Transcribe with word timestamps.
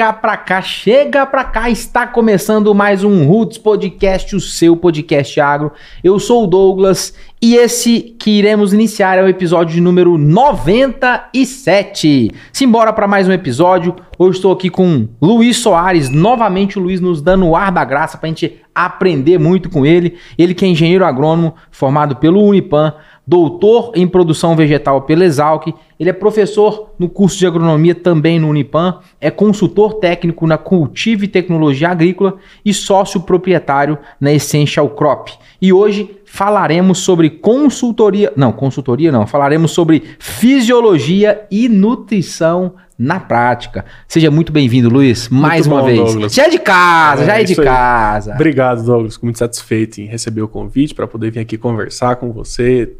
Chega 0.00 0.14
pra 0.14 0.36
cá, 0.38 0.62
chega 0.62 1.26
pra 1.26 1.44
cá, 1.44 1.68
está 1.68 2.06
começando 2.06 2.74
mais 2.74 3.04
um 3.04 3.26
Roots 3.26 3.58
Podcast, 3.58 4.34
o 4.34 4.40
seu 4.40 4.74
podcast 4.74 5.38
agro. 5.38 5.72
Eu 6.02 6.18
sou 6.18 6.44
o 6.44 6.46
Douglas 6.46 7.12
e 7.42 7.54
esse 7.54 8.16
que 8.18 8.30
iremos 8.30 8.72
iniciar 8.72 9.18
é 9.18 9.22
o 9.22 9.28
episódio 9.28 9.82
número 9.82 10.16
97. 10.16 12.30
Simbora 12.50 12.94
para 12.94 13.06
mais 13.06 13.28
um 13.28 13.32
episódio. 13.32 13.94
Hoje 14.18 14.38
estou 14.38 14.52
aqui 14.52 14.70
com 14.70 15.06
Luiz 15.20 15.58
Soares, 15.58 16.08
novamente 16.08 16.78
o 16.78 16.82
Luiz 16.82 16.98
nos 16.98 17.20
dando 17.20 17.46
o 17.46 17.54
ar 17.54 17.70
da 17.70 17.84
graça 17.84 18.16
para 18.16 18.26
a 18.26 18.30
gente 18.30 18.56
aprender 18.74 19.38
muito 19.38 19.68
com 19.68 19.84
ele. 19.84 20.16
Ele 20.38 20.54
que 20.54 20.64
é 20.64 20.68
engenheiro 20.68 21.04
agrônomo, 21.04 21.54
formado 21.70 22.16
pelo 22.16 22.42
Unipan, 22.42 22.94
doutor 23.26 23.92
em 23.94 24.08
produção 24.08 24.56
vegetal 24.56 25.02
pela 25.02 25.26
Exalc, 25.26 25.74
ele 26.00 26.08
é 26.08 26.14
professor 26.14 26.94
no 26.98 27.10
curso 27.10 27.38
de 27.38 27.46
agronomia 27.46 27.94
também 27.94 28.40
no 28.40 28.48
Unipan, 28.48 29.00
é 29.20 29.30
consultor 29.30 29.96
técnico 29.96 30.46
na 30.46 30.56
Cultive 30.56 31.28
Tecnologia 31.28 31.90
Agrícola 31.90 32.36
e 32.64 32.72
sócio 32.72 33.20
proprietário 33.20 33.98
na 34.18 34.32
Essential 34.32 34.88
Crop. 34.88 35.28
E 35.60 35.74
hoje 35.74 36.10
falaremos 36.24 36.98
sobre 37.00 37.28
consultoria, 37.28 38.32
não, 38.34 38.50
consultoria 38.50 39.12
não, 39.12 39.26
falaremos 39.26 39.72
sobre 39.72 40.02
fisiologia 40.18 41.42
e 41.50 41.68
nutrição 41.68 42.72
na 42.98 43.20
prática. 43.20 43.84
Seja 44.08 44.30
muito 44.30 44.52
bem-vindo, 44.52 44.88
Luiz, 44.88 45.28
mais 45.28 45.66
muito 45.66 45.74
uma 45.74 45.80
bom, 45.82 45.86
vez. 45.86 45.98
Douglas. 45.98 46.34
Já 46.34 46.46
é 46.46 46.48
de 46.48 46.58
casa, 46.58 47.22
É, 47.22 47.26
já 47.26 47.40
é 47.40 47.44
de 47.44 47.52
isso 47.52 47.60
aí. 47.60 47.66
casa. 47.66 48.34
Obrigado, 48.34 48.82
Douglas. 48.84 49.14
Fico 49.14 49.26
muito 49.26 49.38
satisfeito 49.38 50.00
em 50.00 50.06
receber 50.06 50.40
o 50.40 50.48
convite 50.48 50.94
para 50.94 51.06
poder 51.06 51.30
vir 51.30 51.40
aqui 51.40 51.58
conversar 51.58 52.16
com 52.16 52.32
você, 52.32 52.90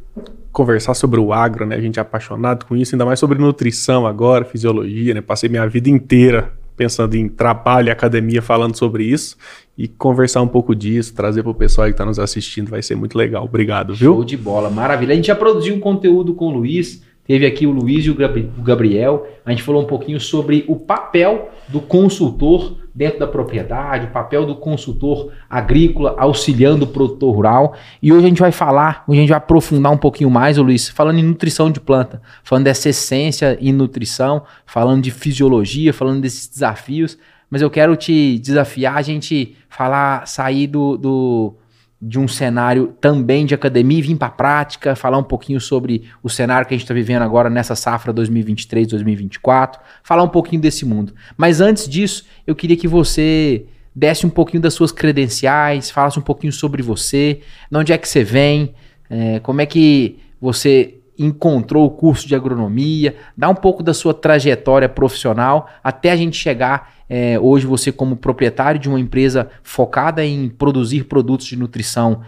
conversar 0.53 0.95
sobre 0.95 1.21
o 1.21 1.33
agro, 1.33 1.67
né? 1.67 1.77
A 1.77 1.81
gente 1.81 1.99
é 1.99 2.03
apaixonado 2.03 2.67
com 2.67 2.77
isso, 2.77 2.95
ainda 2.95 3.05
mais 3.05 3.19
sobre 3.19 3.39
nutrição 3.39 4.07
agora, 4.07 4.45
fisiologia, 4.45 5.15
né? 5.15 5.21
Passei 5.21 5.49
minha 5.49 5.67
vida 5.69 5.89
inteira 5.89 6.53
pensando 6.77 7.15
em 7.15 7.29
trabalho 7.29 7.89
e 7.89 7.91
academia 7.91 8.41
falando 8.41 8.75
sobre 8.75 9.05
isso 9.05 9.37
e 9.77 9.87
conversar 9.87 10.41
um 10.41 10.49
pouco 10.49 10.75
disso, 10.75 11.15
trazer 11.15 11.43
para 11.43 11.51
o 11.51 11.55
pessoal 11.55 11.87
que 11.87 11.93
está 11.93 12.07
nos 12.07 12.19
assistindo, 12.19 12.71
vai 12.71 12.83
ser 12.83 12.95
muito 12.95 13.19
legal. 13.19 13.45
Obrigado, 13.45 13.95
Show 13.95 14.17
viu? 14.17 14.25
de 14.25 14.35
bola, 14.35 14.71
maravilha. 14.71 15.13
A 15.13 15.17
gente 15.17 15.27
já 15.27 15.35
produziu 15.35 15.75
um 15.75 15.79
conteúdo 15.81 16.35
com 16.35 16.47
o 16.47 16.51
Luiz, 16.51 17.03
teve 17.27 17.45
aqui 17.45 17.67
o 17.67 17.71
Luiz 17.71 18.07
e 18.07 18.11
o 18.11 18.17
Gabriel. 18.63 19.27
A 19.45 19.51
gente 19.51 19.63
falou 19.63 19.83
um 19.83 19.87
pouquinho 19.87 20.19
sobre 20.19 20.65
o 20.67 20.75
papel 20.75 21.51
do 21.69 21.81
consultor 21.81 22.77
dentro 23.01 23.19
da 23.19 23.27
propriedade, 23.27 24.05
o 24.05 24.11
papel 24.11 24.45
do 24.45 24.55
consultor 24.55 25.33
agrícola 25.49 26.15
auxiliando 26.19 26.85
o 26.85 26.87
produtor 26.87 27.35
rural. 27.35 27.75
E 28.03 28.13
hoje 28.13 28.27
a 28.27 28.29
gente 28.29 28.41
vai 28.43 28.53
falar, 28.53 29.05
hoje 29.09 29.19
a 29.19 29.23
gente 29.23 29.31
vai 29.31 29.39
aprofundar 29.39 29.91
um 29.91 29.97
pouquinho 29.97 30.29
mais, 30.29 30.59
Luiz, 30.59 30.91
falando 30.91 31.19
em 31.19 31.23
nutrição 31.23 31.71
de 31.71 31.81
planta, 31.81 32.21
falando 32.45 32.65
dessa 32.67 32.91
essência 32.91 33.57
em 33.59 33.73
nutrição, 33.73 34.43
falando 34.67 35.01
de 35.01 35.11
fisiologia, 35.11 35.95
falando 35.95 36.21
desses 36.21 36.47
desafios. 36.47 37.17
Mas 37.49 37.63
eu 37.63 37.71
quero 37.71 37.97
te 37.97 38.39
desafiar 38.39 38.99
a 38.99 39.03
gente 39.03 39.57
falar, 39.71 40.27
sair 40.27 40.67
do- 40.67 40.99
do, 40.99 41.55
de 42.01 42.19
um 42.19 42.27
cenário 42.27 42.95
também 43.01 43.45
de 43.45 43.55
academia 43.55 43.99
e 43.99 44.03
vir 44.03 44.17
para 44.17 44.29
a 44.29 44.31
prática, 44.31 44.97
falar 44.97 45.19
um 45.19 45.23
pouquinho 45.23 45.61
sobre 45.61 46.05
o 46.23 46.31
cenário 46.31 46.67
que 46.67 46.73
a 46.73 46.77
gente 46.77 46.85
está 46.85 46.95
vivendo 46.95 47.23
agora 47.23 47.51
nessa 47.51 47.75
safra 47.75 48.13
2023-2024, 48.15 49.79
falar 50.03 50.23
um 50.23 50.29
pouquinho 50.29 50.63
desse 50.63 50.87
mundo. 50.87 51.13
Mas 51.37 51.61
antes 51.61 51.87
disso, 51.87 52.25
eu 52.47 52.55
queria 52.55 52.77
que 52.77 52.89
você 52.89 53.67
desse 53.95 54.25
um 54.25 54.31
pouquinho 54.31 54.63
das 54.63 54.73
suas 54.73 54.93
credenciais, 54.93 55.91
falasse 55.91 56.19
um 56.19 56.23
pouquinho 56.23 56.53
sobre 56.53 56.81
você, 56.81 57.41
de 57.71 57.77
onde 57.77 57.93
é 57.93 57.99
que 57.99 58.09
você 58.09 58.23
vem, 58.23 58.75
eh, 59.11 59.41
como 59.41 59.61
é 59.61 59.67
que 59.67 60.19
você 60.41 61.01
encontrou 61.19 61.85
o 61.85 61.91
curso 61.91 62.27
de 62.27 62.35
agronomia, 62.35 63.15
dá 63.37 63.49
um 63.51 63.55
pouco 63.55 63.83
da 63.83 63.93
sua 63.93 64.15
trajetória 64.15 64.89
profissional 64.89 65.69
até 65.85 66.11
a 66.11 66.17
gente 66.17 66.37
chegar 66.37 66.95
é, 67.11 67.37
hoje 67.41 67.67
você 67.67 67.91
como 67.91 68.17
proprietário 68.17 68.81
de 68.81 68.89
uma 68.89 69.01
empresa 69.01 69.51
focada 69.65 70.25
em 70.25 70.49
produzir 70.49 71.05
produtos 71.05 71.47
de 71.47 71.57
nutrição 71.57 72.23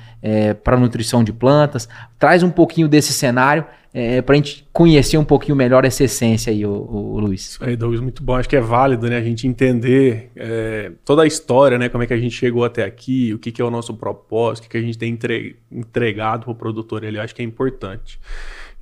para 0.64 0.76
nutrição 0.76 1.22
de 1.22 1.32
plantas, 1.32 1.88
traz 2.18 2.42
um 2.42 2.50
pouquinho 2.50 2.88
desse 2.88 3.12
cenário 3.12 3.64
para 4.24 4.34
a 4.34 4.36
gente 4.36 4.66
conhecer 4.72 5.18
um 5.18 5.24
pouquinho 5.24 5.54
melhor 5.54 5.84
essa 5.84 6.04
essência 6.04 6.50
aí, 6.50 6.64
o, 6.64 7.18
Luiz. 7.18 7.50
Isso 7.50 7.64
aí, 7.64 7.76
Douglas, 7.76 8.00
muito 8.00 8.22
bom. 8.22 8.34
Acho 8.36 8.48
que 8.48 8.56
é 8.56 8.60
válido, 8.60 9.08
né? 9.08 9.18
A 9.18 9.22
gente 9.22 9.46
entender 9.46 10.30
é, 10.34 10.92
toda 11.04 11.22
a 11.22 11.26
história, 11.26 11.78
né? 11.78 11.88
Como 11.88 12.02
é 12.02 12.06
que 12.06 12.14
a 12.14 12.18
gente 12.18 12.34
chegou 12.34 12.64
até 12.64 12.84
aqui, 12.84 13.34
o 13.34 13.38
que, 13.38 13.52
que 13.52 13.60
é 13.60 13.64
o 13.64 13.70
nosso 13.70 13.94
propósito, 13.94 14.64
o 14.64 14.68
que, 14.68 14.70
que 14.70 14.78
a 14.78 14.80
gente 14.80 14.96
tem 14.96 15.12
entre- 15.12 15.56
entregado 15.70 16.44
para 16.44 16.52
o 16.52 16.54
produtor. 16.54 17.04
Ele 17.04 17.18
acho 17.18 17.34
que 17.34 17.42
é 17.42 17.44
importante. 17.44 18.18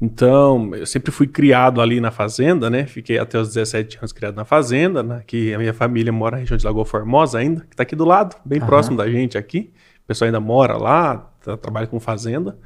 Então, 0.01 0.75
eu 0.75 0.87
sempre 0.87 1.11
fui 1.13 1.27
criado 1.27 1.81
ali 1.81 2.01
na 2.01 2.11
fazenda, 2.11 2.71
né? 2.71 2.87
Fiquei 2.87 3.19
até 3.19 3.39
os 3.39 3.49
17 3.49 3.99
anos 3.99 4.13
criado 4.13 4.35
na 4.35 4.45
fazenda, 4.47 5.03
né? 5.03 5.23
Que 5.27 5.53
a 5.53 5.59
minha 5.59 5.75
família 5.75 6.11
mora 6.13 6.37
na 6.37 6.41
região 6.41 6.57
de 6.57 6.65
Lagoa 6.65 6.87
Formosa 6.87 7.39
ainda, 7.39 7.61
que 7.63 7.75
está 7.75 7.83
aqui 7.83 7.95
do 7.95 8.05
lado, 8.07 8.35
bem 8.45 8.59
Aham. 8.61 8.67
próximo 8.67 8.97
da 8.97 9.09
gente 9.11 9.37
aqui. 9.37 9.71
O 10.05 10.07
pessoal 10.09 10.27
ainda 10.27 10.41
mora 10.41 10.77
lá, 10.79 11.31
tra- 11.43 11.57
trabalha 11.57 11.87
com 11.87 12.01
fazenda. 12.01 12.57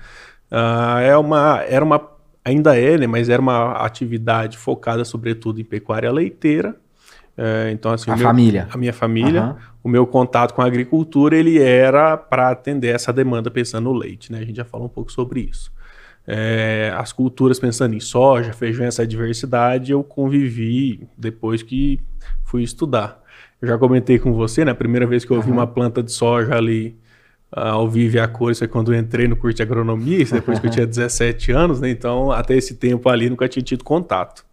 Ah, 0.50 1.00
é 1.00 1.16
uma, 1.16 1.60
era 1.68 1.84
uma, 1.84 2.00
ainda 2.44 2.78
é, 2.78 2.96
né? 2.98 3.06
Mas 3.08 3.28
era 3.28 3.42
uma 3.42 3.72
atividade 3.84 4.56
focada 4.56 5.04
sobretudo 5.04 5.60
em 5.60 5.64
pecuária 5.64 6.12
leiteira. 6.12 6.76
É, 7.36 7.70
então, 7.72 7.90
assim, 7.90 8.12
A 8.12 8.16
meu- 8.16 8.26
família. 8.28 8.68
a 8.70 8.76
minha 8.78 8.92
família, 8.92 9.40
Aham. 9.42 9.56
o 9.82 9.88
meu 9.88 10.06
contato 10.06 10.54
com 10.54 10.62
a 10.62 10.66
agricultura, 10.66 11.36
ele 11.36 11.60
era 11.60 12.16
para 12.16 12.50
atender 12.50 12.94
essa 12.94 13.12
demanda 13.12 13.50
pensando 13.50 13.84
no 13.86 13.92
leite, 13.92 14.30
né? 14.30 14.38
A 14.38 14.44
gente 14.44 14.54
já 14.54 14.64
falou 14.64 14.86
um 14.86 14.90
pouco 14.90 15.10
sobre 15.10 15.40
isso. 15.40 15.72
É, 16.26 16.92
as 16.96 17.12
culturas 17.12 17.58
pensando 17.58 17.94
em 17.94 18.00
soja, 18.00 18.52
feijão, 18.52 18.86
essa 18.86 19.06
diversidade, 19.06 19.92
eu 19.92 20.02
convivi 20.02 21.06
depois 21.18 21.62
que 21.62 22.00
fui 22.44 22.62
estudar. 22.62 23.22
Eu 23.60 23.68
já 23.68 23.78
comentei 23.78 24.18
com 24.18 24.32
você, 24.32 24.64
né? 24.64 24.72
A 24.72 24.74
primeira 24.74 25.06
vez 25.06 25.24
que 25.24 25.30
eu 25.30 25.40
vi 25.40 25.48
Aham. 25.48 25.58
uma 25.58 25.66
planta 25.66 26.02
de 26.02 26.12
soja 26.12 26.54
ali 26.54 26.96
ah, 27.52 27.70
ao 27.70 27.88
vivo 27.88 28.16
e 28.16 28.20
a 28.20 28.26
cor, 28.26 28.52
isso 28.52 28.64
é 28.64 28.66
quando 28.66 28.92
eu 28.92 28.98
entrei 28.98 29.28
no 29.28 29.36
curso 29.36 29.56
de 29.56 29.62
agronomia, 29.62 30.22
isso 30.22 30.34
depois 30.34 30.58
que 30.58 30.66
eu 30.66 30.70
tinha 30.70 30.86
17 30.86 31.52
anos, 31.52 31.80
né? 31.80 31.90
Então, 31.90 32.30
até 32.30 32.56
esse 32.56 32.74
tempo 32.74 33.08
ali, 33.08 33.28
nunca 33.28 33.48
tinha 33.48 33.62
tido 33.62 33.84
contato. 33.84 34.44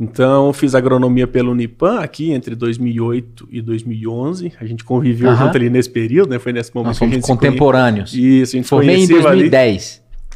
Então, 0.00 0.52
fiz 0.52 0.76
agronomia 0.76 1.26
pelo 1.26 1.50
Unipan 1.50 1.98
aqui 1.98 2.30
entre 2.30 2.54
2008 2.54 3.48
e 3.50 3.60
2011. 3.60 4.52
A 4.60 4.64
gente 4.64 4.84
conviveu 4.84 5.30
Aham. 5.30 5.46
junto 5.46 5.56
ali 5.56 5.68
nesse 5.68 5.90
período, 5.90 6.30
né? 6.30 6.38
Foi 6.38 6.52
nesse 6.52 6.72
momento 6.72 6.88
Nós 6.88 6.98
que 6.98 7.04
a 7.04 7.08
gente 7.08 7.22
contemporâneos. 7.26 8.14
Isso, 8.14 8.54
a 8.54 8.58
gente 8.58 8.68
Formei 8.68 8.94
em 8.94 9.08
conheceu 9.08 9.28
ali. 9.28 9.50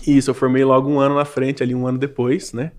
2010. 0.04 0.18
Isso, 0.18 0.30
eu 0.30 0.34
formei 0.34 0.64
logo 0.64 0.88
um 0.90 0.98
ano 1.00 1.14
na 1.14 1.24
frente, 1.24 1.62
ali 1.62 1.74
um 1.74 1.86
ano 1.86 1.98
depois, 1.98 2.52
né? 2.52 2.72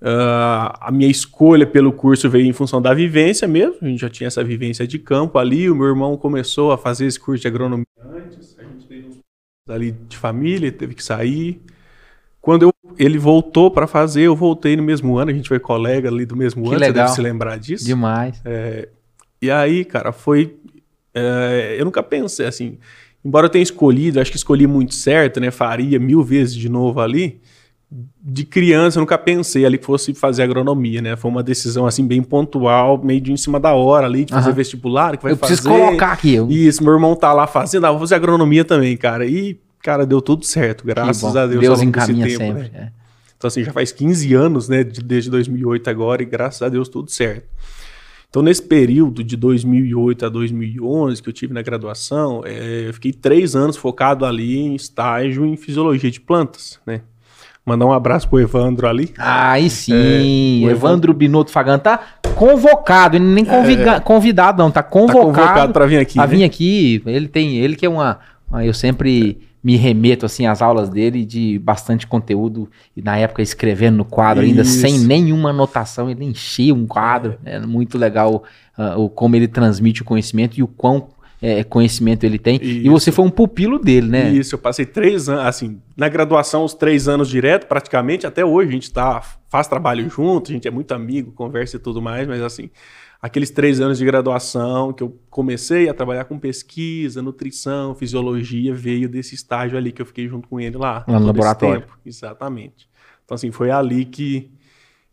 Ah, 0.00 0.88
a 0.88 0.90
minha 0.90 1.08
escolha 1.10 1.66
pelo 1.66 1.92
curso 1.92 2.28
veio 2.28 2.46
em 2.46 2.52
função 2.52 2.82
da 2.82 2.92
vivência 2.92 3.46
mesmo. 3.46 3.76
A 3.82 3.86
gente 3.86 4.00
já 4.00 4.10
tinha 4.10 4.26
essa 4.26 4.42
vivência 4.42 4.86
de 4.86 4.98
campo 4.98 5.38
ali. 5.38 5.70
O 5.70 5.76
meu 5.76 5.86
irmão 5.86 6.16
começou 6.16 6.72
a 6.72 6.78
fazer 6.78 7.06
esse 7.06 7.20
curso 7.20 7.40
de 7.42 7.48
agronomia 7.48 7.86
antes. 8.10 8.56
A 8.58 8.64
gente 8.64 8.86
teve 8.88 9.06
uns 9.08 9.18
ali 9.70 9.92
de 10.08 10.16
família, 10.16 10.72
teve 10.72 10.94
que 10.94 11.04
sair. 11.04 11.60
Quando 12.40 12.62
eu- 12.64 12.72
ele 12.98 13.16
voltou 13.16 13.70
para 13.70 13.86
fazer, 13.86 14.22
eu 14.22 14.34
voltei 14.34 14.74
no 14.76 14.82
mesmo 14.82 15.16
ano. 15.16 15.30
A 15.30 15.34
gente 15.34 15.48
foi 15.48 15.60
colega 15.60 16.08
ali 16.08 16.26
do 16.26 16.36
mesmo 16.36 16.62
Que 16.64 16.70
ano, 16.70 16.78
você 16.80 16.84
legal. 16.86 17.04
deve 17.04 17.14
se 17.14 17.20
lembrar 17.22 17.58
disso. 17.58 17.84
Demais. 17.84 18.42
E 19.40 19.50
aí, 19.50 19.84
cara, 19.84 20.10
foi. 20.12 20.56
é, 21.14 21.76
eu 21.78 21.84
nunca 21.84 22.02
pensei 22.02 22.46
assim. 22.46 22.78
Embora 23.24 23.46
eu 23.46 23.50
tenha 23.50 23.62
escolhido, 23.62 24.20
acho 24.20 24.30
que 24.30 24.36
escolhi 24.36 24.66
muito 24.66 24.94
certo, 24.94 25.38
né? 25.40 25.50
Faria 25.50 25.98
mil 25.98 26.22
vezes 26.22 26.54
de 26.54 26.68
novo 26.68 27.00
ali. 27.00 27.40
De 28.22 28.44
criança, 28.44 28.98
eu 28.98 29.00
nunca 29.02 29.18
pensei 29.18 29.66
ali 29.66 29.76
que 29.76 29.84
fosse 29.84 30.14
fazer 30.14 30.42
agronomia, 30.42 31.02
né? 31.02 31.14
Foi 31.14 31.30
uma 31.30 31.42
decisão 31.42 31.86
assim 31.86 32.06
bem 32.06 32.22
pontual, 32.22 32.98
meio 33.02 33.20
de 33.20 33.32
em 33.32 33.36
cima 33.36 33.60
da 33.60 33.74
hora 33.74 34.06
ali, 34.06 34.24
de 34.24 34.32
fazer 34.32 34.52
vestibular, 34.54 35.16
que 35.16 35.22
vai 35.22 35.32
eu 35.32 35.36
fazer. 35.36 35.54
preciso 35.56 35.68
colocar 35.68 36.12
aqui. 36.12 36.34
Eu... 36.34 36.50
Isso, 36.50 36.82
meu 36.82 36.94
irmão 36.94 37.14
tá 37.14 37.32
lá 37.34 37.46
fazendo, 37.46 37.84
ah, 37.86 37.90
vou 37.90 38.00
fazer 38.00 38.14
agronomia 38.14 38.64
também, 38.64 38.96
cara. 38.96 39.26
E, 39.26 39.60
cara, 39.82 40.06
deu 40.06 40.22
tudo 40.22 40.44
certo, 40.46 40.86
graças 40.86 41.36
a 41.36 41.46
Deus. 41.46 41.60
Deus 41.60 41.82
encaminha 41.82 42.26
tempo, 42.26 42.38
sempre. 42.38 42.62
né? 42.62 42.70
é. 42.74 43.02
Então, 43.36 43.48
assim, 43.48 43.62
já 43.62 43.72
faz 43.72 43.92
15 43.92 44.32
anos, 44.34 44.68
né, 44.68 44.82
de- 44.84 45.02
desde 45.02 45.28
2008 45.28 45.90
agora, 45.90 46.22
e 46.22 46.24
graças 46.24 46.62
a 46.62 46.68
Deus 46.70 46.88
tudo 46.88 47.10
certo. 47.10 47.44
Então, 48.32 48.40
nesse 48.42 48.62
período 48.62 49.22
de 49.22 49.36
2008 49.36 50.24
a 50.24 50.28
2011 50.30 51.22
que 51.22 51.28
eu 51.28 51.34
tive 51.34 51.52
na 51.52 51.60
graduação, 51.60 52.40
eh, 52.46 52.84
eu 52.88 52.94
fiquei 52.94 53.12
três 53.12 53.54
anos 53.54 53.76
focado 53.76 54.24
ali 54.24 54.56
em 54.58 54.74
estágio 54.74 55.44
em 55.44 55.54
fisiologia 55.54 56.10
de 56.10 56.18
plantas, 56.18 56.80
né? 56.86 57.02
Mandar 57.64 57.84
um 57.84 57.92
abraço 57.92 58.26
pro 58.26 58.40
Evandro 58.40 58.88
ali. 58.88 59.10
Aí 59.18 59.68
sim, 59.68 60.64
É, 60.64 60.66
o 60.66 60.70
Evandro 60.70 61.12
Binotto 61.12 61.50
Fagan 61.52 61.78
tá 61.78 62.00
convocado, 62.34 63.16
ele 63.18 63.24
nem 63.26 63.44
conviga- 63.44 64.00
convidado 64.00 64.62
não, 64.62 64.70
tá 64.70 64.80
É. 64.80 64.82
Tá 64.82 64.88
convocado, 64.88 65.24
convocado 65.26 65.72
para 65.74 65.84
vir 65.86 65.98
aqui, 65.98 66.18
a 66.18 66.22
né? 66.22 66.26
vir 66.34 66.42
aqui. 66.44 67.02
Ele 67.04 67.28
tem, 67.28 67.58
ele 67.58 67.76
que 67.76 67.84
é 67.84 67.88
uma- 67.90 68.18
eu 68.64 68.72
sempre 68.72 69.40
me 69.62 69.76
remeto 69.76 70.26
assim 70.26 70.46
às 70.46 70.60
aulas 70.60 70.88
dele 70.88 71.24
de 71.24 71.58
bastante 71.58 72.06
conteúdo 72.06 72.68
e 72.96 73.02
na 73.02 73.16
época 73.16 73.42
escrevendo 73.42 73.98
no 73.98 74.04
quadro 74.04 74.42
ainda 74.42 74.62
Isso. 74.62 74.80
sem 74.80 74.98
nenhuma 74.98 75.50
anotação, 75.50 76.10
ele 76.10 76.24
enchia 76.24 76.74
um 76.74 76.86
quadro, 76.86 77.38
é 77.44 77.60
muito 77.60 77.96
legal 77.96 78.42
ah, 78.76 78.96
o 78.96 79.08
como 79.08 79.36
ele 79.36 79.46
transmite 79.46 80.02
o 80.02 80.04
conhecimento 80.04 80.58
e 80.58 80.62
o 80.62 80.66
quão 80.66 81.08
é, 81.42 81.64
conhecimento 81.64 82.24
ele 82.24 82.38
tem. 82.38 82.60
E 82.62 82.82
Isso. 82.82 82.90
você 82.90 83.10
foi 83.10 83.24
um 83.24 83.30
pupilo 83.30 83.78
dele, 83.78 84.08
né? 84.08 84.30
Isso, 84.30 84.54
eu 84.54 84.58
passei 84.58 84.86
três 84.86 85.28
anos, 85.28 85.44
assim, 85.44 85.80
na 85.96 86.08
graduação, 86.08 86.64
os 86.64 86.72
três 86.72 87.08
anos 87.08 87.28
direto, 87.28 87.66
praticamente, 87.66 88.26
até 88.26 88.44
hoje 88.44 88.68
a 88.68 88.72
gente 88.72 88.92
tá, 88.92 89.20
faz 89.48 89.66
trabalho 89.66 90.08
junto, 90.08 90.52
a 90.52 90.54
gente 90.54 90.68
é 90.68 90.70
muito 90.70 90.92
amigo, 90.92 91.32
conversa 91.32 91.76
e 91.76 91.80
tudo 91.80 92.00
mais, 92.00 92.28
mas 92.28 92.40
assim, 92.40 92.70
aqueles 93.22 93.50
três 93.50 93.80
anos 93.80 93.98
de 93.98 94.04
graduação 94.04 94.92
que 94.92 95.00
eu 95.00 95.16
comecei 95.30 95.88
a 95.88 95.94
trabalhar 95.94 96.24
com 96.24 96.36
pesquisa, 96.36 97.22
nutrição, 97.22 97.94
fisiologia, 97.94 98.74
veio 98.74 99.08
desse 99.08 99.36
estágio 99.36 99.78
ali 99.78 99.92
que 99.92 100.02
eu 100.02 100.06
fiquei 100.06 100.26
junto 100.26 100.48
com 100.48 100.58
ele 100.58 100.76
lá. 100.76 101.04
No 101.06 101.20
laboratório. 101.20 101.86
Exatamente. 102.04 102.90
Então, 103.24 103.36
assim, 103.36 103.52
foi 103.52 103.70
ali 103.70 104.04
que 104.04 104.50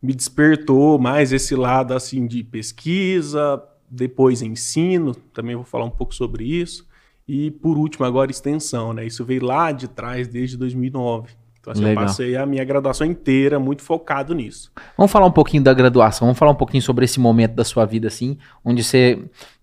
me 0.01 0.15
despertou 0.15 0.97
mais 0.97 1.31
esse 1.31 1.55
lado, 1.55 1.93
assim, 1.93 2.25
de 2.25 2.43
pesquisa, 2.43 3.61
depois 3.87 4.41
ensino, 4.41 5.13
também 5.13 5.55
vou 5.55 5.65
falar 5.65 5.85
um 5.85 5.91
pouco 5.91 6.15
sobre 6.15 6.43
isso. 6.43 6.87
E, 7.27 7.51
por 7.51 7.77
último, 7.77 8.05
agora 8.05 8.31
extensão, 8.31 8.91
né? 8.91 9.05
Isso 9.05 9.23
veio 9.23 9.45
lá 9.45 9.71
de 9.71 9.87
trás, 9.87 10.27
desde 10.27 10.57
2009. 10.57 11.29
Então, 11.61 11.73
assim, 11.73 11.85
eu 11.85 11.95
passei 11.95 12.37
a 12.37 12.45
minha 12.45 12.63
graduação 12.63 13.05
inteira 13.05 13.59
muito 13.59 13.81
focado 13.81 14.33
nisso. 14.33 14.71
Vamos 14.97 15.11
falar 15.11 15.25
um 15.25 15.31
pouquinho 15.31 15.61
da 15.61 15.73
graduação, 15.73 16.25
vamos 16.27 16.39
falar 16.39 16.51
um 16.51 16.55
pouquinho 16.55 16.81
sobre 16.81 17.03
esse 17.03 17.19
momento 17.19 17.53
da 17.53 17.65
sua 17.65 17.85
vida, 17.85 18.07
assim, 18.07 18.37
onde 18.63 18.83
você. 18.83 19.19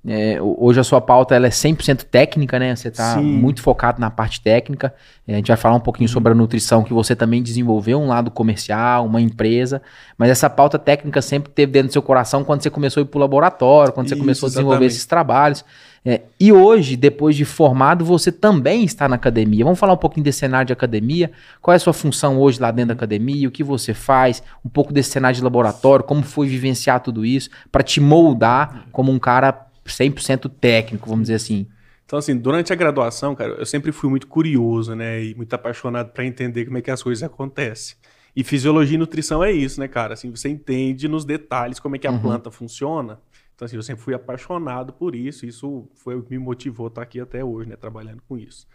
É, 0.08 0.38
hoje 0.40 0.78
a 0.78 0.84
sua 0.84 1.00
pauta 1.00 1.34
ela 1.34 1.46
é 1.46 1.50
100% 1.50 2.04
técnica, 2.04 2.60
né? 2.60 2.76
Você 2.76 2.88
está 2.88 3.16
muito 3.16 3.60
focado 3.60 4.00
na 4.00 4.08
parte 4.08 4.40
técnica. 4.40 4.94
É, 5.26 5.32
a 5.32 5.36
gente 5.36 5.48
vai 5.48 5.56
falar 5.56 5.74
um 5.74 5.80
pouquinho 5.80 6.08
sobre 6.08 6.30
a 6.30 6.34
nutrição, 6.34 6.84
que 6.84 6.92
você 6.92 7.16
também 7.16 7.42
desenvolveu 7.42 7.98
um 7.98 8.06
lado 8.06 8.30
comercial, 8.30 9.04
uma 9.04 9.20
empresa. 9.20 9.82
Mas 10.16 10.30
essa 10.30 10.48
pauta 10.48 10.78
técnica 10.78 11.20
sempre 11.20 11.50
teve 11.50 11.72
dentro 11.72 11.88
do 11.88 11.92
seu 11.92 12.02
coração 12.02 12.44
quando 12.44 12.62
você 12.62 12.70
começou 12.70 13.00
a 13.00 13.04
ir 13.04 13.06
para 13.06 13.18
o 13.18 13.20
laboratório, 13.20 13.92
quando 13.92 14.08
você 14.08 14.14
Isso, 14.14 14.22
começou 14.22 14.46
a 14.46 14.50
desenvolver 14.50 14.74
exatamente. 14.76 14.92
esses 14.92 15.06
trabalhos. 15.06 15.64
É, 16.08 16.22
e 16.38 16.52
hoje, 16.52 16.96
depois 16.96 17.34
de 17.34 17.44
formado, 17.44 18.04
você 18.04 18.30
também 18.30 18.84
está 18.84 19.08
na 19.08 19.16
academia. 19.16 19.64
Vamos 19.64 19.80
falar 19.80 19.92
um 19.92 19.96
pouquinho 19.96 20.22
desse 20.22 20.38
cenário 20.38 20.64
de 20.64 20.72
academia. 20.72 21.32
Qual 21.60 21.72
é 21.72 21.76
a 21.76 21.80
sua 21.80 21.92
função 21.92 22.38
hoje 22.38 22.60
lá 22.60 22.70
dentro 22.70 22.88
da 22.90 22.94
academia? 22.94 23.48
O 23.48 23.50
que 23.50 23.64
você 23.64 23.92
faz? 23.92 24.40
Um 24.64 24.68
pouco 24.68 24.92
desse 24.92 25.10
cenário 25.10 25.36
de 25.36 25.42
laboratório, 25.42 26.04
como 26.04 26.22
foi 26.22 26.46
vivenciar 26.46 27.00
tudo 27.00 27.26
isso, 27.26 27.50
para 27.72 27.82
te 27.82 28.00
moldar 28.00 28.86
como 28.92 29.10
um 29.10 29.18
cara 29.18 29.66
100% 29.84 30.48
técnico, 30.60 31.08
vamos 31.10 31.24
dizer 31.24 31.34
assim. 31.34 31.66
Então, 32.04 32.20
assim, 32.20 32.36
durante 32.36 32.72
a 32.72 32.76
graduação, 32.76 33.34
cara, 33.34 33.54
eu 33.54 33.66
sempre 33.66 33.90
fui 33.90 34.08
muito 34.08 34.28
curioso, 34.28 34.94
né? 34.94 35.24
E 35.24 35.34
muito 35.34 35.52
apaixonado 35.54 36.12
para 36.12 36.24
entender 36.24 36.66
como 36.66 36.78
é 36.78 36.82
que 36.82 36.90
as 36.92 37.02
coisas 37.02 37.24
acontecem. 37.24 37.96
E 38.36 38.44
fisiologia 38.44 38.94
e 38.94 38.98
nutrição 38.98 39.42
é 39.42 39.50
isso, 39.50 39.80
né, 39.80 39.88
cara? 39.88 40.14
Assim, 40.14 40.30
você 40.30 40.48
entende 40.48 41.08
nos 41.08 41.24
detalhes 41.24 41.80
como 41.80 41.96
é 41.96 41.98
que 41.98 42.06
a 42.06 42.12
uhum. 42.12 42.20
planta 42.20 42.48
funciona 42.48 43.18
então, 43.56 43.64
assim, 43.64 43.76
eu 43.76 43.82
sempre 43.82 44.04
fui 44.04 44.14
apaixonado 44.14 44.92
por 44.92 45.16
isso, 45.16 45.46
isso 45.46 45.88
foi 45.94 46.14
o 46.14 46.22
que 46.22 46.30
me 46.30 46.38
motivou 46.38 46.86
a 46.86 46.88
estar 46.88 47.02
aqui 47.02 47.18
até 47.18 47.42
hoje, 47.42 47.70
né, 47.70 47.74
trabalhando 47.74 48.22
com 48.28 48.36
isso. 48.36 48.66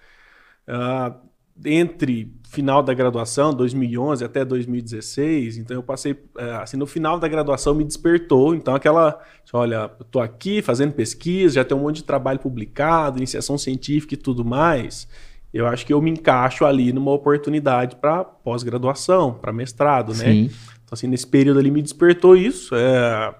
Uh, 0.67 1.15
entre 1.63 2.33
final 2.49 2.81
da 2.81 2.91
graduação, 2.91 3.53
2011 3.53 4.25
até 4.25 4.43
2016, 4.43 5.57
então 5.57 5.77
eu 5.77 5.83
passei, 5.83 6.17
é, 6.35 6.55
assim, 6.55 6.77
no 6.77 6.87
final 6.87 7.19
da 7.19 7.27
graduação 7.27 7.75
me 7.75 7.83
despertou, 7.83 8.55
então 8.55 8.73
aquela, 8.73 9.19
olha, 9.53 9.91
eu 9.99 10.05
tô 10.05 10.19
aqui 10.19 10.63
fazendo 10.63 10.93
pesquisa, 10.93 11.55
já 11.55 11.63
tem 11.63 11.77
um 11.77 11.81
monte 11.81 11.97
de 11.97 12.03
trabalho 12.03 12.39
publicado, 12.39 13.19
iniciação 13.19 13.59
científica 13.59 14.15
e 14.15 14.17
tudo 14.17 14.43
mais, 14.43 15.07
eu 15.53 15.67
acho 15.67 15.85
que 15.85 15.93
eu 15.93 16.01
me 16.01 16.09
encaixo 16.09 16.65
ali 16.65 16.91
numa 16.91 17.11
oportunidade 17.11 17.97
para 17.97 18.23
pós-graduação, 18.23 19.33
para 19.33 19.53
mestrado, 19.53 20.13
né? 20.13 20.25
Sim. 20.25 20.43
Então, 20.45 20.93
assim, 20.93 21.07
nesse 21.07 21.27
período 21.27 21.59
ali 21.59 21.69
me 21.69 21.81
despertou 21.81 22.35
isso, 22.35 22.73
é, 22.73 23.35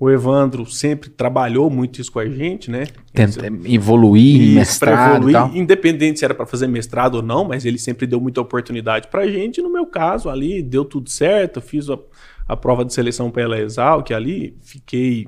o 0.00 0.08
Evandro 0.08 0.64
sempre 0.64 1.10
trabalhou 1.10 1.68
muito 1.68 2.00
isso 2.00 2.12
com 2.12 2.20
a 2.20 2.28
gente, 2.28 2.70
né? 2.70 2.86
Tenta 3.12 3.44
evoluir, 3.64 4.40
isso, 4.42 4.54
mestrado 4.54 5.16
evoluir, 5.16 5.32
tal. 5.32 5.56
independente 5.56 6.20
se 6.20 6.24
era 6.24 6.34
para 6.34 6.46
fazer 6.46 6.68
mestrado 6.68 7.16
ou 7.16 7.22
não, 7.22 7.44
mas 7.44 7.64
ele 7.64 7.78
sempre 7.78 8.06
deu 8.06 8.20
muita 8.20 8.40
oportunidade 8.40 9.08
para 9.08 9.22
a 9.22 9.26
gente. 9.26 9.60
No 9.60 9.68
meu 9.68 9.86
caso, 9.86 10.28
ali 10.28 10.62
deu 10.62 10.84
tudo 10.84 11.10
certo, 11.10 11.60
fiz 11.60 11.90
a, 11.90 11.98
a 12.46 12.56
prova 12.56 12.84
de 12.84 12.94
seleção 12.94 13.28
pela 13.28 13.58
Exal, 13.58 14.04
que 14.04 14.14
ali 14.14 14.56
fiquei 14.62 15.26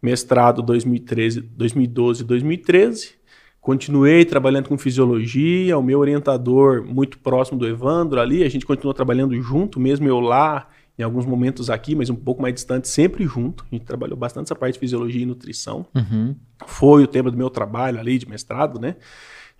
mestrado 0.00 0.62
2013, 0.62 1.40
2012, 1.40 2.22
2013. 2.22 3.14
Continuei 3.60 4.24
trabalhando 4.24 4.68
com 4.68 4.78
fisiologia, 4.78 5.76
o 5.76 5.82
meu 5.82 5.98
orientador 5.98 6.84
muito 6.84 7.18
próximo 7.18 7.58
do 7.58 7.66
Evandro 7.66 8.20
ali, 8.20 8.44
a 8.44 8.48
gente 8.48 8.66
continuou 8.66 8.94
trabalhando 8.94 9.34
junto, 9.42 9.80
mesmo 9.80 10.06
eu 10.06 10.20
lá 10.20 10.68
em 10.98 11.02
alguns 11.02 11.26
momentos 11.26 11.70
aqui, 11.70 11.94
mas 11.94 12.08
um 12.08 12.14
pouco 12.14 12.40
mais 12.40 12.54
distante, 12.54 12.88
sempre 12.88 13.24
junto. 13.26 13.64
A 13.70 13.74
gente 13.74 13.84
trabalhou 13.84 14.16
bastante 14.16 14.46
essa 14.46 14.54
parte 14.54 14.74
de 14.74 14.80
fisiologia 14.80 15.22
e 15.22 15.26
nutrição. 15.26 15.86
Uhum. 15.94 16.36
Foi 16.66 17.02
o 17.02 17.06
tema 17.06 17.30
do 17.30 17.36
meu 17.36 17.50
trabalho 17.50 17.98
ali 17.98 18.16
de 18.18 18.28
mestrado, 18.28 18.80
né? 18.80 18.96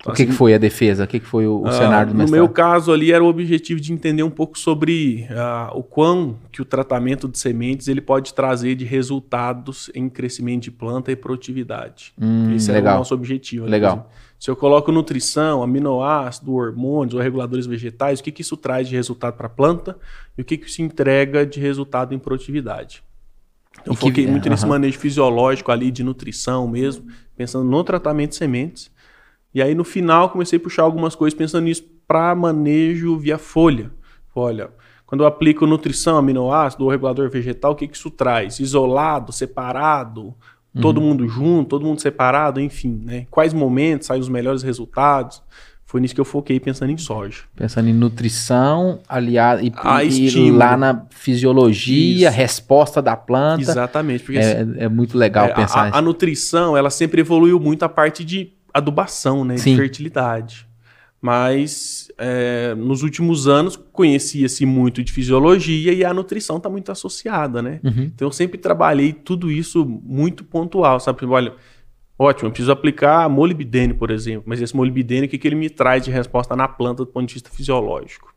O 0.03 0.13
que, 0.13 0.23
assim, 0.23 0.27
que, 0.27 0.33
foi 0.33 0.53
a 0.53 0.59
defesa? 0.59 1.05
O 1.05 1.07
que, 1.07 1.19
que 1.19 1.27
foi 1.27 1.47
o, 1.47 1.63
o 1.63 1.69
uh, 1.69 1.73
cenário 1.73 2.13
do 2.13 2.17
mestrado? 2.17 2.31
No 2.31 2.33
meu 2.33 2.49
caso 2.49 2.93
ali 2.93 3.11
era 3.11 3.25
o 3.25 3.27
objetivo 3.27 3.81
de 3.81 3.91
entender 3.91 4.23
um 4.23 4.31
pouco 4.31 4.59
sobre 4.59 5.27
uh, 5.31 5.79
o 5.79 5.83
quão 5.83 6.37
que 6.53 6.61
o 6.61 6.65
tratamento 6.65 7.27
de 7.27 7.39
sementes 7.39 7.89
ele 7.89 8.03
pode 8.03 8.35
trazer 8.35 8.75
de 8.75 8.85
resultados 8.85 9.91
em 9.95 10.09
crescimento 10.11 10.65
de 10.65 10.71
planta 10.71 11.11
e 11.11 11.17
produtividade. 11.17 12.13
Hum, 12.21 12.55
Esse 12.55 12.71
legal. 12.71 12.89
era 12.89 12.97
o 12.97 12.99
nosso 12.99 13.15
objetivo. 13.15 13.67
Legal. 13.67 14.11
Se 14.39 14.51
eu 14.51 14.57
coloco 14.57 14.93
nutrição, 14.93 15.63
aminoácido, 15.63 16.53
hormônios 16.53 17.15
ou 17.15 17.21
reguladores 17.21 17.65
vegetais, 17.65 18.21
o 18.21 18.23
que, 18.23 18.31
que 18.31 18.43
isso 18.43 18.59
traz 18.59 18.87
de 18.87 18.95
resultado 18.95 19.35
para 19.39 19.47
a 19.47 19.51
planta 19.51 19.97
e 20.37 20.43
o 20.43 20.45
que, 20.45 20.59
que 20.59 20.69
isso 20.69 20.83
entrega 20.83 21.47
de 21.47 21.59
resultado 21.59 22.15
em 22.15 22.19
produtividade. 22.19 23.03
Então, 23.81 23.95
eu 23.95 23.97
foquei 23.97 24.27
muito 24.27 24.49
nesse 24.51 24.67
manejo 24.67 24.99
fisiológico 24.99 25.73
ali 25.73 25.91
de 25.91 26.05
nutrição 26.05 26.69
mesmo, 26.69 27.07
pensando 27.37 27.69
no 27.69 27.83
tratamento 27.83 28.31
de 28.31 28.37
sementes. 28.37 28.91
E 29.55 29.63
aí, 29.63 29.75
no 29.75 29.85
final, 29.85 30.31
comecei 30.31 30.59
a 30.59 30.61
puxar 30.61 30.83
algumas 30.83 31.15
coisas 31.15 31.37
pensando 31.37 31.65
nisso 31.65 31.85
para 32.09 32.35
manejo 32.35 33.17
via 33.17 33.39
folha. 33.39 33.91
Olha, 34.35 34.71
quando 35.07 35.23
eu 35.23 35.27
aplico 35.27 35.67
nutrição, 35.67 36.17
aminoácido 36.17 36.85
ou 36.85 36.91
regulador 36.91 37.31
vegetal, 37.31 37.73
o 37.73 37.77
que, 37.77 37.87
que 37.87 37.97
isso 37.97 38.11
traz? 38.11 38.59
Isolado, 38.59 39.33
separado, 39.33 40.35
todo 40.81 40.99
uhum. 40.99 41.09
mundo 41.09 41.29
junto, 41.29 41.69
todo 41.69 41.85
mundo 41.85 42.01
separado, 42.01 42.61
enfim, 42.61 43.03
né? 43.05 43.27
Quais 43.31 43.55
momentos 43.55 44.09
saem 44.09 44.21
os 44.21 44.29
melhores 44.29 44.63
resultados? 44.63 45.43
Foi 45.87 46.01
nisso 46.01 46.15
que 46.15 46.21
eu 46.21 46.25
foquei 46.25 46.59
pensando 46.59 46.91
em 46.91 46.97
soja. 46.97 47.43
Pensando 47.55 47.89
em 47.89 47.93
nutrição, 47.93 48.99
aliado 49.09 49.63
e, 49.63 49.73
e 50.11 50.51
lá 50.51 50.77
na 50.77 51.07
fisiologia, 51.11 52.29
Isso. 52.29 52.37
resposta 52.37 53.01
da 53.01 53.17
planta. 53.17 53.63
Exatamente, 53.63 54.25
porque 54.25 54.39
é, 54.39 54.63
assim, 54.63 54.75
é 54.79 54.89
muito 54.89 55.17
legal 55.17 55.47
é, 55.47 55.55
pensar. 55.55 55.95
A, 55.95 55.99
a, 55.99 56.03
nutrição, 56.03 56.77
ela 56.77 56.91
sempre 56.91 57.21
evoluiu 57.21 57.61
muito 57.61 57.85
a 57.85 57.89
parte 57.89 58.25
de 58.25 58.53
adubação, 58.75 59.45
né, 59.45 59.57
Sim. 59.57 59.71
de 59.71 59.77
fertilidade 59.77 60.67
mas 61.25 62.13
é, 62.19 62.75
nos 62.75 63.03
últimos 63.03 63.49
anos 63.49 63.77
conhecia-se 63.77 64.67
muito 64.67 65.03
de 65.03 65.11
fisiologia 65.11 65.91
e 65.91 66.05
a 66.05 66.13
nutrição 66.13 66.59
está 66.59 66.69
muito 66.69 66.93
associada, 66.93 67.63
né? 67.63 67.81
Uhum. 67.83 68.11
Então 68.15 68.29
eu 68.29 68.33
sempre 68.33 68.59
trabalhei 68.59 69.11
tudo 69.11 69.51
isso 69.51 69.87
muito 69.87 70.45
pontual, 70.45 71.01
sabe? 71.01 71.25
Olha, 71.25 71.55
ótimo, 72.19 72.49
eu 72.49 72.51
preciso 72.51 72.71
aplicar 72.71 73.27
molibdênio, 73.31 73.97
por 73.97 74.11
exemplo, 74.11 74.43
mas 74.45 74.61
esse 74.61 74.77
molibdênio, 74.77 75.25
o 75.25 75.29
que, 75.31 75.39
que 75.39 75.49
ele 75.49 75.57
me 75.57 75.71
traz 75.71 76.05
de 76.05 76.11
resposta 76.11 76.55
na 76.55 76.69
planta 76.69 77.07
do 77.07 77.11
ponto 77.11 77.27
de 77.27 77.33
vista 77.33 77.49
fisiológico? 77.49 78.35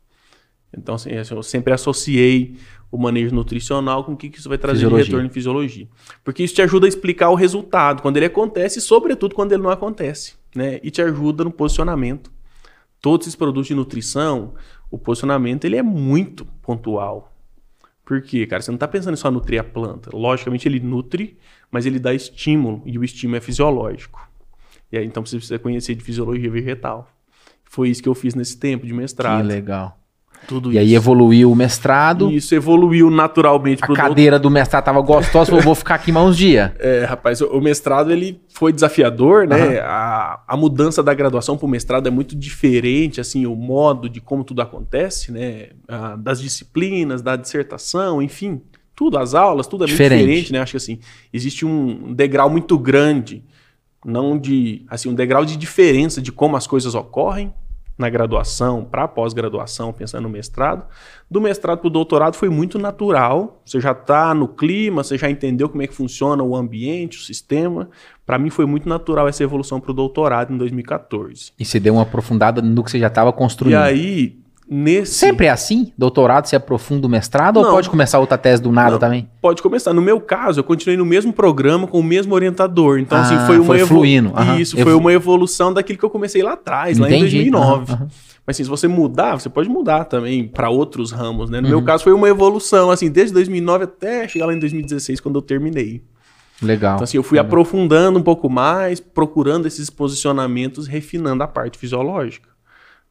Então, 0.73 0.95
assim, 0.95 1.09
eu 1.11 1.43
sempre 1.43 1.73
associei 1.73 2.55
o 2.91 2.97
manejo 2.97 3.33
nutricional 3.33 4.03
com 4.03 4.13
o 4.13 4.17
que, 4.17 4.29
que 4.29 4.39
isso 4.39 4.49
vai 4.49 4.57
trazer 4.57 4.79
fisiologia. 4.79 5.03
de 5.03 5.09
retorno 5.09 5.27
em 5.27 5.33
fisiologia. 5.33 5.87
Porque 6.23 6.43
isso 6.43 6.55
te 6.55 6.61
ajuda 6.61 6.85
a 6.85 6.89
explicar 6.89 7.29
o 7.29 7.35
resultado, 7.35 8.01
quando 8.01 8.17
ele 8.17 8.25
acontece 8.25 8.79
e, 8.79 8.81
sobretudo, 8.81 9.35
quando 9.35 9.51
ele 9.51 9.63
não 9.63 9.69
acontece, 9.69 10.35
né? 10.55 10.79
E 10.81 10.89
te 10.89 11.01
ajuda 11.01 11.43
no 11.43 11.51
posicionamento 11.51 12.31
todos 13.01 13.27
esses 13.27 13.35
produtos 13.35 13.67
de 13.67 13.75
nutrição, 13.75 14.53
o 14.89 14.97
posicionamento 14.97 15.65
ele 15.65 15.77
é 15.77 15.83
muito 15.83 16.45
pontual. 16.61 17.33
Por 18.03 18.21
quê, 18.21 18.45
cara? 18.47 18.61
Você 18.61 18.71
não 18.71 18.75
está 18.75 18.87
pensando 18.87 19.13
em 19.13 19.17
só 19.17 19.29
nutrir 19.29 19.59
a 19.59 19.63
planta. 19.63 20.09
Logicamente 20.13 20.67
ele 20.67 20.79
nutre, 20.79 21.37
mas 21.69 21.85
ele 21.85 21.99
dá 21.99 22.13
estímulo, 22.13 22.81
e 22.85 22.97
o 22.97 23.03
estímulo 23.03 23.37
é 23.37 23.41
fisiológico. 23.41 24.25
E 24.91 24.97
aí 24.97 25.05
então 25.05 25.25
você 25.25 25.35
precisa 25.35 25.59
conhecer 25.59 25.95
de 25.95 26.03
fisiologia 26.03 26.49
vegetal. 26.49 27.11
Foi 27.65 27.89
isso 27.89 28.01
que 28.01 28.07
eu 28.07 28.15
fiz 28.15 28.33
nesse 28.33 28.57
tempo 28.57 28.85
de 28.85 28.93
mestrado. 28.93 29.41
Que 29.41 29.47
legal. 29.47 29.99
Tudo 30.47 30.69
e 30.69 30.75
isso. 30.75 30.79
aí 30.79 30.95
evoluiu 30.95 31.51
o 31.51 31.55
mestrado. 31.55 32.31
Isso 32.31 32.55
evoluiu 32.55 33.09
naturalmente. 33.09 33.83
A 33.83 33.87
cadeira 33.87 34.39
do 34.39 34.49
mestrado 34.49 34.83
estava 34.83 35.01
gostosa, 35.01 35.51
eu 35.51 35.61
vou 35.61 35.75
ficar 35.75 35.95
aqui 35.95 36.11
mais 36.11 36.27
uns 36.27 36.37
dias. 36.37 36.71
É, 36.79 37.05
rapaz, 37.05 37.41
o 37.41 37.59
mestrado 37.59 38.11
ele 38.11 38.39
foi 38.49 38.71
desafiador, 38.71 39.47
né? 39.47 39.79
Uhum. 39.79 39.79
A, 39.83 40.43
a 40.47 40.57
mudança 40.57 41.03
da 41.03 41.13
graduação 41.13 41.57
para 41.57 41.65
o 41.65 41.69
mestrado 41.69 42.07
é 42.07 42.09
muito 42.09 42.35
diferente, 42.35 43.19
assim, 43.19 43.45
o 43.45 43.55
modo 43.55 44.07
de 44.07 44.21
como 44.21 44.43
tudo 44.43 44.61
acontece, 44.61 45.31
né? 45.31 45.69
A, 45.87 46.15
das 46.15 46.39
disciplinas, 46.39 47.21
da 47.21 47.35
dissertação, 47.35 48.21
enfim, 48.21 48.61
tudo, 48.95 49.17
as 49.17 49.33
aulas, 49.35 49.67
tudo 49.67 49.83
é 49.83 49.87
diferente. 49.87 50.17
muito 50.17 50.27
diferente, 50.27 50.53
né? 50.53 50.59
Acho 50.59 50.71
que 50.71 50.77
assim, 50.77 50.99
existe 51.33 51.65
um 51.65 52.13
degrau 52.13 52.49
muito 52.49 52.77
grande, 52.79 53.43
não 54.05 54.37
de, 54.37 54.85
assim, 54.87 55.09
um 55.09 55.13
degrau 55.13 55.43
de 55.45 55.57
diferença 55.57 56.21
de 56.21 56.31
como 56.31 56.55
as 56.55 56.65
coisas 56.65 56.95
ocorrem, 56.95 57.53
na 57.97 58.09
graduação 58.09 58.85
para 58.85 59.07
pós-graduação, 59.07 59.91
pensando 59.91 60.23
no 60.23 60.29
mestrado. 60.29 60.85
Do 61.29 61.41
mestrado 61.41 61.79
para 61.79 61.87
o 61.87 61.89
doutorado 61.89 62.35
foi 62.35 62.49
muito 62.49 62.77
natural. 62.77 63.61
Você 63.65 63.79
já 63.81 63.91
está 63.91 64.33
no 64.33 64.47
clima, 64.47 65.03
você 65.03 65.17
já 65.17 65.29
entendeu 65.29 65.67
como 65.67 65.81
é 65.81 65.87
que 65.87 65.93
funciona 65.93 66.43
o 66.43 66.55
ambiente, 66.55 67.17
o 67.17 67.21
sistema. 67.21 67.89
Para 68.25 68.37
mim 68.37 68.49
foi 68.49 68.65
muito 68.65 68.87
natural 68.87 69.27
essa 69.27 69.43
evolução 69.43 69.79
para 69.79 69.91
o 69.91 69.93
doutorado 69.93 70.53
em 70.53 70.57
2014. 70.57 71.53
E 71.57 71.65
você 71.65 71.79
deu 71.79 71.95
uma 71.95 72.03
aprofundada 72.03 72.61
no 72.61 72.83
que 72.83 72.91
você 72.91 72.99
já 72.99 73.07
estava 73.07 73.33
construindo. 73.33 73.73
E 73.73 73.75
aí, 73.75 74.39
nesse. 74.69 75.13
Sempre 75.13 75.45
é 75.45 75.49
assim? 75.49 75.91
Doutorado, 75.97 76.45
você 76.47 76.55
aprofunda 76.55 77.07
o 77.07 77.09
mestrado 77.09 77.59
Não. 77.59 77.67
ou 77.69 77.75
pode 77.75 77.89
começar 77.89 78.19
outra 78.19 78.37
tese 78.37 78.61
do 78.61 78.71
nada 78.71 78.91
Não. 78.91 78.99
também? 78.99 79.29
Pode 79.41 79.61
começar. 79.61 79.93
No 79.93 80.01
meu 80.01 80.19
caso, 80.19 80.59
eu 80.59 80.63
continuei 80.63 80.97
no 80.97 81.05
mesmo 81.05 81.31
programa 81.33 81.87
com 81.87 81.99
o 81.99 82.03
mesmo 82.03 82.33
orientador. 82.35 82.99
Então, 82.99 83.17
Ah, 83.17 83.21
assim, 83.21 83.37
foi 83.45 83.57
uma 83.57 83.65
foi 83.65 83.79
evo- 83.79 83.87
fluindo. 83.95 84.31
Aham. 84.35 84.59
Isso, 84.59 84.77
foi 84.77 84.93
uma 84.93 85.13
evolução 85.13 85.73
daquilo 85.73 85.97
que 85.99 86.05
eu 86.05 86.09
comecei 86.09 86.41
lá 86.43 86.53
atrás, 86.53 86.97
lá 86.97 87.07
em 87.09 87.11
Entendi. 87.15 87.35
2009. 87.37 87.91
Aham, 87.91 88.01
aham. 88.01 88.07
Mas 88.45 88.55
assim, 88.55 88.63
se 88.63 88.69
você 88.69 88.87
mudar, 88.87 89.37
você 89.39 89.49
pode 89.49 89.67
mudar 89.67 90.05
também 90.05 90.47
para 90.47 90.69
outros 90.69 91.11
ramos, 91.11 91.49
né? 91.49 91.59
No 91.59 91.67
Uhum. 91.67 91.73
meu 91.75 91.83
caso, 91.83 92.03
foi 92.03 92.13
uma 92.13 92.29
evolução, 92.29 92.89
assim, 92.89 93.09
desde 93.09 93.33
2009 93.33 93.83
até 93.83 94.25
chegar 94.27 94.45
lá 94.45 94.53
em 94.53 94.59
2016, 94.59 95.19
quando 95.19 95.35
eu 95.35 95.41
terminei. 95.41 96.01
Legal. 96.61 96.95
Então, 96.95 97.03
assim, 97.03 97.17
eu 97.17 97.23
fui 97.23 97.37
aprofundando 97.37 98.17
um 98.17 98.23
pouco 98.23 98.49
mais, 98.49 98.99
procurando 98.99 99.65
esses 99.67 99.89
posicionamentos, 99.89 100.87
refinando 100.87 101.43
a 101.43 101.47
parte 101.47 101.77
fisiológica, 101.77 102.49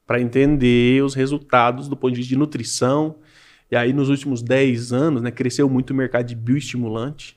para 0.06 0.20
entender 0.20 1.02
os 1.02 1.14
resultados 1.14 1.88
do 1.88 1.96
ponto 1.96 2.12
de 2.12 2.18
vista 2.18 2.28
de 2.30 2.38
nutrição. 2.38 3.16
E 3.70 3.75
aí, 3.75 3.92
nos 3.92 4.08
últimos 4.08 4.42
10 4.42 4.92
anos, 4.92 5.22
né, 5.22 5.30
cresceu 5.30 5.68
muito 5.68 5.90
o 5.90 5.94
mercado 5.94 6.26
de 6.26 6.36
bioestimulante, 6.36 7.36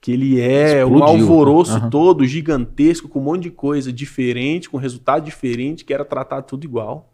que 0.00 0.12
ele 0.12 0.40
é 0.40 0.84
um 0.84 0.94
Explodiu. 0.94 1.22
alvoroço 1.22 1.76
Aham. 1.76 1.90
todo 1.90 2.26
gigantesco, 2.26 3.08
com 3.08 3.18
um 3.18 3.24
monte 3.24 3.44
de 3.44 3.50
coisa 3.50 3.92
diferente, 3.92 4.68
com 4.68 4.76
resultado 4.76 5.24
diferente, 5.24 5.84
que 5.84 5.94
era 5.94 6.04
tratar 6.04 6.42
tudo 6.42 6.64
igual. 6.64 7.10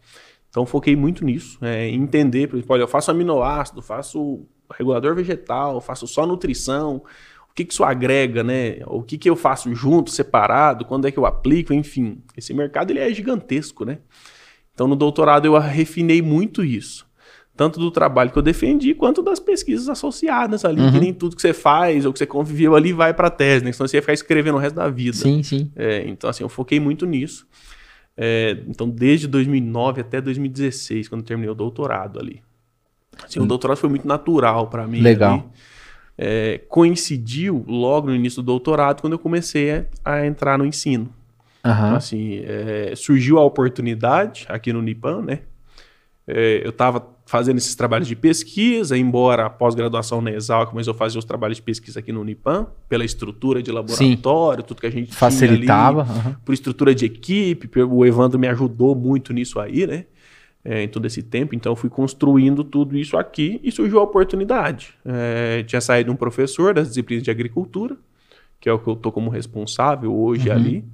Então, 0.50 0.66
foquei 0.66 0.96
muito 0.96 1.25
nisso, 1.25 1.58
é, 1.62 1.88
entender, 1.88 2.48
por 2.48 2.56
exemplo, 2.56 2.75
olha, 2.75 2.82
eu 2.82 2.88
faço 2.88 3.10
aminoácido, 3.10 3.82
faço 3.82 4.46
regulador 4.72 5.14
vegetal, 5.14 5.80
faço 5.80 6.06
só 6.06 6.26
nutrição, 6.26 7.02
o 7.50 7.54
que, 7.54 7.64
que 7.64 7.72
isso 7.72 7.84
agrega, 7.84 8.42
né? 8.42 8.78
O 8.86 9.02
que, 9.02 9.16
que 9.16 9.30
eu 9.30 9.36
faço 9.36 9.75
junto, 9.75 10.10
separado, 10.10 10.84
quando 10.84 11.06
é 11.06 11.10
que 11.10 11.18
eu 11.18 11.26
aplico, 11.26 11.72
enfim. 11.72 12.22
Esse 12.36 12.52
mercado 12.52 12.90
ele 12.90 13.00
é 13.00 13.12
gigantesco, 13.12 13.84
né? 13.84 13.98
Então, 14.76 14.87
no 14.87 14.95
doutorado, 14.95 15.47
eu 15.47 15.59
refinei 15.59 16.21
muito 16.21 16.62
isso. 16.62 17.06
Tanto 17.56 17.80
do 17.80 17.90
trabalho 17.90 18.30
que 18.30 18.37
eu 18.37 18.42
defendi, 18.42 18.92
quanto 18.92 19.23
das 19.23 19.40
pesquisas 19.40 19.88
associadas 19.88 20.62
ali, 20.66 20.78
Uhum. 20.83 20.92
que 20.92 21.00
nem 21.00 21.14
tudo 21.14 21.35
que 21.35 21.40
você 21.40 21.54
faz 21.54 22.04
ou 22.04 22.12
que 22.12 22.18
você 22.18 22.26
conviveu 22.26 22.76
ali 22.76 22.92
vai 22.92 23.14
para 23.14 23.30
tese, 23.30 23.64
né? 23.64 23.73
Senão 23.73 23.88
você 23.88 23.97
ia 23.97 24.02
ficar 24.02 24.12
escrevendo 24.12 24.56
o 24.56 24.59
resto 24.59 24.76
da 24.76 24.90
vida. 24.90 25.16
Sim, 25.16 25.42
sim. 25.42 25.73
É, 25.75 26.04
então, 26.06 26.28
assim, 26.28 26.45
eu 26.45 26.50
foquei 26.50 26.78
muito 26.78 27.06
nisso. 27.06 27.47
É, 28.14 28.59
então, 28.68 28.87
desde 28.90 29.26
2009 29.26 30.02
até 30.02 30.21
2016, 30.21 31.09
quando 31.09 31.23
eu 31.23 31.26
terminei 31.26 31.50
o 31.50 31.54
doutorado 31.54 32.18
ali. 32.18 32.42
Assim, 33.25 33.40
O 33.40 33.47
doutorado 33.47 33.78
foi 33.78 33.88
muito 33.88 34.06
natural 34.06 34.66
para 34.68 34.87
mim. 34.87 35.00
Hum. 35.00 35.04
Legal. 35.04 35.50
É, 36.18 36.61
coincidiu 36.68 37.64
logo 37.66 38.09
no 38.09 38.14
início 38.14 38.42
do 38.42 38.47
doutorado, 38.47 39.00
quando 39.00 39.14
eu 39.14 39.18
comecei 39.18 39.71
a, 39.71 39.85
a 40.04 40.26
entrar 40.26 40.59
no 40.59 40.66
ensino. 40.66 41.09
Então, 41.60 41.72
Aham. 41.72 41.96
assim, 41.96 42.40
é, 42.44 42.92
surgiu 42.96 43.38
a 43.38 43.44
oportunidade 43.44 44.46
aqui 44.48 44.72
no 44.72 44.80
Nipan, 44.80 45.22
né? 45.22 45.40
É, 46.26 46.60
eu 46.64 46.70
estava 46.70 47.16
fazendo 47.25 47.58
esses 47.58 47.75
trabalhos 47.75 48.06
de 48.06 48.14
pesquisa, 48.14 48.96
embora 48.96 49.46
a 49.46 49.50
pós-graduação 49.50 50.20
na 50.20 50.30
Exalc, 50.30 50.72
mas 50.72 50.86
eu 50.86 50.94
fazia 50.94 51.18
os 51.18 51.25
trabalhos 51.25 51.56
de 51.56 51.62
pesquisa 51.62 51.98
aqui 51.98 52.12
no 52.12 52.22
Nipan, 52.22 52.68
pela 52.88 53.04
estrutura 53.04 53.62
de 53.62 53.70
laboratório, 53.70 54.62
tudo 54.62 54.80
que 54.80 54.86
a 54.86 54.90
gente 54.90 55.08
tinha 55.08 55.18
Facilitava. 55.18 56.02
ali, 56.02 56.10
aham. 56.10 56.36
por 56.44 56.52
estrutura 56.52 56.94
de 56.94 57.04
equipe, 57.04 57.68
o 57.82 58.06
Evandro 58.06 58.38
me 58.38 58.46
ajudou 58.48 58.94
muito 58.94 59.32
nisso 59.32 59.58
aí, 59.58 59.86
né? 59.86 60.06
É, 60.64 60.82
em 60.82 60.88
todo 60.88 61.06
esse 61.06 61.22
tempo, 61.22 61.54
então 61.54 61.70
eu 61.70 61.76
fui 61.76 61.88
construindo 61.88 62.64
tudo 62.64 62.98
isso 62.98 63.16
aqui 63.16 63.60
e 63.62 63.70
surgiu 63.70 64.00
a 64.00 64.02
oportunidade. 64.02 64.94
É, 65.04 65.62
tinha 65.62 65.80
saído 65.80 66.10
um 66.10 66.16
professor 66.16 66.75
das 66.75 66.88
disciplinas 66.88 67.22
de 67.22 67.30
agricultura, 67.30 67.96
que 68.60 68.68
é 68.68 68.72
o 68.72 68.78
que 68.78 68.88
eu 68.88 68.94
estou 68.94 69.12
como 69.12 69.30
responsável 69.30 70.12
hoje 70.12 70.50
ali, 70.50 70.84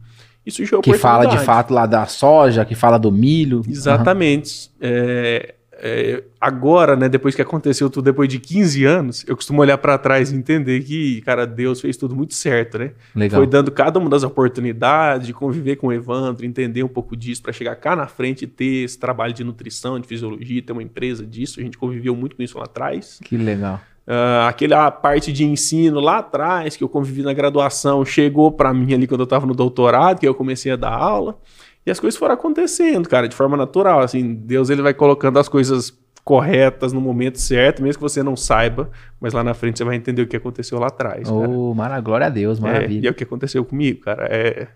e 0.45 0.51
surgiu 0.51 0.77
a 0.77 0.79
Uhum. 0.79 0.83
Que 0.83 0.95
fala 0.95 1.27
de 1.27 1.39
fato 1.39 1.73
lá 1.73 1.87
da 1.87 2.07
soja, 2.07 2.65
que 2.65 2.75
fala 2.75 2.99
do 2.99 3.11
milho. 3.11 3.63
Exatamente. 3.69 4.71
É, 4.81 5.55
é, 5.85 6.23
agora, 6.41 6.95
né, 6.95 7.09
depois 7.09 7.35
que 7.35 7.43
aconteceu 7.43 7.91
tudo, 7.91 8.05
depois 8.05 8.29
de 8.29 8.39
15 8.39 8.85
anos, 8.85 9.25
eu 9.27 9.35
costumo 9.35 9.61
olhar 9.61 9.77
para 9.79 9.99
trás 9.99 10.31
e 10.31 10.37
entender 10.37 10.81
que, 10.85 11.21
cara, 11.23 11.45
Deus 11.45 11.81
fez 11.81 11.97
tudo 11.97 12.15
muito 12.15 12.35
certo, 12.35 12.79
né? 12.79 12.93
Legal. 13.17 13.41
Foi 13.41 13.49
dando 13.49 13.73
cada 13.73 13.99
uma 13.99 14.09
das 14.09 14.23
oportunidades 14.23 15.27
de 15.27 15.33
conviver 15.33 15.75
com 15.75 15.89
o 15.89 15.93
Evandro, 15.93 16.47
entender 16.47 16.85
um 16.85 16.89
pouco 16.89 17.17
disso, 17.17 17.43
para 17.43 17.53
chegar 17.53 17.75
cá 17.75 17.97
na 17.97 18.07
frente 18.07 18.43
e 18.43 18.47
ter 18.47 18.85
esse 18.85 18.97
trabalho 18.97 19.33
de 19.33 19.43
nutrição, 19.43 19.99
de 19.99 20.07
fisiologia, 20.07 20.63
ter 20.63 20.73
uma 20.73 20.85
empresa 20.85 21.27
disso. 21.27 21.59
A 21.59 21.63
gente 21.65 21.77
conviveu 21.77 22.15
muito 22.15 22.37
com 22.37 22.45
isso 22.45 22.57
lá 22.59 22.65
atrás. 22.65 23.19
Que 23.25 23.37
legal. 23.37 23.81
Ah, 24.07 24.49
aquela 24.49 24.91
parte 24.91 25.33
de 25.33 25.45
ensino 25.45 26.01
lá 26.01 26.19
atrás, 26.19 26.77
que 26.77 26.83
eu 26.83 26.89
convivi 26.89 27.23
na 27.23 27.33
graduação, 27.33 28.05
chegou 28.05 28.51
para 28.51 28.73
mim 28.75 28.93
ali 28.95 29.07
quando 29.07 29.21
eu 29.21 29.25
estava 29.25 29.47
no 29.47 29.55
doutorado, 29.55 30.19
que 30.19 30.27
eu 30.27 30.35
comecei 30.35 30.73
a 30.73 30.77
dar 30.77 30.93
aula. 30.93 31.39
E 31.87 31.91
as 31.91 31.99
coisas 31.99 32.19
foram 32.19 32.35
acontecendo, 32.35 33.09
cara, 33.09 33.29
de 33.29 33.35
forma 33.35 33.57
natural. 33.57 34.01
Assim, 34.01 34.35
Deus 34.35 34.71
ele 34.71 34.83
vai 34.83 34.95
colocando 34.95 35.39
as 35.39 35.49
coisas 35.49 35.97
corretas 36.25 36.93
no 36.93 37.01
momento 37.01 37.41
certo, 37.41 37.83
mesmo 37.83 37.99
que 37.99 38.03
você 38.03 38.23
não 38.23 38.37
saiba, 38.37 38.89
mas 39.21 39.33
lá 39.33 39.43
na 39.43 39.55
frente 39.55 39.79
você 39.79 39.85
vai 39.85 39.97
entender 39.97 40.23
o 40.23 40.27
que 40.27 40.37
aconteceu 40.37 40.79
lá 40.79 40.87
atrás. 40.87 41.29
cara. 41.29 41.49
Oh, 41.49 41.75
mara... 41.75 42.01
Glória 42.01 42.27
a 42.29 42.31
Deus, 42.31 42.59
É, 42.59 42.63
maravilha. 42.63 43.07
e 43.07 43.09
é 43.09 43.11
o 43.11 43.15
que 43.15 43.25
aconteceu 43.25 43.65
comigo, 43.65 44.01
cara. 44.03 44.27
É... 44.31 44.69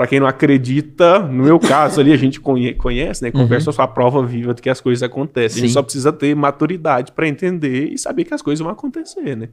Para 0.00 0.06
quem 0.06 0.18
não 0.18 0.26
acredita, 0.26 1.18
no 1.18 1.44
meu 1.44 1.58
caso 1.58 2.00
ali, 2.00 2.10
a 2.10 2.16
gente 2.16 2.40
conhe- 2.40 2.72
conhece, 2.72 3.22
né? 3.22 3.30
Conversa 3.30 3.70
só 3.70 3.82
a 3.82 3.86
prova 3.86 4.24
viva 4.24 4.54
de 4.54 4.62
que 4.62 4.70
as 4.70 4.80
coisas 4.80 5.02
acontecem. 5.02 5.58
A 5.58 5.60
gente 5.60 5.68
Sim. 5.72 5.74
só 5.74 5.82
precisa 5.82 6.10
ter 6.10 6.34
maturidade 6.34 7.12
para 7.12 7.28
entender 7.28 7.90
e 7.92 7.98
saber 7.98 8.24
que 8.24 8.32
as 8.32 8.40
coisas 8.40 8.62
vão 8.62 8.72
acontecer, 8.72 9.36
né? 9.36 9.50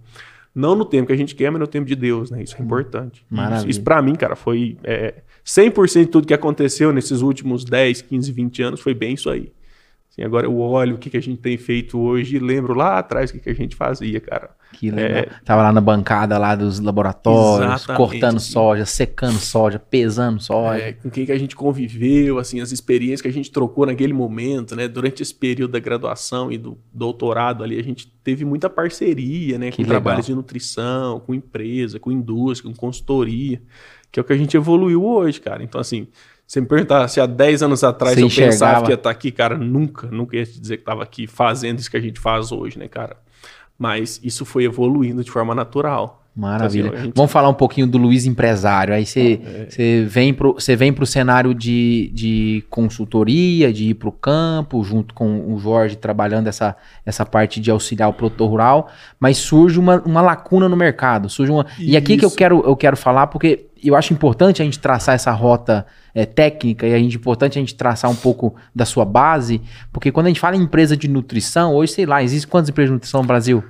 Não 0.55 0.73
no 0.73 0.85
tempo 0.85 1.07
que 1.07 1.11
a 1.11 1.17
gente 1.17 1.35
quer, 1.35 1.51
mas 1.51 1.59
no 1.59 1.67
tempo 1.67 1.85
de 1.85 1.97
Deus, 1.97 2.31
né? 2.31 2.41
Isso 2.41 2.55
é 2.57 2.63
importante. 2.63 3.25
Maravilha. 3.29 3.57
Isso, 3.59 3.69
isso 3.71 3.81
para 3.81 4.01
mim, 4.01 4.15
cara, 4.15 4.37
foi 4.37 4.77
é, 4.85 5.15
100% 5.45 5.99
de 5.99 6.05
tudo 6.05 6.25
que 6.25 6.33
aconteceu 6.33 6.93
nesses 6.93 7.21
últimos 7.21 7.65
10, 7.65 8.03
15, 8.03 8.31
20 8.31 8.61
anos 8.63 8.79
foi 8.79 8.93
bem 8.93 9.15
isso 9.15 9.29
aí. 9.29 9.51
Assim, 10.17 10.25
agora 10.25 10.47
eu 10.47 10.57
olho 10.57 10.95
o 10.95 10.97
que, 10.97 11.11
que 11.11 11.17
a 11.17 11.21
gente 11.21 11.39
tem 11.39 11.57
feito 11.57 11.99
hoje 11.99 12.37
e 12.37 12.39
lembro 12.39 12.73
lá 12.73 12.97
atrás 12.97 13.29
o 13.29 13.33
que, 13.33 13.39
que 13.39 13.49
a 13.49 13.53
gente 13.53 13.75
fazia, 13.75 14.19
cara. 14.19 14.49
Que 14.73 14.89
legal. 14.89 15.25
Tava 15.45 15.61
lá 15.61 15.71
na 15.71 15.79
bancada 15.79 16.37
lá 16.37 16.55
dos 16.55 16.79
laboratórios, 16.79 17.71
É. 17.71 17.75
Exatamente, 17.75 17.97
cortando 17.97 18.39
soja, 18.39 18.85
secando 18.85 19.37
soja, 19.37 19.79
pesando 19.79 20.41
soja. 20.41 20.81
É, 20.81 20.93
com 20.93 21.09
quem 21.09 21.25
que 21.25 21.31
a 21.31 21.37
gente 21.37 21.55
conviveu, 21.55 22.39
assim, 22.39 22.59
as 22.59 22.71
experiências 22.71 23.21
que 23.21 23.27
a 23.27 23.33
gente 23.33 23.51
trocou 23.51 23.85
naquele 23.85 24.13
momento, 24.13 24.75
né? 24.75 24.87
Durante 24.87 25.21
esse 25.21 25.33
período 25.33 25.71
da 25.71 25.79
graduação 25.79 26.51
e 26.51 26.57
do 26.57 26.77
doutorado 26.91 27.63
ali, 27.63 27.79
a 27.79 27.83
gente 27.83 28.07
teve 28.23 28.43
muita 28.43 28.69
parceria, 28.69 29.57
né? 29.57 29.69
Que 29.69 29.77
com 29.77 29.83
legal. 29.83 30.01
trabalhos 30.01 30.25
de 30.25 30.33
nutrição, 30.33 31.19
com 31.19 31.33
empresa, 31.33 31.99
com 31.99 32.11
indústria, 32.11 32.71
com 32.71 32.77
consultoria, 32.77 33.61
que 34.11 34.19
é 34.19 34.21
o 34.21 34.23
que 34.23 34.33
a 34.33 34.37
gente 34.37 34.57
evoluiu 34.57 35.05
hoje, 35.05 35.39
cara. 35.39 35.63
Então, 35.63 35.79
assim, 35.79 36.07
você 36.47 36.61
me 36.61 36.67
perguntar 36.67 37.07
se 37.09 37.19
há 37.19 37.25
10 37.25 37.61
anos 37.63 37.83
atrás 37.83 38.15
Você 38.15 38.21
eu 38.23 38.27
pensava 38.29 38.47
enxergava. 38.53 38.85
que 38.85 38.91
ia 38.91 38.95
estar 38.95 39.09
aqui, 39.09 39.31
cara, 39.31 39.57
nunca, 39.57 40.07
nunca 40.07 40.37
ia 40.37 40.45
te 40.45 40.59
dizer 40.59 40.77
que 40.77 40.81
estava 40.83 41.03
aqui 41.03 41.27
fazendo 41.27 41.79
isso 41.79 41.91
que 41.91 41.97
a 41.97 42.01
gente 42.01 42.19
faz 42.19 42.51
hoje, 42.53 42.79
né, 42.79 42.87
cara? 42.87 43.17
Mas 43.77 44.19
isso 44.23 44.45
foi 44.45 44.63
evoluindo 44.63 45.23
de 45.23 45.29
forma 45.29 45.53
natural. 45.53 46.23
Maravilha. 46.35 46.89
Assim, 46.91 46.97
a 46.99 47.03
gente- 47.05 47.13
Vamos 47.15 47.31
falar 47.31 47.49
um 47.49 47.53
pouquinho 47.53 47.87
do 47.87 47.97
Luiz 47.97 48.25
empresário. 48.27 48.93
Aí 48.93 49.05
você 49.05 49.41
É. 49.77 50.03
vem 50.03 50.35
vem 50.77 50.93
pro 50.93 51.05
cenário 51.05 51.53
de, 51.53 52.11
de 52.13 52.63
consultoria, 52.69 53.73
de 53.73 53.85
ir 53.89 53.93
pro 53.95 54.11
campo, 54.11 54.83
junto 54.83 55.13
com 55.13 55.51
o 55.53 55.57
Jorge 55.59 55.95
trabalhando 55.95 56.47
essa, 56.47 56.75
essa 57.05 57.25
parte 57.25 57.59
de 57.59 57.69
auxiliar 57.71 58.09
o 58.09 58.13
produtor 58.13 58.49
rural, 58.49 58.87
mas 59.19 59.37
surge 59.37 59.79
uma, 59.79 60.01
uma 60.05 60.21
lacuna 60.21 60.69
no 60.69 60.75
mercado. 60.77 61.27
Surge 61.29 61.51
uma... 61.51 61.65
E 61.79 61.97
aqui 61.97 62.17
que 62.17 62.25
eu 62.25 62.31
quero, 62.31 62.63
eu 62.65 62.75
quero 62.75 62.95
falar, 62.97 63.27
porque 63.27 63.66
eu 63.83 63.95
acho 63.95 64.13
importante 64.13 64.61
a 64.61 64.65
gente 64.65 64.79
traçar 64.79 65.15
essa 65.15 65.31
rota 65.31 65.85
é, 66.13 66.25
técnica 66.25 66.87
e 66.87 66.93
a 66.93 66.97
gente 66.99 67.15
importante 67.15 67.57
a 67.57 67.61
gente 67.61 67.75
traçar 67.75 68.09
um 68.09 68.15
pouco 68.15 68.55
da 68.75 68.85
sua 68.85 69.05
base, 69.05 69.61
porque 69.91 70.11
quando 70.11 70.25
a 70.27 70.29
gente 70.29 70.39
fala 70.39 70.55
em 70.55 70.61
empresa 70.61 70.95
de 70.97 71.07
nutrição, 71.07 71.73
hoje, 71.75 71.93
sei 71.93 72.05
lá, 72.05 72.23
existe 72.23 72.47
quantas 72.47 72.69
empresas 72.69 72.89
de 72.89 72.93
nutrição 72.93 73.21
no 73.21 73.27
Brasil? 73.27 73.63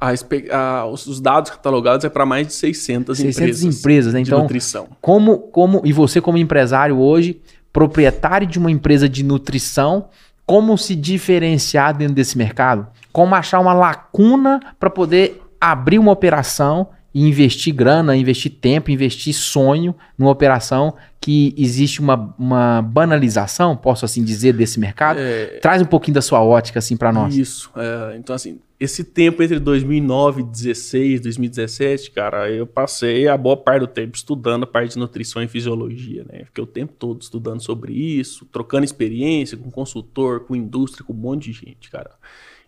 A 0.00 0.10
a- 0.52 0.84
os 0.86 1.06
os 1.06 1.20
dados 1.20 1.50
catalogados 1.50 2.04
é 2.04 2.08
para 2.10 2.26
mais 2.26 2.46
de 2.46 2.52
600, 2.52 3.16
600 3.16 3.38
empresas, 3.40 3.78
empresas, 3.80 4.12
né? 4.14 4.22
de 4.22 4.28
Então, 4.28 4.42
nutrição. 4.42 4.88
Como, 5.00 5.38
como, 5.38 5.80
e 5.84 5.92
você 5.92 6.20
como 6.20 6.36
empresário 6.36 6.98
hoje, 6.98 7.40
proprietário 7.72 8.46
de 8.46 8.58
uma 8.58 8.70
empresa 8.70 9.08
de 9.08 9.22
nutrição, 9.22 10.08
como 10.44 10.76
se 10.78 10.94
diferenciar 10.94 11.96
dentro 11.96 12.14
desse 12.14 12.36
mercado? 12.38 12.86
Como 13.12 13.34
achar 13.34 13.58
uma 13.58 13.72
lacuna 13.72 14.60
para 14.78 14.90
poder 14.90 15.42
abrir 15.60 15.98
uma 15.98 16.12
operação 16.12 16.88
e 17.16 17.22
investir 17.22 17.74
grana, 17.74 18.14
investir 18.14 18.52
tempo, 18.60 18.90
investir 18.90 19.32
sonho 19.32 19.94
numa 20.18 20.30
operação 20.30 20.94
que 21.18 21.54
existe 21.56 21.98
uma, 21.98 22.34
uma 22.38 22.82
banalização, 22.82 23.74
posso 23.74 24.04
assim 24.04 24.22
dizer, 24.22 24.52
desse 24.52 24.78
mercado? 24.78 25.18
É, 25.18 25.58
Traz 25.62 25.80
um 25.80 25.86
pouquinho 25.86 26.16
da 26.16 26.20
sua 26.20 26.44
ótica 26.44 26.78
assim 26.78 26.94
para 26.94 27.10
nós. 27.10 27.34
Isso. 27.34 27.70
é, 27.74 28.18
então, 28.18 28.36
assim, 28.36 28.60
esse 28.78 29.02
tempo 29.02 29.42
entre 29.42 29.58
2009 29.58 30.42
e 30.42 30.44
2016, 30.44 31.20
2017, 31.22 32.10
cara, 32.10 32.50
eu 32.50 32.66
passei 32.66 33.26
a 33.26 33.36
boa 33.38 33.56
parte 33.56 33.80
do 33.80 33.86
tempo 33.86 34.14
estudando 34.14 34.64
a 34.64 34.66
parte 34.66 34.92
de 34.92 34.98
nutrição 34.98 35.42
e 35.42 35.48
fisiologia, 35.48 36.22
né? 36.30 36.44
Fiquei 36.44 36.62
o 36.62 36.66
tempo 36.66 36.92
todo 36.98 37.22
estudando 37.22 37.62
sobre 37.62 37.94
isso, 37.94 38.44
trocando 38.44 38.84
experiência 38.84 39.56
com 39.56 39.70
consultor, 39.70 40.40
com 40.40 40.54
indústria, 40.54 41.02
com 41.02 41.14
um 41.14 41.16
monte 41.16 41.50
de 41.50 41.54
gente, 41.54 41.88
cara. 41.88 42.10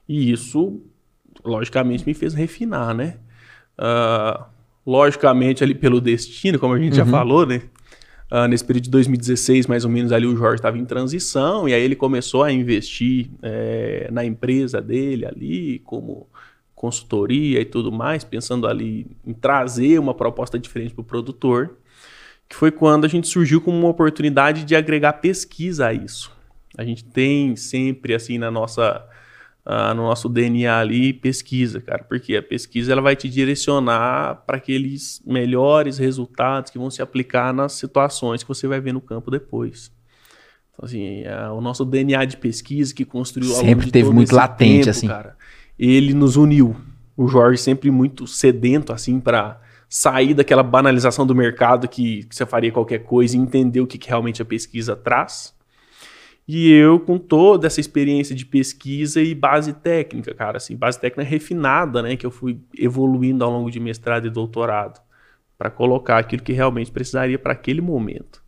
E 0.09 0.33
isso, 0.33 0.81
logicamente, 1.45 2.07
me 2.07 2.15
fez 2.15 2.33
refinar, 2.33 2.95
né? 2.95 3.19
Ah, 3.79 4.47
logicamente, 4.87 5.63
ali 5.63 5.75
pelo 5.75 6.01
destino, 6.01 6.59
como 6.59 6.75
a 6.75 6.79
gente 6.79 6.97
já 6.97 7.05
Uhum. 7.05 7.11
falou, 7.11 7.47
né? 7.47 7.63
Uh, 8.31 8.47
nesse 8.47 8.63
período 8.65 8.85
de 8.85 8.91
2016, 8.91 9.67
mais 9.67 9.85
ou 9.87 9.91
menos, 9.91 10.13
ali 10.13 10.27
o 10.27 10.37
Jorge 10.37 10.57
estava 10.57 10.77
em 10.77 10.85
transição, 10.85 11.67
e 11.67 11.73
aí 11.73 11.81
ele 11.83 11.97
começou 11.97 12.43
a 12.43 12.53
investir 12.53 13.31
é, 13.43 14.09
na 14.13 14.23
empresa 14.23 14.83
dele 14.83 15.25
ali, 15.25 15.79
como 15.85 16.27
consultoria 16.75 17.59
e 17.61 17.65
tudo 17.65 17.91
mais, 17.91 18.25
pensando 18.25 18.67
ali 18.67 19.07
em 19.27 19.33
trazer 19.33 19.99
uma 19.99 20.13
proposta 20.13 20.59
diferente 20.59 20.93
para 20.95 21.01
o 21.01 21.05
produtor, 21.05 21.79
que 22.49 22.55
foi 22.55 22.71
quando 22.71 23.07
a 23.07 23.09
gente 23.09 23.27
surgiu 23.29 23.61
com 23.63 23.71
uma 23.71 23.89
oportunidade 23.89 24.65
de 24.65 24.77
agregar 24.77 25.15
pesquisa 25.15 25.87
a 25.87 25.93
isso. 25.95 26.31
A 26.77 26.85
gente 26.85 27.05
tem 27.05 27.57
sempre, 27.57 28.15
assim, 28.15 28.37
na 28.39 28.51
nossa 28.51 29.05
uh, 29.69 29.95
no 29.95 30.05
nosso 30.05 30.29
DNA 30.29 30.79
ali 30.79 31.13
pesquisa, 31.13 31.81
cara, 31.81 32.03
porque 32.03 32.37
a 32.37 32.43
pesquisa 32.43 32.91
ela 32.91 33.03
vai 33.03 33.15
te 33.15 33.29
direcionar 33.29 34.43
para 34.47 34.57
aqueles 34.57 35.23
melhores 35.27 35.99
resultados 35.99 36.71
que 36.71 36.79
vão 36.79 36.91
se 36.91 37.03
aplicar 37.03 37.53
nas 37.53 37.73
situações 37.73 38.43
que 38.43 38.49
você 38.49 38.67
vai 38.67 38.81
ver 38.81 38.93
no 38.93 39.01
campo 39.01 39.31
depois. 39.31 39.93
Então, 40.73 40.87
assim, 40.87 41.23
é, 41.23 41.51
o 41.51 41.61
nosso 41.61 41.85
DNA 41.85 42.25
de 42.25 42.37
pesquisa 42.39 42.95
que 42.95 43.05
construiu 43.05 43.51
sempre 43.51 43.91
teve 43.91 44.11
muito 44.11 44.35
latente, 44.35 44.79
tempo, 44.79 44.91
assim, 44.91 45.09
cara, 45.09 45.37
ele 45.79 46.15
nos 46.15 46.37
uniu. 46.37 46.75
O 47.17 47.29
Jorge 47.29 47.61
sempre 47.61 47.91
muito 47.91 48.27
sedento, 48.27 48.93
assim, 48.93 49.19
para 49.19 49.61
sair 49.89 50.35
daquela 50.35 50.63
banalização 50.63 51.27
do 51.27 51.35
mercado 51.35 51.89
que, 51.89 52.25
que, 52.25 52.35
você 52.35 52.47
faria 52.47 52.71
qualquer 52.71 53.01
coisa 53.01 53.37
e 53.37 53.41
entender 53.41 53.81
o 53.81 53.87
que, 53.87 53.99
que 53.99 54.09
realmente 54.09 54.41
a 54.41 54.45
pesquisa 54.45 54.95
traz. 54.95 55.53
E 56.49 56.73
eu, 56.73 56.99
com 56.99 57.19
toda 57.19 57.67
essa 57.67 57.79
experiência 57.79 58.35
de 58.35 58.47
pesquisa 58.47 59.21
e 59.21 59.35
base 59.35 59.75
técnica, 59.75 60.35
cara, 60.35 60.57
assim, 60.57 60.75
base 60.75 60.99
técnica 60.99 61.29
refinada, 61.29 62.01
né, 62.01 62.17
que 62.17 62.25
eu 62.25 62.31
fui 62.31 62.59
evoluindo 62.77 63.45
ao 63.45 63.51
longo 63.51 63.71
de 63.71 63.79
mestrado 63.79 64.27
e 64.27 64.31
doutorado, 64.31 64.99
para 65.59 65.71
colocar 65.71 66.17
aquilo 66.17 66.43
que 66.43 66.55
realmente 66.55 66.91
precisaria 66.91 67.39
para 67.39 67.53
aquele 67.53 67.83
momento. 67.83 68.43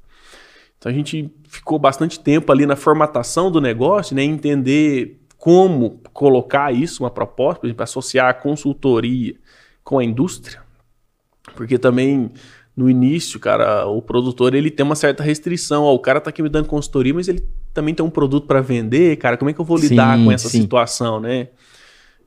Então 0.79 0.91
a 0.91 0.95
gente 0.95 1.31
ficou 1.47 1.79
bastante 1.79 2.19
tempo 2.19 2.51
ali 2.51 2.65
na 2.65 2.75
formatação 2.75 3.51
do 3.51 3.61
negócio, 3.61 4.17
né, 4.17 4.23
entender 4.23 5.21
como 5.37 6.01
colocar 6.15 6.73
isso, 6.73 7.03
uma 7.03 7.11
proposta, 7.11 7.61
por 7.61 7.67
exemplo, 7.67 7.83
associar 7.83 8.31
a 8.31 8.35
consultoria 8.35 9.37
com 9.85 9.99
a 9.99 10.05
indústria, 10.05 10.63
porque 11.55 11.79
também 11.79 12.31
no 12.81 12.89
início, 12.89 13.39
cara, 13.39 13.87
o 13.87 14.01
produtor 14.01 14.55
ele 14.55 14.71
tem 14.71 14.85
uma 14.85 14.95
certa 14.95 15.23
restrição. 15.23 15.85
Ó, 15.85 15.95
o 15.95 15.99
cara 15.99 16.19
tá 16.19 16.31
aqui 16.31 16.43
me 16.43 16.49
dando 16.49 16.67
consultoria, 16.67 17.13
mas 17.13 17.29
ele 17.29 17.45
também 17.75 17.95
tem 17.95 18.05
um 18.05 18.09
produto 18.09 18.47
para 18.47 18.63
vender, 18.63 19.19
cara. 19.19 19.37
Como 19.37 19.51
é 19.51 19.53
que 19.53 19.61
eu 19.61 19.65
vou 19.67 19.77
lidar 19.77 20.17
sim, 20.17 20.25
com 20.25 20.33
essa 20.33 20.49
sim. 20.49 20.63
situação, 20.63 21.21
né? 21.21 21.49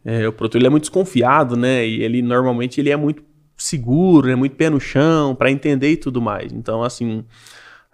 É, 0.05 0.27
o 0.27 0.31
produtor 0.31 0.61
ele 0.61 0.67
é 0.67 0.69
muito 0.69 0.83
desconfiado, 0.83 1.55
né? 1.57 1.87
E 1.87 2.03
ele 2.03 2.21
normalmente 2.21 2.79
ele 2.79 2.91
é 2.91 2.95
muito 2.95 3.23
seguro, 3.57 4.29
é 4.29 4.35
muito 4.35 4.55
pé 4.55 4.69
no 4.69 4.79
chão 4.79 5.33
para 5.33 5.49
entender 5.49 5.93
e 5.93 5.97
tudo 5.97 6.21
mais. 6.21 6.53
Então, 6.53 6.83
assim, 6.83 7.25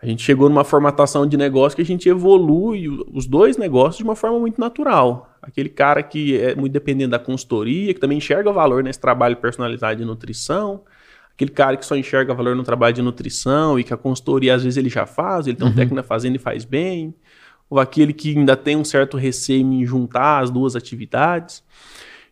a 0.02 0.06
gente 0.06 0.22
chegou 0.22 0.50
numa 0.50 0.66
formatação 0.66 1.26
de 1.26 1.38
negócio 1.38 1.78
que 1.78 1.82
a 1.82 1.86
gente 1.86 2.10
evolui 2.10 2.90
os 3.14 3.26
dois 3.26 3.56
negócios 3.56 4.00
de 4.00 4.04
uma 4.04 4.18
forma 4.18 4.38
muito 4.38 4.60
natural. 4.60 5.34
Aquele 5.42 5.70
cara 5.70 6.04
que 6.04 6.38
é 6.38 6.56
muito 6.56 6.74
dependente 6.74 7.12
da 7.12 7.20
consultoria, 7.20 7.94
que 7.94 8.02
também 8.02 8.18
enxerga 8.18 8.52
valor 8.52 8.84
nesse 8.84 9.00
trabalho 9.00 9.38
personalizado 9.38 9.96
de 9.98 10.04
nutrição 10.04 10.82
aquele 11.40 11.52
cara 11.52 11.78
que 11.78 11.86
só 11.86 11.96
enxerga 11.96 12.34
valor 12.34 12.54
no 12.54 12.64
trabalho 12.64 12.94
de 12.94 13.02
nutrição 13.02 13.80
e 13.80 13.84
que 13.86 13.94
a 13.94 13.98
consultoria 13.98 14.54
às 14.54 14.62
vezes 14.62 14.76
ele 14.76 14.90
já 14.90 15.06
faz, 15.06 15.48
ele 15.48 15.56
tem 15.56 15.66
um 15.66 15.70
uhum. 15.70 15.76
técnico 15.76 16.06
fazendo 16.06 16.36
e 16.36 16.40
faz 16.40 16.66
bem, 16.66 17.16
ou 17.70 17.80
aquele 17.80 18.12
que 18.12 18.38
ainda 18.38 18.58
tem 18.58 18.76
um 18.76 18.84
certo 18.84 19.16
receio 19.16 19.62
em 19.62 19.86
juntar 19.86 20.40
as 20.40 20.50
duas 20.52 20.76
atividades. 20.76 21.64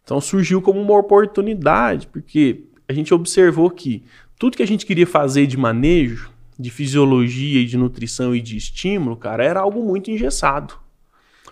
Então 0.03 0.19
surgiu 0.19 0.61
como 0.61 0.81
uma 0.81 0.99
oportunidade, 0.99 2.07
porque 2.07 2.65
a 2.85 2.91
gente 2.91 3.13
observou 3.13 3.69
que 3.69 4.03
tudo 4.37 4.57
que 4.57 4.63
a 4.63 4.67
gente 4.67 4.85
queria 4.85 5.07
fazer 5.07 5.47
de 5.47 5.55
manejo, 5.55 6.29
de 6.59 6.69
fisiologia 6.69 7.61
e 7.61 7.65
de 7.65 7.77
nutrição 7.77 8.35
e 8.35 8.41
de 8.41 8.57
estímulo, 8.57 9.15
cara, 9.15 9.41
era 9.41 9.61
algo 9.61 9.81
muito 9.85 10.11
engessado. 10.11 10.73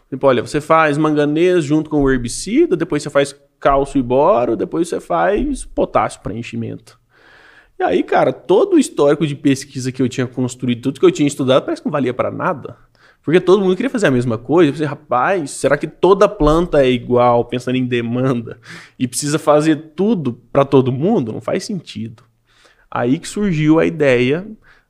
Tipo, 0.09 0.27
olha, 0.27 0.45
você 0.45 0.59
faz 0.59 0.97
manganês 0.97 1.63
junto 1.63 1.89
com 1.89 2.03
o 2.03 2.11
herbicida, 2.11 2.75
depois 2.75 3.01
você 3.01 3.09
faz 3.09 3.33
cálcio 3.61 3.97
e 3.97 4.03
boro, 4.03 4.57
depois 4.57 4.89
você 4.89 4.99
faz 4.99 5.63
potássio 5.63 6.19
para 6.19 6.33
enchimento. 6.33 6.99
E 7.77 7.83
aí, 7.83 8.03
cara, 8.03 8.31
todo 8.31 8.75
o 8.75 8.79
histórico 8.79 9.27
de 9.27 9.35
pesquisa 9.35 9.91
que 9.91 10.01
eu 10.01 10.07
tinha 10.07 10.25
construído, 10.25 10.83
tudo 10.83 10.99
que 10.99 11.05
eu 11.05 11.11
tinha 11.11 11.27
estudado, 11.27 11.63
parece 11.63 11.81
que 11.81 11.87
não 11.87 11.91
valia 11.91 12.13
para 12.13 12.31
nada. 12.31 12.77
Porque 13.21 13.41
todo 13.41 13.61
mundo 13.61 13.75
queria 13.75 13.89
fazer 13.89 14.07
a 14.07 14.11
mesma 14.11 14.37
coisa. 14.37 14.69
Eu 14.69 14.73
pensei, 14.73 14.87
rapaz, 14.87 15.51
será 15.51 15.77
que 15.77 15.87
toda 15.87 16.29
planta 16.29 16.85
é 16.85 16.89
igual, 16.89 17.43
pensando 17.45 17.75
em 17.75 17.85
demanda, 17.85 18.59
e 18.99 19.07
precisa 19.07 19.39
fazer 19.39 19.93
tudo 19.95 20.33
para 20.53 20.63
todo 20.63 20.91
mundo? 20.91 21.33
Não 21.33 21.41
faz 21.41 21.65
sentido. 21.65 22.23
Aí 22.89 23.19
que 23.19 23.27
surgiu 23.27 23.79
a 23.79 23.85
ideia 23.85 24.47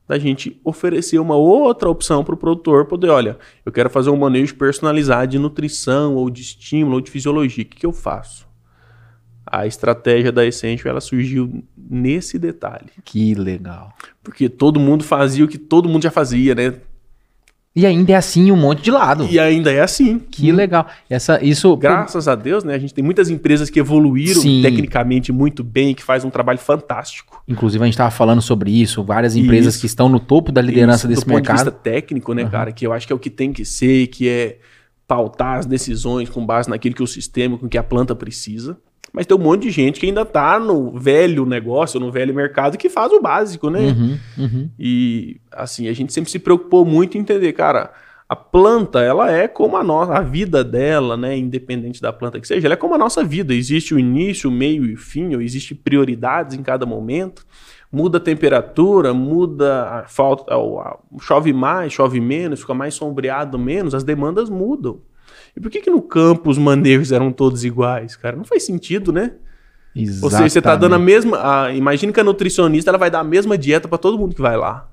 da 0.07 0.19
gente 0.19 0.59
oferecer 0.63 1.17
uma 1.17 1.35
outra 1.35 1.89
opção 1.89 2.23
para 2.23 2.35
o 2.35 2.37
produtor 2.37 2.85
poder, 2.85 3.09
olha, 3.09 3.39
eu 3.65 3.71
quero 3.71 3.89
fazer 3.89 4.11
um 4.11 4.17
manejo 4.17 4.53
personalizado 4.55 5.31
de 5.31 5.39
nutrição, 5.39 6.15
ou 6.15 6.29
de 6.29 6.41
estímulo, 6.41 6.95
ou 6.95 7.01
de 7.01 7.09
fisiologia. 7.09 7.63
O 7.63 7.67
que, 7.67 7.77
que 7.77 7.85
eu 7.85 7.93
faço? 7.93 8.45
A 9.45 9.67
estratégia 9.67 10.31
da 10.31 10.45
Essential 10.45 10.91
ela 10.91 11.01
surgiu 11.01 11.63
nesse 11.77 12.39
detalhe. 12.39 12.89
Que 13.03 13.35
legal. 13.35 13.93
Porque 14.23 14.49
todo 14.49 14.79
mundo 14.79 15.03
fazia 15.03 15.45
o 15.45 15.47
que 15.47 15.57
todo 15.57 15.87
mundo 15.87 16.03
já 16.03 16.11
fazia, 16.11 16.55
né? 16.55 16.73
E 17.75 17.85
ainda 17.85 18.13
é 18.13 18.15
assim 18.15 18.53
um 18.53 18.55
monte 18.55 18.81
de 18.81 18.89
lado. 18.89 19.27
E 19.29 19.37
ainda 19.37 19.69
é 19.69 19.81
assim. 19.81 20.17
Que 20.17 20.49
hum. 20.51 20.55
legal. 20.55 20.87
Essa, 21.09 21.43
isso. 21.43 21.75
Graças 21.75 22.25
a 22.25 22.33
Deus, 22.33 22.63
né? 22.63 22.73
A 22.73 22.79
gente 22.79 22.93
tem 22.93 23.03
muitas 23.03 23.29
empresas 23.29 23.69
que 23.69 23.77
evoluíram 23.77 24.41
Sim. 24.41 24.61
tecnicamente 24.61 25.33
muito 25.33 25.61
bem, 25.61 25.93
que 25.93 26.01
faz 26.01 26.23
um 26.23 26.29
trabalho 26.29 26.57
fantástico. 26.57 27.43
Inclusive, 27.45 27.83
a 27.83 27.85
gente 27.85 27.95
estava 27.95 28.11
falando 28.11 28.41
sobre 28.41 28.71
isso, 28.71 29.03
várias 29.03 29.35
empresas 29.35 29.73
isso. 29.73 29.81
que 29.81 29.87
estão 29.87 30.07
no 30.07 30.21
topo 30.21 30.53
da 30.53 30.61
liderança 30.61 30.99
isso, 30.99 31.07
desse 31.09 31.25
do 31.25 31.33
mercado. 31.33 31.43
Do 31.43 31.63
ponto 31.63 31.65
de 31.65 31.71
vista 31.71 31.71
técnico, 31.83 32.33
né, 32.33 32.43
uhum. 32.43 32.49
cara? 32.49 32.71
Que 32.71 32.87
eu 32.87 32.93
acho 32.93 33.05
que 33.05 33.11
é 33.11 33.15
o 33.15 33.19
que 33.19 33.29
tem 33.29 33.51
que 33.51 33.65
ser, 33.65 34.07
que 34.07 34.29
é 34.29 34.57
pautar 35.05 35.59
as 35.59 35.65
decisões 35.65 36.29
com 36.29 36.45
base 36.45 36.69
naquilo 36.69 36.95
que 36.95 37.03
o 37.03 37.07
sistema, 37.07 37.57
com 37.57 37.67
que 37.67 37.77
a 37.77 37.83
planta 37.83 38.15
precisa. 38.15 38.77
Mas 39.15 39.25
tem 39.25 39.37
um 39.37 39.39
monte 39.39 39.61
de 39.61 39.71
gente 39.71 39.97
que 39.97 40.05
ainda 40.05 40.25
tá 40.25 40.59
no 40.59 40.91
velho 40.91 41.45
negócio, 41.45 42.01
no 42.01 42.11
velho 42.11 42.35
mercado, 42.35 42.77
que 42.77 42.89
faz 42.89 43.13
o 43.13 43.21
básico, 43.21 43.69
né? 43.69 43.79
Uhum, 43.79 44.19
uhum. 44.37 44.69
E, 44.77 45.39
assim, 45.53 45.87
a 45.87 45.93
gente 45.93 46.11
sempre 46.11 46.29
se 46.29 46.37
preocupou 46.37 46.83
muito 46.83 47.17
em 47.17 47.21
entender, 47.21 47.53
cara, 47.53 47.93
a 48.27 48.35
planta, 48.35 48.99
ela 48.99 49.31
é 49.31 49.47
como 49.47 49.77
a 49.77 49.83
nossa, 49.83 50.15
a 50.15 50.19
vida 50.19 50.65
dela, 50.65 51.15
né? 51.15 51.37
Independente 51.37 52.01
da 52.01 52.11
planta 52.11 52.41
que 52.41 52.47
seja, 52.47 52.67
ela 52.67 52.73
é 52.73 52.77
como 52.77 52.93
a 52.93 52.97
nossa 52.97 53.23
vida. 53.23 53.53
Existe 53.53 53.95
o 53.95 53.99
início, 53.99 54.49
o 54.49 54.53
meio 54.53 54.83
e 54.83 54.95
o 54.95 54.97
fim, 54.97 55.33
ou 55.33 55.41
existe 55.41 55.73
prioridades 55.73 56.57
em 56.57 56.61
cada 56.61 56.85
momento. 56.85 57.45
Muda 57.89 58.17
a 58.17 58.21
temperatura, 58.21 59.13
muda 59.13 59.83
a 59.83 60.03
falta, 60.09 60.53
chove 61.21 61.53
mais, 61.53 61.93
chove 61.93 62.19
menos, 62.19 62.59
fica 62.59 62.73
mais 62.73 62.93
sombreado 62.95 63.57
menos, 63.57 63.95
as 63.95 64.03
demandas 64.03 64.49
mudam. 64.49 64.99
E 65.55 65.61
por 65.61 65.71
que, 65.71 65.81
que 65.81 65.89
no 65.89 66.01
campo 66.01 66.49
os 66.49 66.57
manejos 66.57 67.11
eram 67.11 67.31
todos 67.31 67.63
iguais, 67.63 68.15
cara? 68.15 68.35
Não 68.35 68.43
faz 68.43 68.63
sentido, 68.63 69.13
né? 69.13 69.33
Exatamente. 69.95 70.23
Ou 70.23 70.29
seja, 70.29 70.49
você 70.49 70.61
tá 70.61 70.75
dando 70.75 70.95
a 70.95 70.99
mesma. 70.99 71.39
A, 71.65 71.73
imagina 71.73 72.11
que 72.11 72.19
a 72.19 72.23
nutricionista 72.23 72.91
ela 72.91 72.97
vai 72.97 73.09
dar 73.09 73.19
a 73.19 73.23
mesma 73.23 73.57
dieta 73.57 73.87
para 73.87 73.97
todo 73.97 74.19
mundo 74.19 74.35
que 74.35 74.41
vai 74.41 74.57
lá. 74.57 74.89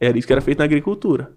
Era 0.00 0.16
isso 0.16 0.26
que 0.26 0.32
era 0.32 0.40
feito 0.40 0.58
na 0.58 0.64
agricultura. 0.64 1.32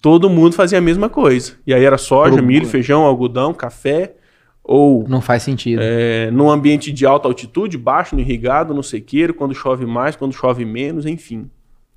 Todo 0.00 0.30
mundo 0.30 0.54
fazia 0.54 0.78
a 0.78 0.80
mesma 0.80 1.08
coisa. 1.08 1.54
E 1.66 1.74
aí 1.74 1.84
era 1.84 1.98
soja, 1.98 2.36
Pro... 2.36 2.44
milho, 2.44 2.66
feijão, 2.66 3.02
algodão, 3.02 3.52
café. 3.52 4.14
Ou. 4.62 5.04
Não 5.08 5.20
faz 5.20 5.42
sentido. 5.42 5.80
É, 5.82 6.30
num 6.30 6.48
ambiente 6.48 6.92
de 6.92 7.04
alta 7.04 7.26
altitude, 7.26 7.76
baixo, 7.76 8.14
no 8.14 8.20
irrigado, 8.20 8.72
no 8.72 8.82
sequeiro, 8.82 9.34
quando 9.34 9.54
chove 9.54 9.84
mais, 9.84 10.14
quando 10.14 10.32
chove 10.32 10.64
menos, 10.64 11.06
enfim. 11.06 11.50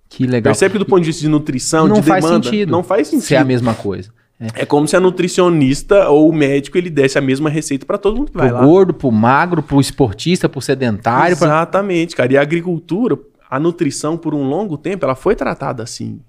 Que 0.10 0.26
legal. 0.26 0.52
Percebe 0.52 0.74
que 0.74 0.80
do 0.80 0.86
ponto 0.86 1.02
de 1.02 1.08
vista 1.08 1.22
de 1.22 1.30
nutrição, 1.30 1.88
não 1.88 2.02
de 2.02 2.08
faz 2.08 2.26
demanda, 2.26 2.44
sentido. 2.44 2.72
não 2.72 2.82
faz 2.82 3.08
sentido. 3.08 3.28
Ser 3.28 3.36
a 3.36 3.46
mesma 3.46 3.76
coisa. 3.76 4.12
É. 4.39 4.62
é. 4.62 4.65
como 4.65 4.88
se 4.88 4.95
a 4.95 4.99
nutricionista 4.99 6.08
ou 6.10 6.30
o 6.30 6.34
médico 6.34 6.78
ele 6.78 6.89
desse 6.89 7.17
a 7.17 7.21
mesma 7.21 7.49
receita 7.49 7.86
para 7.86 7.97
todo 7.97 8.17
mundo 8.17 8.32
que 8.32 8.38
vai 8.38 8.47
pro 8.47 8.56
lá. 8.56 8.62
Pro 8.62 8.69
gordo, 8.69 8.93
pro 8.93 9.12
magro, 9.12 9.62
pro 9.62 9.82
esportista, 9.82 10.47
pro 10.47 10.62
sedentário. 10.62 11.34
Exatamente, 11.34 12.15
pra... 12.15 12.23
cara. 12.23 12.34
E 12.34 12.38
a 12.38 12.41
agricultura, 12.41 13.19
a 13.49 13.60
nutrição 13.60 14.17
por 14.17 14.34
um 14.34 14.43
longo 14.43 14.78
tempo, 14.78 15.04
ela 15.04 15.15
foi 15.15 15.36
tratada 15.36 15.84
assim. 15.84 16.21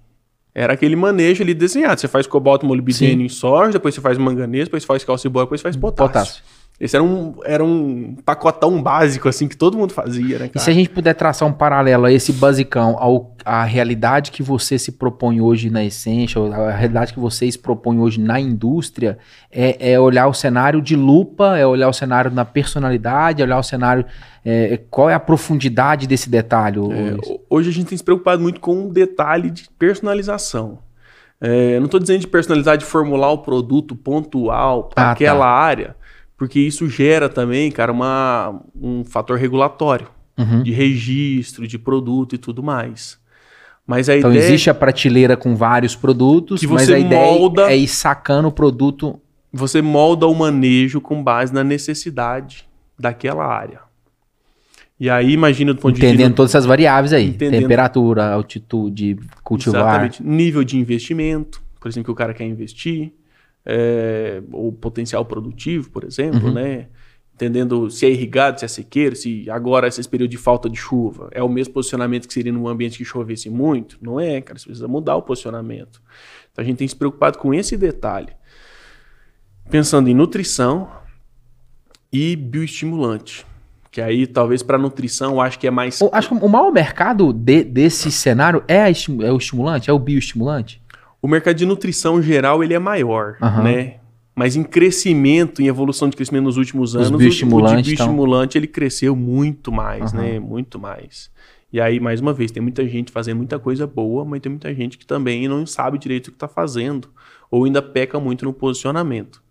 Era 0.53 0.73
aquele 0.73 0.97
manejo 0.97 1.43
ali 1.43 1.55
desenhado. 1.55 2.01
Você 2.01 2.09
faz 2.09 2.27
cobalto 2.27 2.67
molibdênio 2.67 3.25
em 3.25 3.29
soja, 3.29 3.73
depois 3.73 3.95
você 3.95 4.01
faz 4.01 4.19
manganês, 4.19 4.65
depois 4.65 4.85
faz 4.85 5.05
calcibor, 5.05 5.45
depois 5.45 5.61
faz 5.61 5.77
potássio. 5.77 6.13
potássio. 6.13 6.43
Esse 6.81 6.97
era 6.97 7.05
um, 7.05 7.35
era 7.45 7.63
um 7.63 8.17
pacotão 8.25 8.83
básico, 8.83 9.29
assim, 9.29 9.47
que 9.47 9.55
todo 9.55 9.77
mundo 9.77 9.93
fazia, 9.93 10.39
né, 10.39 10.49
cara? 10.49 10.53
E 10.55 10.59
se 10.61 10.71
a 10.71 10.73
gente 10.73 10.89
puder 10.89 11.13
traçar 11.13 11.47
um 11.47 11.53
paralelo 11.53 12.07
a 12.07 12.13
esse 12.13 12.33
basicão, 12.33 12.97
ao, 12.99 13.37
à 13.45 13.63
realidade 13.65 14.31
que 14.31 14.43
você 14.43 14.79
se 14.79 14.93
propõe 14.93 15.43
hoje 15.43 15.69
na 15.69 15.85
essência, 15.85 16.41
a 16.41 16.71
realidade 16.71 17.13
que 17.13 17.21
vocês 17.21 17.55
propõem 17.55 18.01
hoje 18.01 18.19
na 18.19 18.41
indústria, 18.41 19.19
é, 19.53 19.93
é, 19.93 20.01
olhar 20.01 20.27
o 20.27 20.33
cenário 20.33 20.81
de 20.81 20.97
lupa, 20.97 21.59
é 21.59 21.67
olhar 21.67 21.89
o 21.89 21.93
cenário 21.93 22.31
na 22.31 22.47
personalidade, 22.47 23.43
é 23.43 23.45
olhar 23.45 23.59
o 23.59 23.63
cenário... 23.63 24.07
É, 24.43 24.81
qual 24.91 25.11
é 25.11 25.13
a 25.13 25.21
profundidade 25.21 26.07
desse 26.07 26.31
detalhe? 26.31 26.79
É, 26.79 27.15
hoje 27.51 27.69
a 27.69 27.73
gente 27.75 27.89
tem 27.89 27.99
se 27.99 28.03
preocupado 28.03 28.41
muito 28.41 28.59
com 28.59 28.87
o 28.87 28.91
detalhe 28.91 29.51
de 29.51 29.69
personalização. 29.79 30.79
É, 31.41 31.79
não 31.79 31.87
estou 31.87 31.99
dizendo 31.99 32.21
de 32.21 32.27
personalizar, 32.27 32.77
de 32.77 32.85
formular 32.85 33.31
o 33.33 33.39
produto 33.39 33.97
pontual 33.97 34.85
para 34.85 35.05
ah, 35.05 35.13
aquela 35.13 35.47
tá. 35.47 35.51
área, 35.51 35.97
porque 36.41 36.59
isso 36.59 36.89
gera 36.89 37.29
também, 37.29 37.71
cara, 37.71 37.93
uma, 37.93 38.63
um 38.75 39.05
fator 39.05 39.37
regulatório 39.37 40.09
uhum. 40.39 40.63
de 40.63 40.73
registro, 40.73 41.69
de 41.69 41.79
produto 41.79 42.35
e 42.35 42.39
tudo 42.39 42.63
mais. 42.63 43.19
Mas 43.87 44.09
a 44.09 44.17
Então 44.17 44.31
ideia 44.31 44.43
existe 44.47 44.71
a 44.71 44.75
prateleira 44.75 45.37
com 45.37 45.55
vários 45.55 45.95
produtos, 45.95 46.59
Que 46.61 46.67
mas 46.67 46.87
você 46.87 46.95
a 46.95 46.99
ideia 46.99 47.21
molda- 47.31 47.71
é 47.71 47.77
ir 47.77 47.87
sacando 47.89 48.49
o 48.49 48.53
produto. 48.53 49.21
você 49.53 49.83
molda 49.83 50.27
o 50.27 50.35
manejo 50.35 50.99
com 50.99 51.23
base 51.23 51.53
na 51.53 51.63
necessidade 51.63 52.67
daquela 52.99 53.45
área. 53.45 53.81
E 54.99 55.11
aí, 55.11 55.33
imagina 55.33 55.75
do 55.75 55.81
ponto 55.81 55.95
de 55.95 56.01
Entendendo 56.01 56.29
vista. 56.29 56.37
todas 56.37 56.53
essas 56.53 56.65
variáveis 56.65 57.13
aí. 57.13 57.27
Entendendo. 57.29 57.61
Temperatura, 57.61 58.33
altitude, 58.33 59.19
cultivar. 59.45 59.83
Exatamente. 59.83 60.23
Nível 60.23 60.65
de 60.65 60.79
investimento, 60.79 61.61
por 61.79 61.89
exemplo, 61.89 62.07
que 62.07 62.11
o 62.13 62.15
cara 62.15 62.33
quer 62.33 62.47
investir, 62.47 63.13
é, 63.65 64.43
o 64.53 64.73
potencial 64.73 65.25
produtivo, 65.25 65.91
por 65.91 66.05
exemplo, 66.05 66.49
Uhum. 66.49 66.55
né? 66.55 66.87
Entendendo 67.35 67.91
se 67.91 68.05
é 68.05 68.11
irrigado, 68.11 68.59
se 68.59 68.67
é 68.67 68.69
sequeiro, 68.69 69.17
se 69.17 69.49
agora 69.49 69.89
esse 69.89 70.07
período 70.07 70.31
de 70.31 70.37
falta 70.37 70.69
de 70.69 70.77
chuva 70.79 71.29
é 71.33 71.43
o 71.43 71.49
mesmo 71.49 71.73
posicionamento 71.73 72.29
que 72.29 72.35
seria 72.35 72.53
num 72.53 72.69
ambiente 72.69 72.99
que 72.99 73.05
chovesse 73.05 73.49
muito. 73.49 73.97
Não 74.03 74.21
é, 74.21 74.43
cara. 74.43 74.59
Você 74.59 74.67
precisa 74.67 74.87
mudar 74.87 75.17
o 75.17 75.23
posicionamento. 75.23 76.03
Então 76.53 76.63
a 76.63 76.67
gente 76.67 76.77
tem 76.77 76.87
se 76.87 76.95
preocupado 76.95 77.39
com 77.39 77.55
esse 77.55 77.79
detalhe. 77.79 78.29
Pensando 79.71 80.09
em 80.11 80.15
nutrição 80.15 80.91
e 82.13 82.37
bioestimulante. 82.37 83.47
Que 83.91 84.01
aí, 84.01 84.27
talvez, 84.27 84.63
para 84.63 84.77
nutrição, 84.79 85.33
eu 85.33 85.41
acho 85.41 85.59
que 85.59 85.67
é 85.67 85.71
mais. 85.71 86.01
Eu 86.01 86.11
Acho 86.13 86.29
que 86.29 86.45
o 86.45 86.49
maior 86.49 86.71
mercado 86.71 87.33
de- 87.33 87.65
desse 87.65 88.11
cenário 88.13 88.63
é, 88.69 88.83
a 88.83 88.89
é 88.89 89.33
o 89.33 89.37
estimulante, 89.39 89.89
é 89.91 89.93
o 89.93 89.99
bioestimulante. 89.99 90.81
O 91.23 91.29
mercado 91.29 91.57
de 91.57 91.67
nutrição 91.67 92.23
geral 92.23 92.63
ele 92.65 92.75
é 92.75 92.79
maior, 92.79 93.37
Aham. 93.41 93.63
né? 93.63 93.95
Mas 94.35 94.57
em 94.57 94.63
crescimento, 94.63 95.61
em 95.61 95.67
evolução 95.67 96.09
de 96.09 96.17
crescimento 96.17 96.45
nos 96.45 96.57
últimos 96.57 96.95
anos, 96.97 97.11
o- 97.11 97.15
o 97.15 97.19
bioestimulante 97.89 98.57
ele 98.57 98.67
cresceu 98.67 99.15
muito 99.15 99.71
mais, 99.71 100.15
Aham. 100.15 100.23
né? 100.23 100.39
Muito 100.41 100.79
mais. 100.79 101.31
E 101.73 101.81
aí, 101.81 102.01
mais 102.01 102.21
uma 102.21 102.33
vez, 102.33 102.51
tem 102.51 102.63
muita 102.63 102.87
gente 102.89 103.13
fazendo 103.13 103.37
muita 103.37 103.59
coisa 103.59 103.87
boa, 103.87 104.25
mas 104.25 104.41
tem 104.41 104.51
muita 104.51 104.75
gente 104.75 104.97
que 104.99 105.07
também 105.07 105.47
não 105.47 105.65
sabe 105.67 105.99
direito 105.99 106.29
o 106.29 106.31
que 106.31 106.37
está 106.37 106.49
fazendo, 106.49 107.09
ou 107.51 107.65
ainda 107.65 107.81
peca 107.83 108.19
muito 108.19 108.45
no 108.45 108.53
posicionamento. 108.53 109.43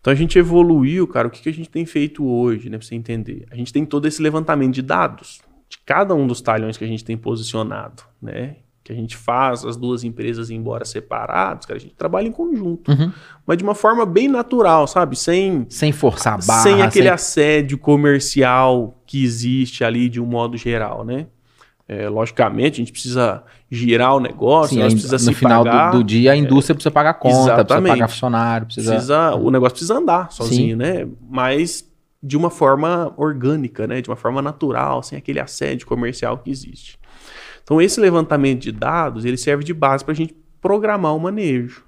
Então 0.00 0.12
a 0.12 0.16
gente 0.16 0.38
evoluiu, 0.38 1.06
cara. 1.06 1.28
O 1.28 1.30
que, 1.30 1.42
que 1.42 1.48
a 1.48 1.52
gente 1.52 1.68
tem 1.68 1.84
feito 1.84 2.24
hoje, 2.24 2.70
né? 2.70 2.78
Pra 2.78 2.86
você 2.86 2.94
entender. 2.94 3.44
A 3.50 3.56
gente 3.56 3.72
tem 3.72 3.84
todo 3.84 4.06
esse 4.06 4.22
levantamento 4.22 4.72
de 4.74 4.82
dados 4.82 5.40
de 5.68 5.78
cada 5.84 6.14
um 6.14 6.26
dos 6.28 6.40
talhões 6.40 6.76
que 6.76 6.84
a 6.84 6.86
gente 6.88 7.04
tem 7.04 7.16
posicionado, 7.16 8.02
né? 8.22 8.56
Que 8.86 8.92
a 8.92 8.94
gente 8.94 9.16
faz 9.16 9.64
as 9.64 9.76
duas 9.76 10.04
empresas, 10.04 10.48
embora 10.48 10.84
separadas, 10.84 11.66
cara, 11.66 11.76
a 11.76 11.80
gente 11.80 11.96
trabalha 11.96 12.28
em 12.28 12.30
conjunto. 12.30 12.92
Uhum. 12.92 13.10
Mas 13.44 13.58
de 13.58 13.64
uma 13.64 13.74
forma 13.74 14.06
bem 14.06 14.28
natural, 14.28 14.86
sabe? 14.86 15.16
Sem, 15.16 15.66
Sem 15.68 15.90
forçar 15.90 16.34
a 16.34 16.46
barra. 16.46 16.62
sem 16.62 16.82
aquele 16.82 17.06
sem- 17.06 17.12
assédio 17.12 17.78
comercial 17.78 18.96
que 19.04 19.24
existe 19.24 19.82
ali 19.82 20.08
de 20.08 20.20
um 20.20 20.26
modo 20.26 20.56
geral, 20.56 21.04
né? 21.04 21.26
É, 21.88 22.08
logicamente, 22.08 22.74
a 22.74 22.84
gente 22.84 22.92
precisa 22.92 23.42
girar 23.68 24.14
o 24.14 24.20
negócio, 24.20 24.74
Sim, 24.76 24.82
nós 24.82 24.92
precisa 24.94 25.30
no 25.30 25.36
final 25.36 25.64
do- 25.64 25.98
do, 25.98 26.04
dia, 26.04 26.30
a 26.32 26.36
indústria 26.36 26.74
precisa 26.74 26.90
pagar 26.92 27.14
conta, 27.14 27.34
precisa 27.34 27.54
exatamente. 27.54 27.92
pagar 27.92 28.08
funcionário, 28.08 28.66
precisa. 28.66 28.90
Precisa, 28.92 29.34
o 29.34 29.50
negócio 29.50 29.72
precisa 29.74 29.94
andar 29.98 30.30
sozinho, 30.30 30.76
né? 30.76 31.06
Mas 31.28 31.84
de 32.22 32.36
uma 32.36 32.50
forma 32.50 33.12
orgânica, 33.16 33.86
né? 33.86 34.00
De 34.00 34.08
uma 34.08 34.16
forma 34.16 34.40
natural, 34.42 35.02
sem 35.02 35.18
aquele 35.18 35.40
assédio 35.40 35.86
comercial 35.88 36.38
que 36.38 36.50
existe. 36.50 36.98
Então 37.66 37.82
esse 37.82 37.98
levantamento 38.00 38.60
de 38.62 38.70
dados 38.70 39.24
ele 39.24 39.36
serve 39.36 39.64
de 39.64 39.74
base 39.74 40.04
para 40.04 40.12
a 40.12 40.16
gente 40.16 40.32
programar 40.60 41.16
o 41.16 41.18
manejo, 41.18 41.84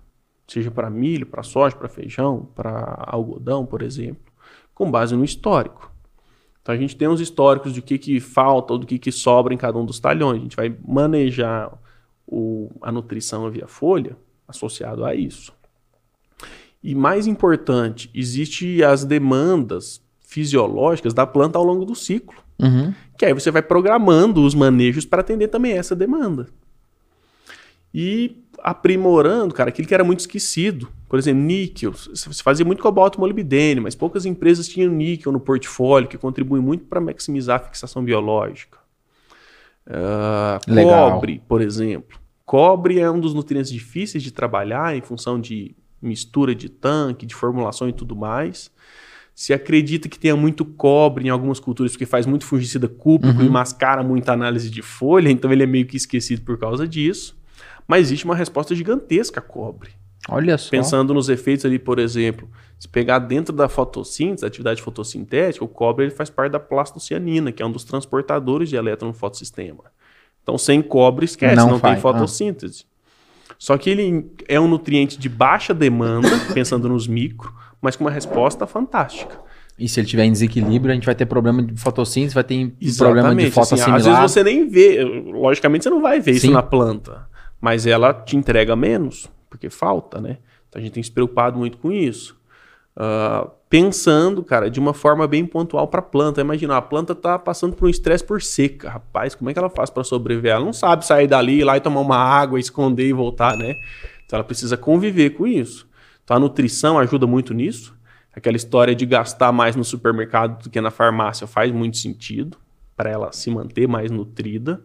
seja 0.48 0.72
para 0.72 0.90
milho, 0.90 1.24
para 1.24 1.44
soja, 1.44 1.76
para 1.76 1.88
feijão, 1.88 2.48
para 2.56 3.04
algodão, 3.06 3.64
por 3.64 3.80
exemplo, 3.80 4.20
com 4.74 4.90
base 4.90 5.14
no 5.14 5.24
histórico. 5.24 5.92
Então 6.60 6.74
a 6.74 6.78
gente 6.78 6.96
tem 6.96 7.06
os 7.06 7.20
históricos 7.20 7.72
de 7.72 7.78
o 7.78 7.82
que, 7.82 7.96
que 7.96 8.18
falta 8.18 8.72
ou 8.72 8.78
do 8.80 8.86
que, 8.86 8.98
que 8.98 9.12
sobra 9.12 9.54
em 9.54 9.56
cada 9.56 9.78
um 9.78 9.84
dos 9.84 10.00
talhões. 10.00 10.38
A 10.40 10.42
gente 10.42 10.56
vai 10.56 10.76
manejar 10.84 11.72
o- 12.26 12.70
a 12.82 12.90
nutrição 12.90 13.48
via 13.48 13.68
folha 13.68 14.16
associado 14.48 15.04
a 15.04 15.14
isso. 15.14 15.52
E 16.82 16.92
mais 16.94 17.26
importante, 17.28 18.10
existe 18.12 18.82
as 18.82 19.04
demandas 19.04 20.02
fisiológicas 20.20 21.14
da 21.14 21.26
planta 21.26 21.56
ao 21.56 21.64
longo 21.64 21.84
do 21.84 21.94
ciclo. 21.94 22.36
Uhum. 22.60 22.92
Que 23.18 23.26
aí 23.26 23.35
você 23.35 23.50
vai 23.50 23.61
programando 23.61 24.42
os 24.42 24.54
manejos 24.54 25.04
para 25.04 25.20
atender 25.20 25.48
também 25.48 25.72
essa 25.72 25.94
demanda. 25.94 26.46
E 27.92 28.44
aprimorando, 28.62 29.52
cara, 29.52 29.70
aquilo 29.70 29.88
que 29.88 29.94
era 29.94 30.04
muito 30.04 30.20
esquecido. 30.20 30.88
Por 31.09 31.18
exemplo, 31.18 31.42
níquel. 31.42 31.94
Se 31.94 32.42
fazia 32.42 32.64
muito 32.64 32.83
cobalto 32.83 33.18
molibdênio, 33.18 33.83
mas 33.83 33.94
poucas 33.94 34.24
empresas 34.24 34.68
tinham 34.68 34.92
níquel 34.92 35.33
no 35.33 35.40
portfólio, 35.40 36.09
que 36.09 36.16
contribui 36.16 36.61
muito 36.61 36.85
para 36.85 37.00
maximizar 37.00 37.57
a 37.57 37.64
fixação 37.64 38.04
biológica. 38.04 38.78
Legal. 40.66 41.12
cobre, 41.12 41.42
por 41.48 41.61
exemplo. 41.61 42.18
Cobre 42.44 43.00
é 43.00 43.11
um 43.11 43.18
dos 43.18 43.35
nutrientes 43.35 43.70
difíceis 43.70 44.22
de 44.22 44.31
trabalhar 44.31 44.96
em 44.96 45.00
função 45.00 45.40
de 45.40 45.74
mistura 46.00 46.54
de 46.54 46.68
tanque, 46.68 47.26
de 47.26 47.35
formulação 47.35 47.88
e 47.88 47.92
tudo 47.92 48.14
mais. 48.14 48.70
Se 49.40 49.53
acredita 49.53 50.09
que 50.09 50.18
tenha 50.18 50.35
muito 50.35 50.64
cobre 50.64 51.27
em 51.27 51.31
algumas 51.31 51.61
culturas 51.61 51.92
porque 51.92 52.05
faz 52.05 52.27
muito 52.27 52.44
fungicida 52.44 52.88
cúbico 52.88 53.38
Uhum. 53.38 53.46
e 53.46 53.48
mascara 53.48 54.03
muita 54.03 54.33
análise 54.33 54.68
de 54.68 54.83
folha, 54.83 55.31
então 55.31 55.53
ele 55.53 55.62
é 55.62 55.66
meio 55.66 55.87
que 55.87 55.96
esquecido 55.96 56.42
por 56.42 56.59
causa 56.59 56.88
disso. 56.88 57.38
Mas 57.87 58.09
existe 58.09 58.24
uma 58.24 58.35
resposta 58.35 58.74
gigantesca 58.74 59.38
a 59.38 59.42
cobre. 59.42 59.90
Olha 60.29 60.59
só. 60.59 60.70
Pensando 60.70 61.14
nos 61.14 61.29
efeitos 61.29 61.64
ali, 61.64 61.79
por 61.79 62.01
exemplo, 62.01 62.48
se 62.81 62.88
pegar 62.88 63.20
dentro 63.20 63.55
da 63.55 63.68
fotossíntese, 63.68 64.40
da 64.42 64.48
atividade 64.48 64.83
fotossintética, 64.83 65.64
o 65.64 65.68
cobre 65.68 66.07
ele 66.07 66.11
faz 66.14 66.29
parte 66.29 66.51
da 66.51 66.59
plastocianina, 66.59 67.53
que 67.53 67.62
é 67.62 67.66
um 67.66 67.70
dos 67.70 67.85
transportadores 67.85 68.68
de 68.68 68.74
elétron 68.74 69.07
no 69.07 69.14
fotossistema. 69.14 69.85
Então, 70.42 70.59
sem 70.59 70.83
cobre, 70.83 71.27
esquece, 71.27 71.55
Não 71.55 71.70
não, 71.70 71.79
tem 71.79 71.96
fotossíntese. 71.96 72.87
Só 73.57 73.79
que 73.79 73.88
ele 73.88 74.33
é 74.48 74.59
um 74.59 74.66
nutriente 74.66 75.16
de 75.16 75.29
baixa 75.29 75.72
demanda, 75.72 76.29
pensando 76.53 76.88
nos 76.88 77.07
micro, 77.07 77.55
mas 77.80 77.96
com 77.96 78.04
uma 78.04 78.10
resposta 78.10 78.66
fantástica. 78.66 79.38
E 79.78 79.88
se 79.88 80.00
ele 80.00 80.06
tiver 80.08 80.24
em 80.24 80.32
desequilíbrio, 80.32 80.90
a 80.90 80.94
gente 80.94 81.06
vai 81.06 81.14
ter 81.14 81.26
problema 81.26 81.62
de 81.62 81.80
fotossíntese, 81.80 82.34
vai 82.34 82.42
ter 82.42 82.72
problema 82.96 83.34
de 83.34 83.44
Exatamente. 83.44 83.46
Assim, 83.46 83.50
fotoassimilar. 83.50 83.96
às 83.96 84.06
vezes 84.06 84.20
você 84.20 84.44
nem 84.44 84.68
vê, 84.68 85.04
logicamente 85.04 85.84
você 85.84 85.90
não 85.90 86.02
vai 86.02 86.18
ver 86.18 86.32
Sim. 86.32 86.38
isso 86.38 86.50
na 86.50 86.62
planta, 86.62 87.28
mas 87.60 87.86
ela 87.86 88.12
te 88.12 88.36
entrega 88.36 88.74
menos, 88.74 89.30
porque 89.48 89.70
falta, 89.70 90.20
né? 90.20 90.38
Então 90.68 90.80
a 90.80 90.82
gente 90.82 90.92
tem 90.92 91.02
se 91.02 91.10
preocupado 91.10 91.58
muito 91.58 91.78
com 91.78 91.92
isso. 91.92 92.36
Ah, 92.96 93.48
pensando, 93.70 94.42
cara, 94.42 94.70
de 94.70 94.80
uma 94.80 94.92
forma 94.94 95.26
bem 95.26 95.44
pontual 95.46 95.86
para 95.86 96.00
a 96.00 96.02
planta. 96.02 96.40
Imagina, 96.40 96.76
a 96.76 96.82
planta 96.82 97.14
tá 97.14 97.38
passando 97.38 97.76
por 97.76 97.86
um 97.86 97.88
estresse 97.88 98.24
por 98.24 98.42
seca. 98.42 98.90
Rapaz, 98.90 99.34
como 99.34 99.50
é 99.50 99.52
que 99.52 99.58
ela 99.58 99.70
faz 99.70 99.90
para 99.90 100.02
sobreviver? 100.02 100.52
Ela 100.52 100.64
não 100.64 100.72
sabe 100.72 101.06
sair 101.06 101.26
dali, 101.26 101.60
ir 101.60 101.64
lá 101.64 101.76
e 101.76 101.80
tomar 101.80 102.00
uma 102.00 102.16
água, 102.16 102.58
esconder 102.58 103.06
e 103.06 103.12
voltar, 103.12 103.56
né? 103.56 103.76
Então 104.24 104.38
ela 104.38 104.44
precisa 104.44 104.76
conviver 104.76 105.30
com 105.30 105.46
isso. 105.46 105.86
Então 106.28 106.36
a 106.36 106.40
nutrição 106.40 106.98
ajuda 106.98 107.26
muito 107.26 107.54
nisso. 107.54 107.96
Aquela 108.36 108.54
história 108.54 108.94
de 108.94 109.06
gastar 109.06 109.50
mais 109.50 109.74
no 109.74 109.82
supermercado 109.82 110.62
do 110.62 110.68
que 110.68 110.78
na 110.78 110.90
farmácia 110.90 111.46
faz 111.46 111.72
muito 111.72 111.96
sentido 111.96 112.58
para 112.94 113.08
ela 113.08 113.32
se 113.32 113.50
manter 113.50 113.88
mais 113.88 114.10
nutrida. 114.10 114.84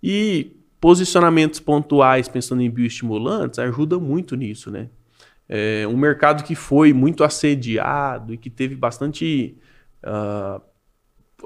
E 0.00 0.52
posicionamentos 0.80 1.58
pontuais, 1.58 2.28
pensando 2.28 2.62
em 2.62 2.70
bioestimulantes, 2.70 3.58
ajuda 3.58 3.98
muito 3.98 4.36
nisso, 4.36 4.70
né? 4.70 4.90
É 5.48 5.88
um 5.88 5.96
mercado 5.96 6.44
que 6.44 6.54
foi 6.54 6.92
muito 6.92 7.24
assediado 7.24 8.32
e 8.32 8.38
que 8.38 8.48
teve 8.48 8.76
bastante 8.76 9.58
ah, 10.04 10.60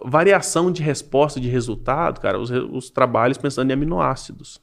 variação 0.05 0.71
de 0.71 0.83
resposta 0.83 1.41
de 1.41 1.49
resultado, 1.49 2.21
cara, 2.21 2.39
os, 2.39 2.51
os 2.51 2.91
trabalhos 2.91 3.39
pensando 3.39 3.71
em 3.71 3.73
aminoácidos. 3.73 4.61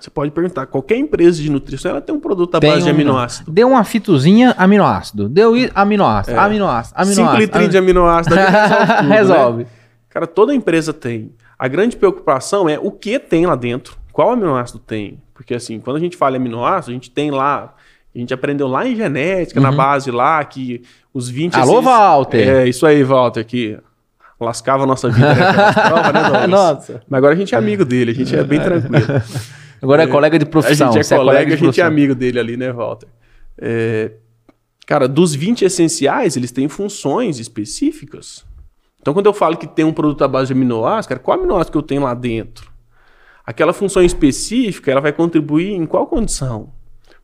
Você 0.00 0.10
pode 0.10 0.30
perguntar, 0.32 0.66
qualquer 0.66 0.96
empresa 0.96 1.40
de 1.40 1.50
nutrição 1.50 1.92
ela 1.92 2.00
tem 2.00 2.14
um 2.14 2.18
produto 2.20 2.56
à 2.56 2.60
Tem 2.60 2.70
base 2.70 2.82
de 2.84 2.90
um- 2.90 2.94
aminoácido. 2.94 3.50
Deu 3.52 3.68
uma 3.68 3.84
fitozinha, 3.84 4.54
aminoácido. 4.58 5.28
Deu 5.28 5.52
aminoácido, 5.74 6.38
aminoácido, 6.38 6.98
É. 7.00 7.04
Cinco 7.04 7.20
aminoácido. 7.20 7.38
litrinhos 7.40 7.70
de 7.70 7.78
aminoácido 7.78 8.34
resolve 8.34 8.56
tudo, 8.96 9.08
né? 9.08 9.16
Resolve. 9.16 9.66
Cara, 10.10 10.26
toda 10.26 10.54
empresa 10.54 10.92
tem. 10.92 11.30
A 11.58 11.68
grande 11.68 11.96
preocupação 11.96 12.68
é 12.68 12.78
o 12.80 12.90
que 12.90 13.18
tem 13.18 13.46
lá 13.46 13.54
dentro. 13.54 13.96
Qual 14.12 14.30
aminoácido 14.32 14.78
tem? 14.80 15.18
Porque 15.32 15.54
assim, 15.54 15.78
quando 15.78 15.96
a 15.96 16.00
gente 16.00 16.16
fala 16.16 16.36
em 16.36 16.40
aminoácido, 16.40 16.90
a 16.90 16.94
gente 16.94 17.10
tem 17.10 17.30
lá, 17.30 17.72
a 18.14 18.18
gente 18.18 18.34
aprendeu 18.34 18.66
lá 18.68 18.86
em 18.86 18.96
genética, 18.96 19.60
na 19.60 19.70
base 19.72 20.10
lá, 20.10 20.42
que 20.44 20.82
os 21.14 21.28
20... 21.28 21.54
Uhum. 21.54 21.62
Alô, 21.62 21.80
Walter! 21.82 22.48
É, 22.48 22.68
isso 22.68 22.84
aí, 22.84 23.02
Walter, 23.04 23.44
que 23.44 23.78
lascava 24.40 24.82
a 24.82 24.86
nossa 24.86 25.08
vida 25.08 25.28
naquelas 25.34 25.74
provas, 25.74 26.32
né? 26.32 26.46
Nossa. 26.48 27.00
Mas 27.08 27.18
agora 27.18 27.34
a 27.34 27.36
gente 27.36 27.54
é 27.54 27.58
amigo 27.58 27.84
dele, 27.84 28.10
a 28.10 28.14
gente 28.14 28.34
é 28.36 28.42
bem 28.42 28.60
tranquilo. 28.60 29.06
Agora 29.82 30.04
é, 30.04 30.06
colega 30.06 30.38
de 30.38 30.44
A 30.44 30.48
profissão. 30.48 30.92
gente 30.92 31.00
é 31.00 31.02
você 31.02 31.16
colega, 31.16 31.46
de 31.46 31.54
a 31.54 31.56
gente 31.56 31.80
é 31.80 31.84
amigo 31.84 32.14
dele 32.14 32.38
ali, 32.38 32.56
né, 32.56 32.72
Walter? 32.72 33.08
É, 33.58 34.12
Cara, 34.86 35.06
dos 35.06 35.34
20 35.34 35.64
essenciais, 35.64 36.36
eles 36.36 36.50
têm 36.50 36.68
funções 36.68 37.38
específicas. 37.38 38.44
Então, 39.00 39.14
quando 39.14 39.26
eu 39.26 39.32
falo 39.32 39.56
que 39.56 39.66
tem 39.66 39.84
um 39.84 39.92
produto 39.92 40.22
à 40.22 40.28
base 40.28 40.48
de 40.48 40.52
aminoácido, 40.52 41.08
cara, 41.08 41.20
qual 41.20 41.38
aminoácido 41.38 41.72
que 41.72 41.78
eu 41.78 41.82
tenho 41.82 42.02
lá 42.02 42.14
dentro? 42.14 42.70
Aquela 43.44 43.72
função 43.72 44.02
específica, 44.02 44.90
ela 44.90 45.00
vai 45.00 45.12
contribuir 45.12 45.72
em 45.72 45.86
qual 45.86 46.06
condição? 46.06 46.72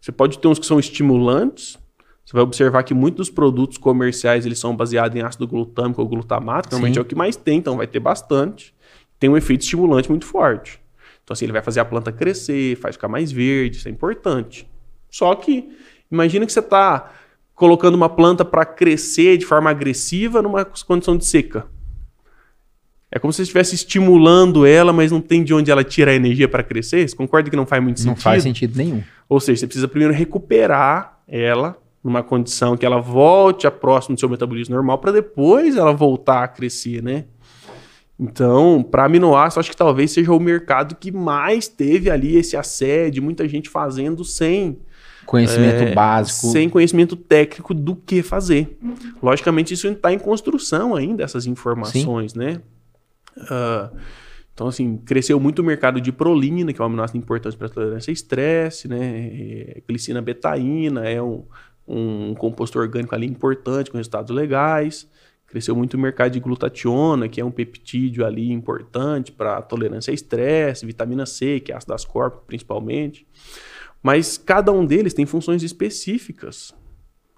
Você 0.01 0.11
pode 0.11 0.39
ter 0.39 0.49
uns 0.49 0.59
que 0.59 0.67
são 0.67 0.79
estimulantes. 0.79 1.79
Você 2.25 2.33
vai 2.33 2.43
observar 2.43 2.83
que 2.83 2.95
muitos 2.95 3.29
dos 3.29 3.31
produtos 3.35 3.79
comerciais, 3.79 4.45
eles 4.45 4.59
são 4.59 4.77
baseados 4.77 5.17
em 5.17 5.23
ácido 5.23 5.47
glutâmico 5.47 6.01
ou 6.03 6.09
glutamato, 6.09 6.69
que 6.69 6.75
normalmente 6.75 6.95
Sim. 6.95 7.01
é 7.01 7.03
o 7.03 7.05
que 7.05 7.15
mais 7.15 7.37
tem, 7.37 7.59
então 7.59 7.77
vai 7.77 7.87
ter 7.87 8.01
bastante. 8.01 8.75
Tem 9.19 9.31
um 9.31 9.37
efeito 9.37 9.63
estimulante 9.63 10.09
muito 10.09 10.27
forte. 10.27 10.81
Então, 11.29 11.35
assim, 11.35 11.45
ele 11.45 11.53
vai 11.53 11.61
fazer 11.61 11.79
a 11.79 11.85
planta 11.85 12.11
crescer, 12.11 12.75
faz 12.77 12.97
ficar 12.97 13.07
mais 13.07 13.31
verde, 13.31 13.77
isso 13.77 13.87
é 13.87 13.91
importante. 13.91 14.67
Só 15.11 15.35
que, 15.35 15.69
imagina 16.11 16.47
que 16.47 16.53
você 16.53 16.61
está 16.61 17.13
colocando 17.55 17.95
uma 17.97 18.09
planta 18.09 18.47
para 18.47 18.65
crescer 18.65 19.37
de 19.37 19.45
forma 19.45 19.69
agressiva 19.69 20.41
numa 20.41 20.65
condição 20.65 21.19
de 21.19 21.27
seca. 21.27 21.67
É 23.11 23.19
como 23.19 23.31
se 23.31 23.37
você 23.37 23.43
estivesse 23.43 23.75
estimulando 23.75 24.65
ela, 24.65 24.91
mas 24.91 25.13
não 25.13 25.21
tem 25.21 25.45
de 25.45 25.53
onde 25.53 25.71
ela 25.71 25.85
tira 25.85 26.13
a 26.13 26.15
energia 26.15 26.49
para 26.49 26.63
crescer. 26.63 27.07
Você 27.07 27.15
concorda 27.15 27.51
que 27.51 27.57
não 27.57 27.67
faz 27.67 27.83
muito 27.83 28.01
sentido? 28.01 28.17
Não 28.17 28.23
faz 28.23 28.43
sentido 28.43 28.79
nenhum. 28.79 29.03
Ou 29.29 29.39
seja, 29.39 29.61
você 29.61 29.67
precisa 29.67 29.87
primeiro 29.87 30.15
recuperar 30.15 31.21
ela 31.29 31.77
numa 32.03 32.23
condição 32.23 32.75
que 32.75 32.87
ela 32.87 33.03
volte 33.03 33.67
a 33.67 33.71
próximo 33.71 34.17
do 34.17 34.19
seu 34.19 34.31
metabolismo 34.31 34.75
normal 34.75 34.97
para 34.97 35.13
depois 35.13 35.77
ela 35.77 35.93
voltar 35.93 36.43
a 36.43 36.49
crescer, 36.49 37.03
né? 37.03 37.27
Então, 38.19 38.83
para 38.83 39.05
aminoácidos, 39.05 39.59
acho 39.59 39.71
que 39.71 39.77
talvez 39.77 40.11
seja 40.11 40.33
o 40.33 40.41
mercado 40.41 40.97
que 40.97 41.13
mais 41.13 41.69
teve 41.69 42.11
ali 42.11 42.37
esse 42.37 42.57
assédio, 42.57 43.23
muita 43.23 43.47
gente 43.49 43.69
fazendo 43.69 44.25
sem 44.25 44.79
conhecimento 45.25 45.83
é, 45.83 45.95
básico. 45.95 46.49
Sem 46.49 46.69
conhecimento 46.69 47.15
técnico 47.15 47.73
do 47.73 47.95
que 47.95 48.23
fazer. 48.23 48.77
Logicamente, 49.23 49.75
isso 49.75 49.87
está 49.87 50.13
em 50.13 50.19
construção 50.19 50.97
ainda, 50.97 51.23
essas 51.23 51.47
informações, 51.47 52.33
Sim. 52.33 52.39
né? 52.39 52.61
Uh, 53.37 53.97
então, 54.53 54.67
assim, 54.67 54.97
cresceu 54.97 55.39
muito 55.39 55.61
o 55.61 55.65
mercado 55.65 56.01
de 56.01 56.11
prolina, 56.11 56.73
que 56.73 56.81
é 56.81 56.83
um 56.83 56.87
aminoácido 56.87 57.19
importante 57.19 57.57
para 57.57 57.69
a 57.69 57.71
tolerância 57.71 58.11
a 58.11 58.13
estresse, 58.13 58.89
né? 58.89 59.31
É, 59.33 59.83
glicina 59.87 60.21
betaína 60.21 61.09
é 61.09 61.23
um, 61.23 61.45
um 61.87 62.35
composto 62.35 62.81
orgânico 62.81 63.15
ali 63.15 63.27
importante, 63.27 63.93
com 63.93 63.97
resultados 63.97 64.35
legais. 64.35 65.07
Cresceu 65.49 65.75
muito 65.75 65.95
o 65.95 65.99
mercado 65.99 66.33
de 66.33 66.41
glutationa, 66.41 67.27
que 67.27 67.41
é 67.41 67.45
um 67.45 67.51
peptídeo 67.51 68.25
ali 68.25 68.53
importante 68.53 69.33
para 69.33 69.63
tolerância 69.63 70.11
a 70.11 70.15
estresse, 70.15 70.85
vitamina 70.85 71.25
C, 71.25 71.59
que 71.59 71.73
é 71.73 71.77
ácido 71.77 71.95
ascórbico 71.95 72.45
principalmente. 72.47 73.27
Mas 74.03 74.37
cada 74.37 74.71
um 74.71 74.85
deles 74.85 75.15
tem 75.15 75.25
funções 75.25 75.63
específicas. 75.63 76.75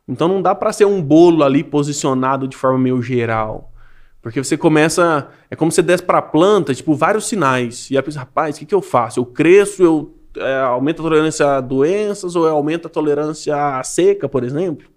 Então 0.08 0.26
não 0.26 0.42
dá 0.42 0.56
para 0.56 0.72
ser 0.72 0.86
um 0.86 1.00
bolo 1.00 1.44
ali 1.44 1.62
posicionado 1.62 2.48
de 2.48 2.56
forma 2.56 2.80
meio 2.80 3.00
geral. 3.00 3.72
Porque 4.20 4.42
você 4.42 4.56
começa. 4.56 5.28
É 5.48 5.56
como 5.56 5.70
se 5.70 5.80
desce 5.80 6.02
para 6.02 6.18
a 6.18 6.22
planta, 6.22 6.74
tipo, 6.74 6.94
vários 6.94 7.26
sinais. 7.26 7.90
E 7.90 7.96
a 7.96 8.02
pessoa, 8.02 8.24
rapaz, 8.24 8.56
o 8.56 8.58
que, 8.58 8.66
que 8.66 8.74
eu 8.74 8.82
faço? 8.82 9.20
Eu 9.20 9.24
cresço, 9.24 9.82
eu 9.82 10.14
é, 10.36 10.60
aumento 10.60 11.00
a 11.00 11.04
tolerância 11.04 11.46
a 11.46 11.60
doenças 11.60 12.36
ou 12.36 12.46
eu 12.46 12.54
aumento 12.54 12.86
a 12.86 12.90
tolerância 12.90 13.78
à 13.78 13.82
seca, 13.82 14.28
por 14.28 14.44
exemplo? 14.44 14.88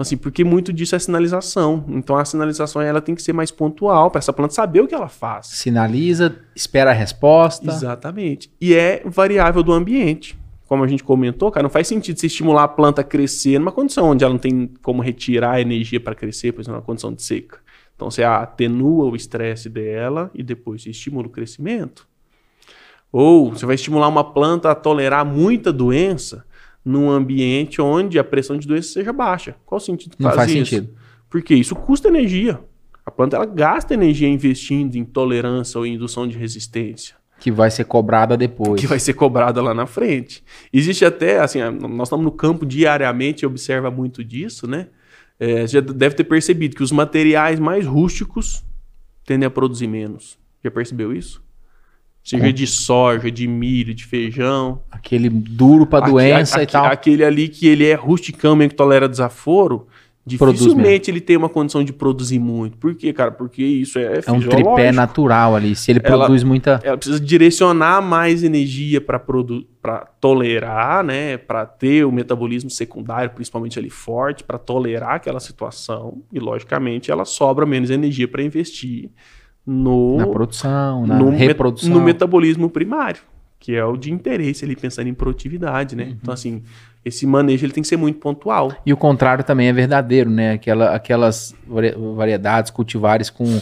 Então, 0.00 0.02
assim, 0.02 0.16
porque 0.16 0.42
muito 0.42 0.72
disso 0.72 0.96
é 0.96 0.98
sinalização. 0.98 1.84
Então, 1.88 2.16
a 2.16 2.24
sinalização 2.24 2.80
ela 2.80 3.02
tem 3.02 3.14
que 3.14 3.20
ser 3.20 3.34
mais 3.34 3.50
pontual 3.50 4.10
para 4.10 4.18
essa 4.18 4.32
planta 4.32 4.54
saber 4.54 4.80
o 4.80 4.88
que 4.88 4.94
ela 4.94 5.10
faz. 5.10 5.48
Sinaliza, 5.48 6.38
espera 6.56 6.88
a 6.88 6.94
resposta. 6.94 7.70
Exatamente. 7.70 8.50
E 8.58 8.74
é 8.74 9.02
variável 9.04 9.62
do 9.62 9.74
ambiente 9.74 10.40
como 10.66 10.84
a 10.84 10.86
gente 10.86 11.02
comentou, 11.02 11.50
cara, 11.50 11.64
não 11.64 11.70
faz 11.70 11.88
sentido 11.88 12.18
você 12.18 12.28
estimular 12.28 12.62
a 12.62 12.68
planta 12.68 13.00
a 13.00 13.04
crescer 13.04 13.58
numa 13.58 13.72
condição 13.72 14.10
onde 14.10 14.22
ela 14.22 14.32
não 14.32 14.38
tem 14.38 14.70
como 14.80 15.02
retirar 15.02 15.54
a 15.54 15.60
energia 15.60 15.98
para 15.98 16.14
crescer, 16.14 16.52
por 16.52 16.60
exemplo, 16.60 16.76
numa 16.76 16.86
condição 16.86 17.12
de 17.12 17.20
seca. 17.24 17.58
Então 17.96 18.08
você 18.08 18.22
atenua 18.22 19.06
o 19.06 19.16
estresse 19.16 19.68
dela 19.68 20.30
e 20.32 20.44
depois 20.44 20.86
estimula 20.86 21.26
o 21.26 21.30
crescimento. 21.30 22.06
Ou 23.10 23.50
você 23.50 23.66
vai 23.66 23.74
estimular 23.74 24.06
uma 24.06 24.22
planta 24.22 24.70
a 24.70 24.74
tolerar 24.76 25.26
muita 25.26 25.72
doença 25.72 26.44
num 26.84 27.10
ambiente 27.10 27.80
onde 27.80 28.18
a 28.18 28.24
pressão 28.24 28.56
de 28.56 28.66
doença 28.66 28.92
seja 28.92 29.12
baixa. 29.12 29.56
Qual 29.66 29.76
o 29.76 29.80
sentido 29.80 30.16
que 30.16 30.22
Não 30.22 30.30
faz, 30.30 30.50
faz 30.50 30.52
sentido. 30.52 30.90
Porque 31.28 31.54
isso 31.54 31.74
custa 31.74 32.08
energia. 32.08 32.60
A 33.04 33.10
planta 33.10 33.36
ela 33.36 33.46
gasta 33.46 33.94
energia 33.94 34.28
investindo 34.28 34.96
em 34.96 35.04
tolerância 35.04 35.78
ou 35.78 35.86
indução 35.86 36.26
de 36.26 36.36
resistência. 36.36 37.16
Que 37.38 37.50
vai 37.50 37.70
ser 37.70 37.84
cobrada 37.84 38.36
depois. 38.36 38.80
Que 38.80 38.86
vai 38.86 38.98
ser 38.98 39.14
cobrada 39.14 39.62
lá 39.62 39.72
na 39.72 39.86
frente. 39.86 40.44
Existe 40.72 41.04
até, 41.04 41.40
assim, 41.40 41.60
nós 41.60 42.08
estamos 42.08 42.24
no 42.24 42.32
campo 42.32 42.66
diariamente 42.66 43.44
e 43.44 43.46
observa 43.46 43.90
muito 43.90 44.22
disso, 44.22 44.66
né? 44.66 44.88
É, 45.38 45.66
já 45.66 45.80
deve 45.80 46.14
ter 46.14 46.24
percebido 46.24 46.76
que 46.76 46.82
os 46.82 46.92
materiais 46.92 47.58
mais 47.58 47.86
rústicos 47.86 48.62
tendem 49.24 49.46
a 49.46 49.50
produzir 49.50 49.86
menos. 49.86 50.38
Já 50.62 50.70
percebeu 50.70 51.14
isso? 51.14 51.42
Seja 52.22 52.44
Com... 52.44 52.52
de 52.52 52.66
soja, 52.66 53.30
de 53.30 53.46
milho, 53.46 53.94
de 53.94 54.04
feijão. 54.04 54.82
Aquele 54.90 55.28
duro 55.28 55.86
para 55.86 56.06
doença 56.06 56.62
e 56.62 56.66
tal. 56.66 56.86
Aquele 56.86 57.24
ali 57.24 57.48
que 57.48 57.66
ele 57.66 57.86
é 57.86 57.94
rusticão, 57.94 58.54
mesmo 58.54 58.70
que 58.70 58.76
tolera 58.76 59.08
desaforo, 59.08 59.86
Dificilmente 60.26 61.10
ele 61.10 61.20
tem 61.20 61.36
uma 61.36 61.48
condição 61.48 61.82
de 61.82 61.92
produzir 61.92 62.38
muito. 62.38 62.76
Por 62.76 62.94
quê, 62.94 63.12
cara? 63.12 63.30
Porque 63.30 63.62
isso 63.62 63.98
é 63.98 64.20
É 64.24 64.30
um 64.30 64.40
tripé 64.40 64.92
natural 64.92 65.56
ali. 65.56 65.74
Se 65.74 65.90
ele 65.90 66.00
ela, 66.04 66.24
produz 66.24 66.44
muita... 66.44 66.78
Ela 66.84 66.96
precisa 66.96 67.18
direcionar 67.18 68.02
mais 68.02 68.44
energia 68.44 69.00
para 69.00 69.18
tolerar, 70.20 71.02
né? 71.02 71.38
Para 71.38 71.64
ter 71.64 72.04
o 72.04 72.12
metabolismo 72.12 72.68
secundário, 72.68 73.30
principalmente 73.30 73.78
ali 73.78 73.90
forte, 73.90 74.44
para 74.44 74.58
tolerar 74.58 75.14
aquela 75.14 75.40
situação. 75.40 76.22
E, 76.30 76.38
logicamente, 76.38 77.10
ela 77.10 77.24
sobra 77.24 77.64
menos 77.64 77.90
energia 77.90 78.28
para 78.28 78.42
investir 78.42 79.10
no... 79.66 80.16
Na 80.16 80.26
produção, 80.26 81.06
na 81.06 81.18
no 81.18 81.30
reprodução. 81.30 81.90
no 81.90 82.00
metabolismo 82.00 82.68
primário, 82.68 83.22
que 83.58 83.74
é 83.74 83.84
o 83.84 83.96
de 83.96 84.12
interesse 84.12 84.64
ali, 84.64 84.76
pensando 84.76 85.08
em 85.08 85.14
produtividade, 85.14 85.94
né? 85.94 86.04
Uhum. 86.04 86.16
Então, 86.22 86.34
assim 86.34 86.62
esse 87.04 87.26
manejo 87.26 87.64
ele 87.64 87.72
tem 87.72 87.82
que 87.82 87.88
ser 87.88 87.96
muito 87.96 88.18
pontual. 88.18 88.72
E 88.84 88.92
o 88.92 88.96
contrário 88.96 89.42
também 89.42 89.68
é 89.68 89.72
verdadeiro, 89.72 90.28
né? 90.28 90.52
Aquela, 90.52 90.94
aquelas 90.94 91.54
variedades 92.14 92.70
cultivares 92.70 93.30
com 93.30 93.60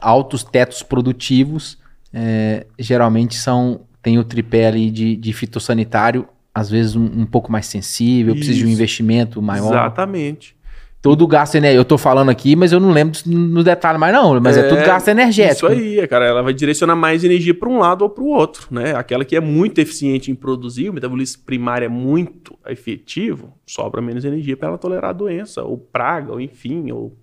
altos 0.00 0.44
tetos 0.44 0.82
produtivos 0.82 1.78
é, 2.12 2.66
geralmente 2.78 3.36
são 3.36 3.80
tem 4.02 4.18
o 4.18 4.24
tripé 4.24 4.68
ali 4.68 4.90
de, 4.90 5.16
de 5.16 5.32
fitossanitário, 5.32 6.28
às 6.54 6.70
vezes 6.70 6.94
um, 6.94 7.04
um 7.04 7.26
pouco 7.26 7.50
mais 7.50 7.66
sensível, 7.66 8.34
Isso. 8.34 8.44
precisa 8.44 8.64
de 8.64 8.66
um 8.66 8.72
investimento 8.72 9.42
maior. 9.42 9.68
Exatamente. 9.68 10.54
Todo 11.06 11.26
gasto 11.26 11.54
energético. 11.54 11.80
Eu 11.80 11.84
tô 11.84 11.98
falando 11.98 12.30
aqui, 12.30 12.56
mas 12.56 12.72
eu 12.72 12.80
não 12.80 12.90
lembro 12.90 13.18
no 13.26 13.62
detalhe 13.62 13.98
mais, 13.98 14.12
não. 14.12 14.40
Mas 14.40 14.56
é, 14.56 14.60
é 14.60 14.68
tudo 14.68 14.84
gasto 14.84 15.08
energético. 15.08 15.66
Isso 15.72 15.80
aí, 15.80 16.06
cara. 16.08 16.26
Ela 16.26 16.42
vai 16.42 16.52
direcionar 16.52 16.96
mais 16.96 17.22
energia 17.22 17.54
para 17.54 17.68
um 17.68 17.78
lado 17.78 18.02
ou 18.02 18.10
para 18.10 18.24
o 18.24 18.28
outro, 18.28 18.66
né? 18.70 18.94
Aquela 18.94 19.24
que 19.24 19.36
é 19.36 19.40
muito 19.40 19.78
eficiente 19.78 20.30
em 20.30 20.34
produzir, 20.34 20.90
o 20.90 20.92
metabolismo 20.92 21.42
primário 21.44 21.86
é 21.86 21.88
muito 21.88 22.58
efetivo, 22.66 23.52
sobra 23.66 24.02
menos 24.02 24.24
energia 24.24 24.56
para 24.56 24.68
ela 24.68 24.78
tolerar 24.78 25.10
a 25.10 25.12
doença, 25.12 25.62
ou 25.62 25.78
praga, 25.78 26.32
ou 26.32 26.40
enfim, 26.40 26.90
ou 26.90 27.16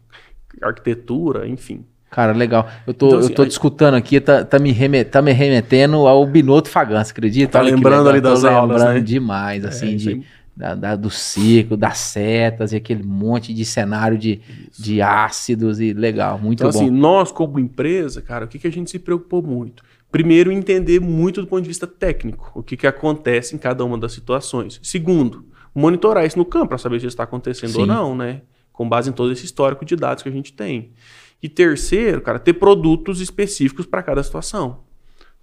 arquitetura, 0.61 1.47
enfim. 1.47 1.85
Cara, 2.13 2.31
legal. 2.31 2.69
Eu 2.85 2.93
tô, 2.93 3.07
então, 3.07 3.19
assim, 3.19 3.29
eu 3.29 3.35
tô 3.35 3.45
discutando 3.45 3.95
aqui, 3.95 4.19
tá, 4.19 4.45
tá, 4.45 4.59
me 4.59 4.71
remet, 4.71 5.05
tá 5.05 5.19
me 5.19 5.31
remetendo 5.31 6.07
ao 6.07 6.25
Binoto 6.27 6.69
Fagan, 6.69 7.03
você 7.03 7.11
acredita? 7.11 7.53
Tá 7.53 7.59
Olha 7.59 7.73
lembrando 7.73 8.07
ali 8.07 8.21
das 8.21 8.45
aulas, 8.45 8.83
né? 8.83 8.99
demais, 8.99 9.65
assim, 9.65 9.93
é, 9.93 9.95
de 9.95 10.23
da, 10.55 10.75
da, 10.75 10.95
do 10.95 11.09
circo, 11.09 11.75
das 11.75 11.97
setas 11.97 12.73
e 12.73 12.75
aquele 12.75 13.03
monte 13.03 13.53
de 13.53 13.65
cenário 13.65 14.17
de, 14.17 14.39
de 14.77 15.01
ácidos 15.01 15.79
e 15.79 15.93
legal, 15.93 16.37
muito 16.37 16.59
então, 16.59 16.71
bom. 16.71 16.77
Então, 16.77 16.87
assim, 16.87 16.95
nós 16.95 17.31
como 17.31 17.59
empresa, 17.59 18.21
cara, 18.21 18.45
o 18.45 18.47
que, 18.47 18.59
que 18.59 18.67
a 18.67 18.71
gente 18.71 18.91
se 18.91 18.99
preocupou 18.99 19.41
muito? 19.41 19.83
Primeiro, 20.11 20.51
entender 20.51 20.99
muito 20.99 21.41
do 21.41 21.47
ponto 21.47 21.63
de 21.63 21.67
vista 21.67 21.87
técnico, 21.87 22.51
o 22.53 22.61
que, 22.61 22.77
que 22.77 22.85
acontece 22.85 23.55
em 23.55 23.57
cada 23.57 23.83
uma 23.83 23.97
das 23.97 24.11
situações. 24.13 24.79
Segundo, 24.83 25.43
monitorar 25.73 26.23
isso 26.23 26.37
no 26.37 26.45
campo 26.45 26.67
para 26.67 26.77
saber 26.77 26.99
se 26.99 27.07
está 27.07 27.23
acontecendo 27.23 27.71
Sim. 27.71 27.81
ou 27.81 27.87
não, 27.87 28.15
né? 28.15 28.41
Com 28.71 28.87
base 28.87 29.09
em 29.09 29.13
todo 29.13 29.31
esse 29.31 29.43
histórico 29.43 29.83
de 29.83 29.95
dados 29.95 30.21
que 30.21 30.29
a 30.29 30.31
gente 30.31 30.53
tem. 30.53 30.91
E 31.41 31.49
terceiro, 31.49 32.21
cara, 32.21 32.37
ter 32.37 32.53
produtos 32.53 33.21
específicos 33.21 33.87
para 33.87 34.03
cada 34.03 34.21
situação. 34.21 34.81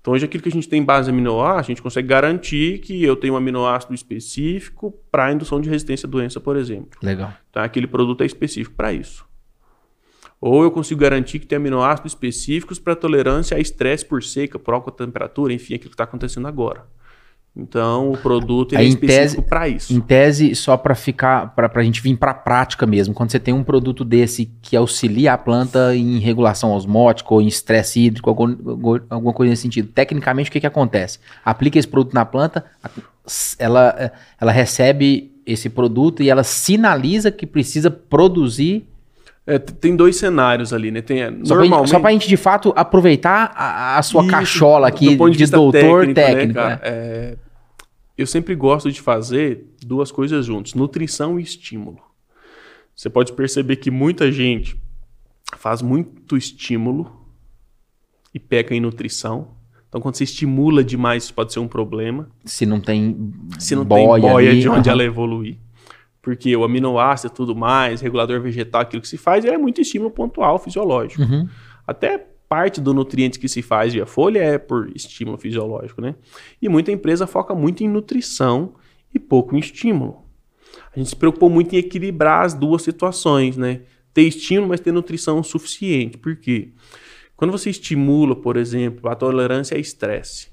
Então, 0.01 0.15
hoje, 0.15 0.25
aquilo 0.25 0.43
que 0.43 0.49
a 0.49 0.53
gente 0.53 0.69
tem 0.69 0.81
em 0.81 0.85
base 0.85 1.11
aminoácido, 1.11 1.59
a 1.59 1.63
gente 1.63 1.83
consegue 1.83 2.09
garantir 2.09 2.79
que 2.79 3.03
eu 3.05 3.15
tenho 3.17 3.35
um 3.35 3.37
aminoácido 3.37 3.95
específico 3.95 4.93
para 5.11 5.31
indução 5.33 5.61
de 5.61 5.69
resistência 5.69 6.07
à 6.07 6.11
doença, 6.11 6.41
por 6.41 6.57
exemplo. 6.57 6.99
Legal. 7.03 7.33
Então, 7.51 7.63
aquele 7.63 7.87
produto 7.87 8.23
é 8.23 8.27
específico 8.27 8.75
para 8.75 8.93
isso. 8.93 9.29
Ou 10.41 10.63
eu 10.63 10.71
consigo 10.71 11.01
garantir 11.01 11.39
que 11.39 11.47
tem 11.47 11.57
aminoácidos 11.57 12.13
específicos 12.13 12.79
para 12.79 12.97
tolerância 12.97 13.57
a 13.57 13.61
estresse 13.61 14.07
por 14.07 14.23
seca, 14.23 14.59
por 14.59 14.73
alta 14.73 14.91
temperatura, 14.91 15.53
enfim, 15.53 15.75
aquilo 15.75 15.91
que 15.91 15.95
está 15.95 16.05
acontecendo 16.05 16.49
agora. 16.49 16.87
Então, 17.57 18.13
o 18.13 18.17
produto 18.17 18.77
é 18.77 18.85
específico 18.85 19.43
para 19.43 19.69
isso. 19.69 19.93
Em 19.93 20.01
tese, 20.01 20.55
só 20.55 20.77
para 20.77 20.95
ficar, 20.95 21.55
para 21.55 21.71
a 21.75 21.83
gente 21.83 22.01
vir 22.01 22.17
para 22.17 22.31
a 22.31 22.35
prática 22.35 22.87
mesmo, 22.87 23.13
quando 23.13 23.31
você 23.31 23.41
tem 23.41 23.53
um 23.53 23.65
produto 23.65 24.05
desse 24.05 24.51
que 24.63 24.77
auxilia 24.77 25.33
a 25.33 25.39
planta 25.39 25.95
em 25.95 26.19
regulação 26.19 26.73
osmótica 26.73 27.35
ou 27.35 27.43
em 27.43 27.49
estresse 27.49 28.01
hídrico, 28.01 28.31
algum, 28.31 28.55
alguma 29.11 29.33
coisa 29.33 29.51
nesse 29.51 29.63
sentido, 29.63 29.89
tecnicamente 29.89 30.49
o 30.49 30.53
que, 30.53 30.61
que 30.61 30.67
acontece? 30.67 31.19
Aplica 31.45 31.79
esse 31.79 31.89
produto 31.89 32.15
na 32.15 32.25
planta, 32.25 32.65
ela, 33.59 34.13
ela 34.41 34.53
recebe 34.53 35.33
esse 35.45 35.69
produto 35.69 36.23
e 36.23 36.31
ela 36.31 36.45
sinaliza 36.45 37.33
que 37.33 37.47
precisa 37.47 37.91
produzir 37.91 38.89
é, 39.46 39.59
tem 39.59 39.96
dois 39.96 40.16
cenários 40.16 40.72
ali, 40.72 40.90
né? 40.90 41.03
Tem, 41.03 41.22
é, 41.22 41.31
só 41.44 41.55
normalmente... 41.57 41.90
Para 41.90 42.09
a 42.09 42.12
gente, 42.12 42.29
de 42.29 42.37
fato, 42.37 42.72
aproveitar 42.76 43.53
a, 43.57 43.98
a 43.98 44.03
sua 44.03 44.22
Isso, 44.22 44.31
cachola 44.31 44.88
aqui 44.88 45.16
do 45.16 45.31
de, 45.31 45.38
de 45.38 45.46
doutor 45.46 46.07
técnico. 46.07 46.14
técnico 46.14 46.61
né, 46.61 46.68
né? 46.68 46.81
É, 46.83 47.37
eu 48.16 48.26
sempre 48.26 48.55
gosto 48.55 48.92
de 48.92 49.00
fazer 49.00 49.64
duas 49.85 50.12
coisas 50.12 50.44
juntas: 50.46 50.74
nutrição 50.74 51.40
e 51.40 51.42
estímulo. 51.42 51.98
Você 52.94 53.09
pode 53.09 53.33
perceber 53.33 53.76
que 53.76 53.90
muita 53.90 54.31
gente 54.31 54.76
faz 55.57 55.81
muito 55.81 56.37
estímulo 56.37 57.11
e 58.35 58.38
peca 58.38 58.74
em 58.74 58.81
nutrição, 58.81 59.48
Então, 59.88 60.00
quando 60.00 60.14
você 60.14 60.22
estimula 60.24 60.85
demais, 60.85 61.24
isso 61.24 61.35
pode 61.35 61.53
ser 61.53 61.59
um 61.59 61.66
problema. 61.66 62.29
Se 62.44 62.64
não 62.64 62.81
tem 62.81 63.33
Se 63.59 63.74
não 63.74 63.85
boia 63.85 64.20
tem 64.22 64.31
boia 64.31 64.50
ali, 64.50 64.61
de 64.61 64.68
onde 64.68 64.88
aham. 64.88 64.92
ela 65.00 65.05
evoluir. 65.05 65.57
Porque 66.22 66.54
o 66.54 66.64
aminoácido 66.64 67.33
e 67.33 67.37
tudo 67.37 67.56
mais, 67.56 68.00
regulador 68.00 68.40
vegetal, 68.40 68.83
aquilo 68.83 69.00
que 69.00 69.09
se 69.09 69.16
faz, 69.16 69.44
é 69.44 69.56
muito 69.56 69.80
estímulo 69.80 70.11
pontual 70.11 70.59
fisiológico. 70.59 71.22
Uhum. 71.22 71.48
Até 71.87 72.26
parte 72.48 72.80
do 72.80 72.92
nutriente 72.92 73.38
que 73.38 73.48
se 73.48 73.62
faz 73.62 73.92
via 73.92 74.04
folha 74.04 74.40
é 74.40 74.59
por 74.59 74.90
estímulo 74.94 75.38
fisiológico, 75.38 76.00
né? 76.00 76.16
E 76.61 76.68
muita 76.68 76.90
empresa 76.90 77.26
foca 77.26 77.54
muito 77.54 77.85
em 77.85 77.88
nutrição 77.88 78.74
e 79.14 79.18
pouco 79.18 79.54
em 79.54 79.61
estímulo. 79.61 80.24
A 80.94 80.98
gente 80.98 81.11
se 81.11 81.16
preocupou 81.16 81.48
muito 81.48 81.74
em 81.74 81.78
equilibrar 81.78 82.44
as 82.44 82.52
duas 82.52 82.83
situações, 82.83 83.56
né? 83.56 83.83
Ter 84.12 84.22
estímulo, 84.22 84.68
mas 84.68 84.80
ter 84.80 84.92
nutrição 84.92 85.42
suficiente. 85.42 86.18
Por 86.18 86.37
quê? 86.37 86.72
Quando 87.37 87.52
você 87.52 87.70
estimula, 87.70 88.35
por 88.35 88.56
exemplo, 88.56 89.09
a 89.09 89.14
tolerância 89.14 89.76
a 89.76 89.80
estresse, 89.80 90.48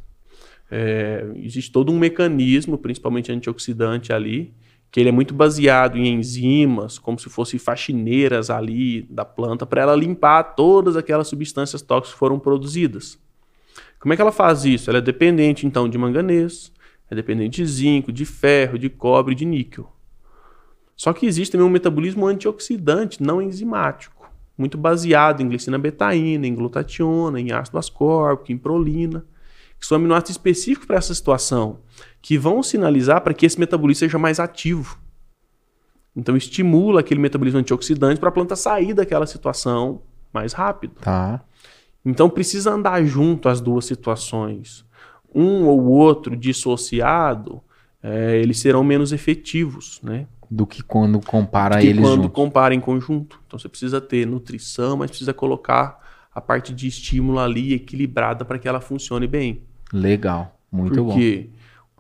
é, 0.70 1.26
existe 1.36 1.72
todo 1.72 1.92
um 1.92 1.98
mecanismo, 1.98 2.78
principalmente 2.78 3.32
antioxidante 3.32 4.14
ali, 4.14 4.54
que 4.92 5.00
ele 5.00 5.10
é 5.10 5.12
muito 5.12 5.34
baseado 5.34 5.98
em 5.98 6.14
enzimas, 6.16 6.98
como 6.98 7.20
se 7.20 7.30
fossem 7.30 7.60
faxineiras 7.60 8.50
ali 8.50 9.04
da 9.04 9.26
planta, 9.26 9.66
para 9.66 9.82
ela 9.82 9.96
limpar 9.96 10.56
todas 10.56 10.96
aquelas 10.96 11.28
substâncias 11.28 11.82
tóxicas 11.82 12.14
que 12.14 12.20
foram 12.20 12.40
produzidas. 12.40 13.20
Como 14.00 14.14
é 14.14 14.16
que 14.16 14.22
ela 14.22 14.32
faz 14.32 14.64
isso? 14.64 14.90
Ela 14.90 15.00
é 15.00 15.02
dependente, 15.02 15.66
então, 15.66 15.90
de 15.90 15.98
manganês, 15.98 16.72
é 17.10 17.16
dependente 17.16 17.62
de 17.62 17.68
zinco, 17.68 18.12
de 18.12 18.26
ferro, 18.26 18.78
de 18.78 18.90
cobre, 18.90 19.36
de 19.36 19.46
níquel. 19.46 19.92
Só 20.96 21.14
que 21.14 21.26
existe 21.26 21.52
também 21.52 21.68
um 21.68 21.72
metabolismo 21.72 22.26
antioxidante, 22.26 23.22
não 23.22 23.42
enzimático, 23.42 24.30
muito 24.58 24.78
baseado 24.78 25.42
em 25.42 25.48
glicina 25.48 25.78
betaína, 25.78 26.48
em 26.48 26.56
glutationa, 26.56 27.40
em 27.40 27.52
ácido 27.52 27.78
ascórbico, 27.78 28.52
em 28.52 28.58
prolina, 28.58 29.24
que 29.80 29.86
são 29.86 29.98
aminoácidos 29.98 30.32
específicos 30.32 30.88
para 30.88 30.98
essa 30.98 31.14
situação, 31.14 31.80
que 32.22 32.38
vão 32.38 32.62
sinalizar 32.62 33.22
para 33.22 33.34
que 33.34 33.46
esse 33.46 33.60
metabolismo 33.60 34.00
seja 34.00 34.18
mais 34.18 34.40
ativo. 34.40 34.98
Então 36.16 36.36
estimula 36.36 37.02
aquele 37.02 37.20
metabolismo 37.20 37.60
antioxidante 37.60 38.20
para 38.20 38.30
a 38.30 38.32
planta 38.32 38.56
sair 38.56 38.94
daquela 38.94 39.28
situação 39.28 40.02
mais 40.34 40.52
rápido. 40.52 40.96
Tá. 41.02 41.44
Então 42.04 42.30
precisa 42.30 42.72
andar 42.72 43.04
junto 43.06 43.48
as 43.48 43.62
duas 43.62 43.86
situações. 43.86 44.86
Um 45.34 45.66
ou 45.66 45.86
outro 45.86 46.36
dissociado, 46.36 47.62
eh, 48.02 48.40
eles 48.42 48.60
serão 48.60 48.84
menos 48.84 49.12
efetivos, 49.12 50.00
né? 50.02 50.26
Do 50.50 50.66
que 50.66 50.82
quando 50.82 51.20
compara 51.20 51.80
que 51.80 51.88
eles 51.88 52.02
quando 52.02 52.24
juntos. 52.24 52.36
compara 52.36 52.74
em 52.74 52.80
conjunto. 52.80 53.40
Então 53.46 53.60
você 53.60 53.68
precisa 53.68 54.00
ter 54.00 54.26
nutrição, 54.26 54.98
mas 54.98 55.12
precisa 55.12 55.34
colocar 55.34 56.00
a 56.34 56.40
parte 56.40 56.74
de 56.74 56.88
estímulo 56.88 57.40
ali 57.40 57.74
equilibrada 57.74 58.46
para 58.46 58.58
que 58.58 58.68
ela 58.68 58.80
funcione 58.80 59.28
bem. 59.28 59.62
Legal. 59.92 60.58
Muito 60.72 61.04
bom. 61.04 61.12
Porque 61.12 61.50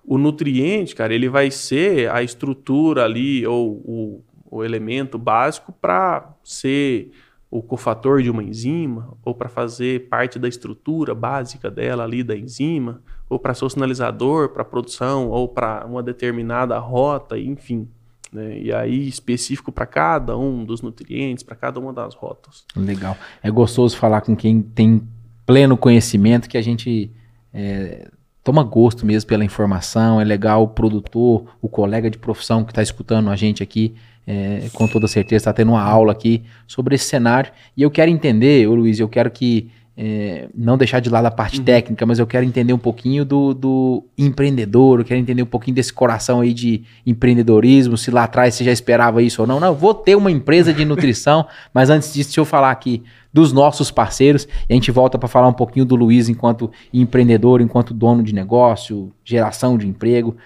o 0.07 0.17
nutriente, 0.17 0.95
cara, 0.95 1.13
ele 1.13 1.27
vai 1.27 1.51
ser 1.51 2.09
a 2.09 2.23
estrutura 2.23 3.03
ali, 3.03 3.45
ou 3.45 3.73
o, 3.73 4.23
o 4.49 4.63
elemento 4.63 5.17
básico 5.17 5.73
para 5.73 6.33
ser 6.41 7.11
o 7.51 7.61
cofator 7.61 8.21
de 8.21 8.29
uma 8.29 8.41
enzima, 8.41 9.17
ou 9.21 9.35
para 9.35 9.49
fazer 9.49 10.07
parte 10.07 10.39
da 10.39 10.47
estrutura 10.47 11.13
básica 11.13 11.69
dela 11.69 12.05
ali 12.05 12.23
da 12.23 12.37
enzima, 12.37 13.01
ou 13.29 13.37
para 13.37 13.53
ser 13.53 13.65
o 13.65 13.69
sinalizador 13.69 14.49
para 14.49 14.63
produção, 14.63 15.27
ou 15.27 15.45
para 15.45 15.85
uma 15.85 16.01
determinada 16.01 16.79
rota, 16.79 17.37
enfim. 17.37 17.85
né? 18.31 18.57
E 18.59 18.71
aí 18.71 19.09
específico 19.09 19.73
para 19.73 19.85
cada 19.85 20.37
um 20.37 20.63
dos 20.63 20.81
nutrientes, 20.81 21.43
para 21.43 21.55
cada 21.57 21.81
uma 21.81 21.91
das 21.91 22.15
rotas. 22.15 22.63
Legal. 22.77 23.17
É 23.43 23.51
gostoso 23.51 23.97
falar 23.97 24.21
com 24.21 24.37
quem 24.37 24.61
tem 24.61 25.05
pleno 25.45 25.75
conhecimento 25.75 26.47
que 26.47 26.57
a 26.57 26.61
gente 26.61 27.11
é, 27.53 28.09
toma 28.47 28.63
gosto 28.63 29.05
mesmo 29.05 29.27
pela 29.27 29.43
informação. 29.43 30.21
É 30.21 30.23
legal 30.23 30.63
o 30.63 30.69
produtor, 30.69 31.43
o 31.61 31.67
colega 31.67 32.09
de 32.09 32.17
profissão 32.17 32.63
que 32.63 32.71
está 32.71 32.81
escutando 32.81 33.29
a 33.29 33.35
gente 33.35 33.61
aqui, 33.61 33.93
é, 34.25 34.69
com 34.71 34.87
toda 34.87 35.05
certeza 35.05 35.41
está 35.41 35.51
tendo 35.51 35.71
uma 35.71 35.83
aula 35.83 36.13
aqui 36.13 36.43
sobre 36.65 36.95
esse 36.95 37.03
cenário. 37.03 37.51
E 37.75 37.81
eu 37.81 37.91
quero 37.91 38.09
entender, 38.09 38.65
ô 38.65 38.73
Luiz, 38.73 39.01
eu 39.01 39.09
quero 39.09 39.29
que 39.29 39.69
é, 39.99 40.47
não 40.55 40.77
deixar 40.77 40.99
de 40.99 41.09
lado 41.09 41.25
a 41.25 41.31
parte 41.31 41.57
Uhum. 41.57 41.65
técnica, 41.65 42.05
mas 42.05 42.19
eu 42.19 42.27
quero 42.27 42.45
entender 42.45 42.71
um 42.71 42.77
pouquinho 42.77 43.25
do, 43.25 43.51
do 43.51 44.03
empreendedor, 44.15 44.99
eu 44.99 45.05
quero 45.05 45.19
entender 45.19 45.41
um 45.41 45.47
pouquinho 45.47 45.73
desse 45.73 45.91
coração 45.91 46.41
aí 46.41 46.53
de 46.53 46.83
empreendedorismo, 47.03 47.97
se 47.97 48.11
lá 48.11 48.25
atrás 48.25 48.53
você 48.53 48.63
já 48.63 48.71
esperava 48.71 49.23
isso 49.23 49.41
ou 49.41 49.47
não. 49.47 49.59
Não, 49.59 49.69
eu 49.69 49.75
vou 49.75 49.95
ter 49.95 50.15
uma 50.15 50.29
empresa 50.29 50.71
de 50.71 50.85
nutrição, 50.85 51.47
mas 51.73 51.89
antes 51.89 52.13
disso, 52.13 52.29
deixa 52.29 52.39
eu 52.41 52.45
falar 52.45 52.69
aqui 52.69 53.01
dos 53.33 53.51
nossos 53.51 53.89
parceiros 53.89 54.47
e 54.69 54.73
a 54.73 54.75
gente 54.75 54.91
volta 54.91 55.17
para 55.17 55.27
falar 55.27 55.47
um 55.47 55.53
pouquinho 55.53 55.85
do 55.85 55.95
Luiz 55.95 56.29
enquanto 56.29 56.71
empreendedor, 56.93 57.59
enquanto 57.59 57.91
dono 57.93 58.21
de 58.21 58.33
negócio, 58.33 59.11
geração 59.25 59.77
de 59.79 59.87
emprego. 59.87 60.37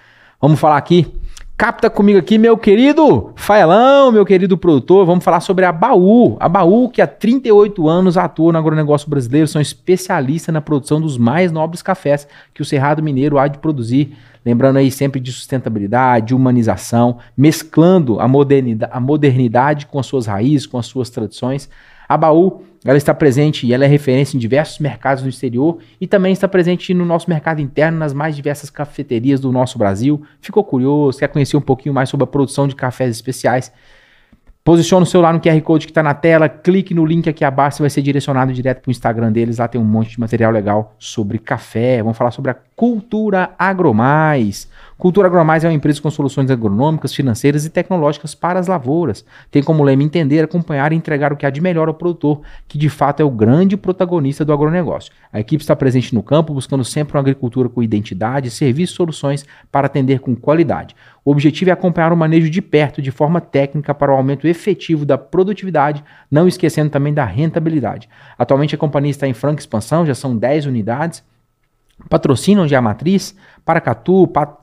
Vamos 0.42 0.60
falar 0.60 0.78
aqui. 0.78 1.08
Capta 1.62 1.92
comigo 1.92 2.18
aqui, 2.18 2.40
meu 2.40 2.58
querido 2.58 3.34
Faelão, 3.36 4.12
meu 4.12 4.26
querido 4.26 4.58
produtor. 4.58 5.06
Vamos 5.06 5.24
falar 5.24 5.42
sobre 5.42 5.64
a 5.64 5.72
Baú. 5.72 6.36
A 6.40 6.50
Baú, 6.50 6.90
que 6.90 7.04
há 7.04 7.06
38 7.06 7.88
anos 7.88 8.18
atua 8.18 8.52
no 8.52 8.58
agronegócio 8.58 9.08
brasileiro, 9.08 9.48
são 9.48 9.62
especialistas 9.62 10.52
na 10.52 10.60
produção 10.60 11.00
dos 11.00 11.20
mais 11.20 11.52
nobres 11.52 11.84
cafés 11.84 12.28
que 12.52 12.64
o 12.64 12.66
Cerrado 12.66 13.04
Mineiro 13.04 13.38
há 13.38 13.48
de 13.48 13.60
produzir. 13.60 14.18
Lembrando 14.44 14.78
aí 14.78 14.90
sempre 14.90 15.20
de 15.22 15.32
sustentabilidade, 15.32 16.34
humanização, 16.34 17.20
mesclando 17.38 18.20
a 18.20 18.28
modernidade, 18.28 18.92
a 18.92 19.00
modernidade 19.00 19.86
com 19.86 20.00
as 20.00 20.08
suas 20.08 20.26
raízes, 20.26 20.66
com 20.66 20.80
as 20.80 20.88
suas 20.88 21.12
tradições. 21.12 21.70
A 22.12 22.18
Baú, 22.18 22.64
ela 22.84 22.98
está 22.98 23.14
presente 23.14 23.66
e 23.66 23.74
ela 23.74 23.86
é 23.86 23.88
referência 23.88 24.36
em 24.36 24.40
diversos 24.40 24.80
mercados 24.80 25.24
no 25.24 25.30
exterior 25.30 25.78
e 26.00 26.06
também 26.06 26.34
está 26.34 26.46
presente 26.46 26.94
no 26.94 27.06
nosso 27.06 27.30
mercado 27.30 27.62
interno, 27.62 27.98
nas 27.98 28.12
mais 28.12 28.36
diversas 28.36 28.70
cafeterias 28.70 29.40
do 29.40 29.50
nosso 29.50 29.80
Brasil. 29.80 30.22
Ficou 30.42 30.62
curioso, 30.62 31.20
quer 31.20 31.30
conhecer 31.30 31.56
um 31.56 31.62
pouquinho 31.62 31.96
mais 31.96 32.10
sobre 32.10 32.26
a 32.26 32.28
produção 32.28 32.68
de 32.68 32.76
cafés 32.76 33.12
especiais? 33.12 33.72
Posiciona 34.62 35.04
o 35.04 35.06
celular 35.06 35.34
no 35.34 35.40
QR 35.40 35.62
Code 35.62 35.86
que 35.86 35.92
está 35.92 36.04
na 36.04 36.14
tela, 36.14 36.50
clique 36.50 36.94
no 36.94 37.06
link 37.06 37.30
aqui 37.30 37.46
abaixo, 37.46 37.78
você 37.78 37.84
vai 37.84 37.90
ser 37.90 38.02
direcionado 38.02 38.52
direto 38.52 38.82
para 38.82 38.90
o 38.90 38.92
Instagram 38.92 39.32
deles. 39.32 39.60
Lá 39.60 39.70
tem 39.70 39.80
um 39.80 39.86
monte 39.86 40.10
de 40.10 40.20
material 40.20 40.52
legal 40.52 40.94
sobre 41.00 41.40
café. 41.40 42.04
Vamos 42.04 42.18
falar 42.18 42.32
sobre 42.32 42.52
a 42.52 42.58
Cultura 42.82 43.52
Agromais. 43.60 44.68
Cultura 44.98 45.28
Agromais 45.28 45.64
é 45.64 45.68
uma 45.68 45.74
empresa 45.76 46.02
com 46.02 46.10
soluções 46.10 46.50
agronômicas, 46.50 47.14
financeiras 47.14 47.64
e 47.64 47.70
tecnológicas 47.70 48.34
para 48.34 48.60
as 48.60 48.66
lavouras. 48.66 49.24
Tem 49.52 49.62
como 49.62 49.84
lema 49.84 50.02
entender, 50.02 50.44
acompanhar 50.44 50.92
e 50.92 50.96
entregar 50.96 51.32
o 51.32 51.36
que 51.38 51.46
há 51.46 51.52
de 51.52 51.62
melhor 51.62 51.88
ao 51.88 51.94
produtor, 51.94 52.42
que 52.68 52.80
de 52.80 52.90
fato 52.90 53.20
é 53.20 53.24
o 53.24 53.30
grande 53.30 53.78
protagonista 53.78 54.44
do 54.44 54.52
agronegócio. 54.52 55.14
A 55.32 55.40
equipe 55.40 55.62
está 55.62 55.76
presente 55.76 56.16
no 56.16 56.24
campo, 56.24 56.56
buscando 56.56 56.84
sempre 56.84 57.16
uma 57.16 57.20
agricultura 57.20 57.70
com 57.70 57.84
identidade, 57.84 58.50
serviços 58.50 58.96
e 58.96 58.98
soluções 58.98 59.46
para 59.72 59.86
atender 59.86 60.20
com 60.20 60.36
qualidade. 60.36 60.96
O 61.24 61.30
objetivo 61.30 61.70
é 61.70 61.74
acompanhar 61.74 62.12
o 62.12 62.18
manejo 62.18 62.50
de 62.50 62.64
perto, 62.64 63.00
de 63.00 63.12
forma 63.12 63.40
técnica, 63.40 63.94
para 63.94 64.12
o 64.12 64.16
aumento 64.16 64.48
efetivo 64.48 65.06
da 65.06 65.20
produtividade, 65.20 66.04
não 66.32 66.48
esquecendo 66.48 66.90
também 66.90 67.14
da 67.14 67.26
rentabilidade. 67.26 68.10
Atualmente 68.40 68.74
a 68.74 68.78
companhia 68.80 69.12
está 69.12 69.28
em 69.28 69.36
franca 69.36 69.60
expansão, 69.60 70.04
já 70.04 70.16
são 70.16 70.36
10 70.36 70.66
unidades. 70.66 71.24
Patrocínio, 72.10 72.64
onde 72.64 72.76
é 72.76 72.78
a 72.78 72.82
matriz, 72.82 73.36
Paracatu, 73.66 74.28
Pat 74.28 74.62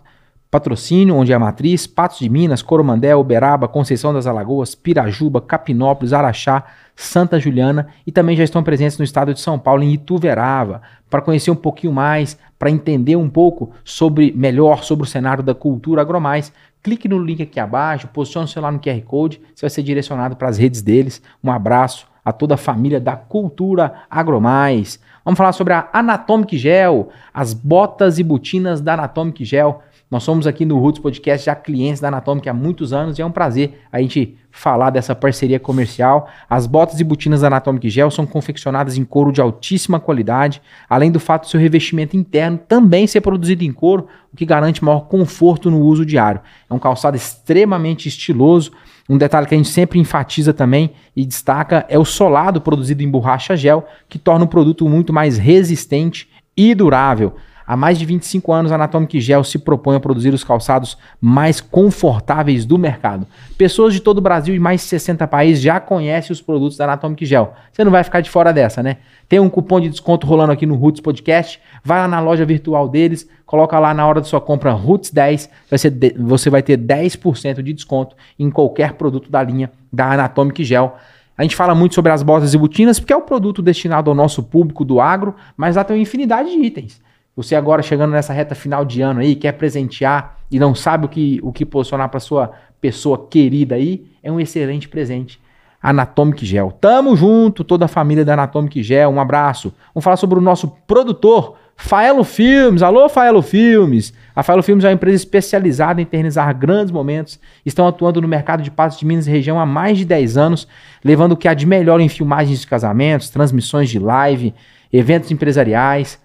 Patrocínio, 0.51 1.15
onde 1.15 1.31
é 1.31 1.35
a 1.35 1.39
matriz, 1.39 1.87
Patos 1.87 2.21
de 2.21 2.29
Minas, 2.29 2.63
Coromandé, 2.63 3.15
Uberaba, 3.15 3.69
Conceição 3.69 4.15
das 4.15 4.27
Alagoas, 4.27 4.75
Pirajuba, 4.75 5.43
Capinópolis, 5.43 6.15
Araxá, 6.15 6.65
Santa 6.97 7.39
Juliana 7.39 7.89
e 8.07 8.11
também 8.11 8.35
já 8.35 8.45
estão 8.45 8.63
presentes 8.63 8.97
no 8.97 9.05
estado 9.05 9.35
de 9.35 9.41
São 9.41 9.59
Paulo, 9.59 9.83
em 9.83 9.93
Ituverava. 9.93 10.81
Para 11.11 11.21
conhecer 11.21 11.51
um 11.51 11.57
pouquinho 11.57 11.93
mais, 11.93 12.39
para 12.59 12.71
entender 12.71 13.15
um 13.15 13.29
pouco 13.29 13.73
sobre 13.85 14.33
melhor 14.33 14.85
sobre 14.85 15.05
o 15.05 15.09
cenário 15.09 15.45
da 15.45 15.55
cultura 15.55 16.01
agromais, 16.01 16.51
clique 16.83 17.07
no 17.07 17.23
link 17.23 17.43
aqui 17.43 17.61
abaixo, 17.61 18.09
posicione 18.09 18.47
o 18.47 18.49
celular 18.49 18.73
no 18.73 18.81
QR 18.81 19.03
Code, 19.03 19.43
você 19.55 19.67
vai 19.67 19.71
ser 19.71 19.83
direcionado 19.83 20.35
para 20.35 20.49
as 20.49 20.57
redes 20.57 20.81
deles. 20.81 21.21
Um 21.45 21.53
abraço 21.53 22.07
a 22.25 22.33
toda 22.33 22.55
a 22.55 22.59
família 22.59 23.01
da 23.01 23.17
Cultura 23.17 24.03
Agromais. 24.11 24.99
Vamos 25.29 25.37
falar 25.37 25.53
sobre 25.53 25.75
a 25.75 25.91
Anatomic 25.93 26.57
Gel, 26.57 27.11
as 27.35 27.53
botas 27.53 28.19
e 28.19 28.23
botinas 28.23 28.81
da 28.81 28.95
Anatomic 28.95 29.45
Gel. 29.45 29.83
Nós 30.11 30.23
somos 30.23 30.47
aqui 30.47 30.65
no 30.65 30.79
Roots 30.79 31.03
Podcast 31.03 31.45
já 31.45 31.55
clientes 31.55 32.01
da 32.01 32.09
Anatomic 32.09 32.49
há 32.49 32.55
muitos 32.55 32.95
anos 32.95 33.19
e 33.19 33.21
é 33.21 33.27
um 33.27 33.31
prazer 33.31 33.79
a 33.93 34.01
gente 34.01 34.39
falar 34.51 34.89
dessa 34.89 35.15
parceria 35.15 35.61
comercial. 35.61 36.31
As 36.49 36.67
botas 36.67 36.99
e 36.99 37.05
botinas 37.05 37.43
da 37.43 37.49
Anatomic 37.49 37.91
Gel 37.91 38.11
são 38.11 38.25
confeccionadas 38.25 38.97
em 38.97 39.05
couro 39.05 39.31
de 39.31 39.39
altíssima 39.39 40.01
qualidade, 40.01 40.63
além 40.89 41.11
do 41.13 41.21
fato 41.21 41.43
do 41.43 41.51
seu 41.51 41.61
revestimento 41.61 42.17
interno 42.17 42.57
também 42.57 43.07
ser 43.07 43.21
produzido 43.21 43.63
em 43.63 43.71
couro, 43.71 44.07
o 44.33 44.37
que 44.37 44.47
garante 44.47 44.83
maior 44.83 45.09
conforto 45.09 45.71
no 45.71 45.83
uso 45.83 46.07
diário. 46.07 46.41
É 46.71 46.73
um 46.73 46.79
calçado 46.79 47.19
extremamente 47.19 48.09
estiloso. 48.09 48.73
Um 49.09 49.17
detalhe 49.17 49.47
que 49.47 49.55
a 49.55 49.57
gente 49.57 49.71
sempre 49.71 49.99
enfatiza 49.99 50.53
também 50.53 50.93
e 51.17 51.25
destaca 51.25 51.87
é 51.89 51.99
o 51.99 52.05
solado 52.05 52.61
produzido 52.61 53.03
em 53.03 53.11
borracha 53.11 53.57
gel, 53.57 53.87
que 54.09 54.19
torna 54.19 54.45
o 54.45 54.49
produto 54.49 54.87
muito 54.89 55.13
mais 55.13 55.39
resistente 55.39 56.29
e 56.57 56.75
durável. 56.75 57.35
Há 57.69 57.77
mais 57.77 57.99
de 57.99 58.07
25 58.07 58.51
anos, 58.51 58.73
a 58.73 58.77
Anatomic 58.77 59.21
Gel 59.21 59.45
se 59.45 59.59
propõe 59.59 59.95
a 59.95 60.01
produzir 60.01 60.33
os 60.33 60.43
calçados 60.43 60.97
mais 61.21 61.61
confortáveis 61.61 62.65
do 62.65 62.79
mercado. 62.79 63.27
Pessoas 63.59 63.93
de 63.93 64.01
todo 64.01 64.17
o 64.17 64.23
Brasil 64.23 64.55
e 64.55 64.59
mais 64.59 64.81
de 64.81 64.87
60 64.87 65.27
países 65.27 65.63
já 65.63 65.79
conhecem 65.79 66.33
os 66.33 66.41
produtos 66.41 66.79
da 66.79 66.85
Anatomic 66.85 67.27
Gel. 67.27 67.53
Você 67.71 67.85
não 67.85 67.93
vai 67.93 68.03
ficar 68.03 68.23
de 68.23 68.31
fora 68.31 68.55
dessa, 68.55 68.83
né? 68.83 68.97
Tem 69.29 69.39
um 69.39 69.51
cupom 69.51 69.79
de 69.81 69.91
desconto 69.91 70.27
rolando 70.27 70.51
aqui 70.51 70.65
no 70.65 70.77
Roots 70.77 71.03
Podcast. 71.03 71.61
Vai 71.85 71.99
lá 71.99 72.09
na 72.09 72.21
loja 72.21 72.43
virtual 72.47 72.89
deles, 72.89 73.29
coloca 73.45 73.79
lá 73.79 73.93
na 73.93 74.07
hora 74.07 74.23
da 74.23 74.27
sua 74.27 74.41
compra 74.41 74.73
Roots 74.73 75.11
10, 75.11 75.51
vai 75.69 75.79
ser 75.79 75.91
de, 75.91 76.15
você 76.19 76.49
vai 76.49 76.63
ter 76.63 76.79
10% 76.79 77.61
de 77.61 77.75
desconto 77.75 78.17
em 78.39 78.51
qualquer 78.51 78.95
produto 78.95 79.31
da 79.31 79.43
linha 79.43 79.71
da 79.93 80.11
Anatomic 80.13 80.65
Gel. 80.65 80.97
A 81.37 81.43
gente 81.43 81.55
fala 81.55 81.75
muito 81.75 81.95
sobre 81.95 82.13
as 82.13 82.23
botas 82.23 82.55
e 82.55 82.57
botinas, 82.57 82.99
porque 82.99 83.13
é 83.13 83.17
o 83.17 83.21
produto 83.21 83.61
destinado 83.61 84.09
ao 84.09 84.17
nosso 84.17 84.43
público 84.43 84.87
do 84.87 85.03
agro, 85.03 85.35
mas 85.55 85.77
lá 85.77 85.85
tem 85.85 85.95
uma 85.95 86.03
infinidade 86.03 86.51
de 86.51 86.59
itens. 86.59 87.07
Você 87.39 87.55
agora 87.55 87.83
chegando 87.83 88.11
nessa 88.11 88.33
reta 88.33 88.53
final 88.57 88.85
de 88.85 89.01
ano 89.01 89.21
aí, 89.21 89.37
quer 89.37 89.53
presentear 89.53 90.39
e 90.51 90.59
não 90.59 90.75
sabe 90.75 91.07
o 91.07 91.09
que, 91.09 91.39
o 91.41 91.53
que 91.53 91.65
posicionar 91.65 92.09
para 92.09 92.19
sua 92.19 92.51
pessoa 92.81 93.29
querida 93.31 93.77
aí, 93.77 94.05
é 94.25 94.33
um 94.33 94.41
excelente 94.41 94.89
presente. 94.89 95.41
Anatomic 95.81 96.45
Gel. 96.45 96.73
Tamo 96.81 97.17
junto, 97.17 97.63
toda 97.63 97.85
a 97.85 97.89
família 97.89 98.25
da 98.25 98.33
Anatomic 98.33 98.83
Gel. 98.83 99.11
Um 99.11 99.21
abraço. 99.21 99.73
Vamos 99.95 100.03
falar 100.03 100.17
sobre 100.17 100.37
o 100.37 100.43
nosso 100.43 100.67
produtor, 100.85 101.55
Faelo 101.77 102.25
Filmes. 102.25 102.83
Alô, 102.83 103.09
Faelo 103.09 103.41
Filmes. 103.41 104.13
A 104.35 104.43
Faelo 104.43 104.61
Filmes 104.61 104.85
é 104.85 104.89
uma 104.89 104.95
empresa 104.95 105.19
especializada 105.19 106.01
em 106.01 106.03
eternizar 106.03 106.53
grandes 106.59 106.91
momentos. 106.91 107.39
Estão 107.65 107.87
atuando 107.87 108.21
no 108.21 108.27
mercado 108.27 108.65
de 108.65 108.71
passos 108.73 108.99
de 108.99 109.07
Minas 109.07 109.29
e 109.29 109.31
região 109.31 109.61
há 109.61 109.65
mais 109.65 109.97
de 109.97 110.05
10 110.05 110.37
anos, 110.37 110.67
levando 111.05 111.33
o 111.33 111.37
que 111.37 111.47
há 111.47 111.55
de 111.55 111.67
melhor 111.67 112.01
em 112.01 112.09
filmagens 112.09 112.63
de 112.63 112.67
casamentos, 112.67 113.31
transmissões 113.31 113.89
de 113.89 114.01
live, 114.01 114.53
eventos 114.93 115.31
empresariais 115.31 116.19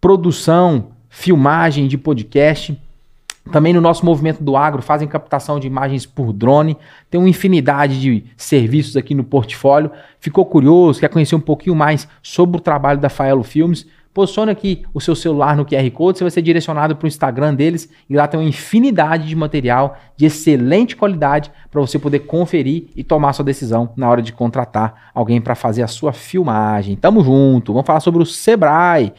produção, 0.00 0.92
filmagem 1.08 1.86
de 1.88 1.96
podcast. 1.96 2.78
Também 3.52 3.72
no 3.72 3.80
nosso 3.80 4.04
movimento 4.04 4.42
do 4.42 4.56
agro 4.56 4.82
fazem 4.82 5.06
captação 5.06 5.60
de 5.60 5.66
imagens 5.66 6.04
por 6.04 6.32
drone. 6.32 6.76
Tem 7.08 7.20
uma 7.20 7.28
infinidade 7.28 8.00
de 8.00 8.24
serviços 8.36 8.96
aqui 8.96 9.14
no 9.14 9.22
portfólio. 9.22 9.90
Ficou 10.18 10.44
curioso, 10.44 10.98
quer 10.98 11.08
conhecer 11.08 11.36
um 11.36 11.40
pouquinho 11.40 11.76
mais 11.76 12.08
sobre 12.22 12.56
o 12.56 12.60
trabalho 12.60 13.00
da 13.00 13.08
Faelo 13.08 13.44
Filmes? 13.44 13.86
Posicione 14.16 14.50
aqui 14.50 14.82
o 14.94 15.00
seu 15.00 15.14
celular 15.14 15.54
no 15.58 15.66
QR 15.66 15.90
Code, 15.90 16.16
você 16.16 16.24
vai 16.24 16.30
ser 16.30 16.40
direcionado 16.40 16.96
para 16.96 17.04
o 17.04 17.06
Instagram 17.06 17.54
deles 17.54 17.86
e 18.08 18.16
lá 18.16 18.26
tem 18.26 18.40
uma 18.40 18.48
infinidade 18.48 19.28
de 19.28 19.36
material 19.36 19.98
de 20.16 20.24
excelente 20.24 20.96
qualidade 20.96 21.52
para 21.70 21.82
você 21.82 21.98
poder 21.98 22.20
conferir 22.20 22.86
e 22.96 23.04
tomar 23.04 23.34
sua 23.34 23.44
decisão 23.44 23.90
na 23.94 24.08
hora 24.08 24.22
de 24.22 24.32
contratar 24.32 25.10
alguém 25.14 25.38
para 25.38 25.54
fazer 25.54 25.82
a 25.82 25.86
sua 25.86 26.14
filmagem. 26.14 26.96
Tamo 26.96 27.22
junto. 27.22 27.74
Vamos 27.74 27.86
falar 27.86 28.00
sobre 28.00 28.22
o 28.22 28.26
Sebrae. 28.26 29.12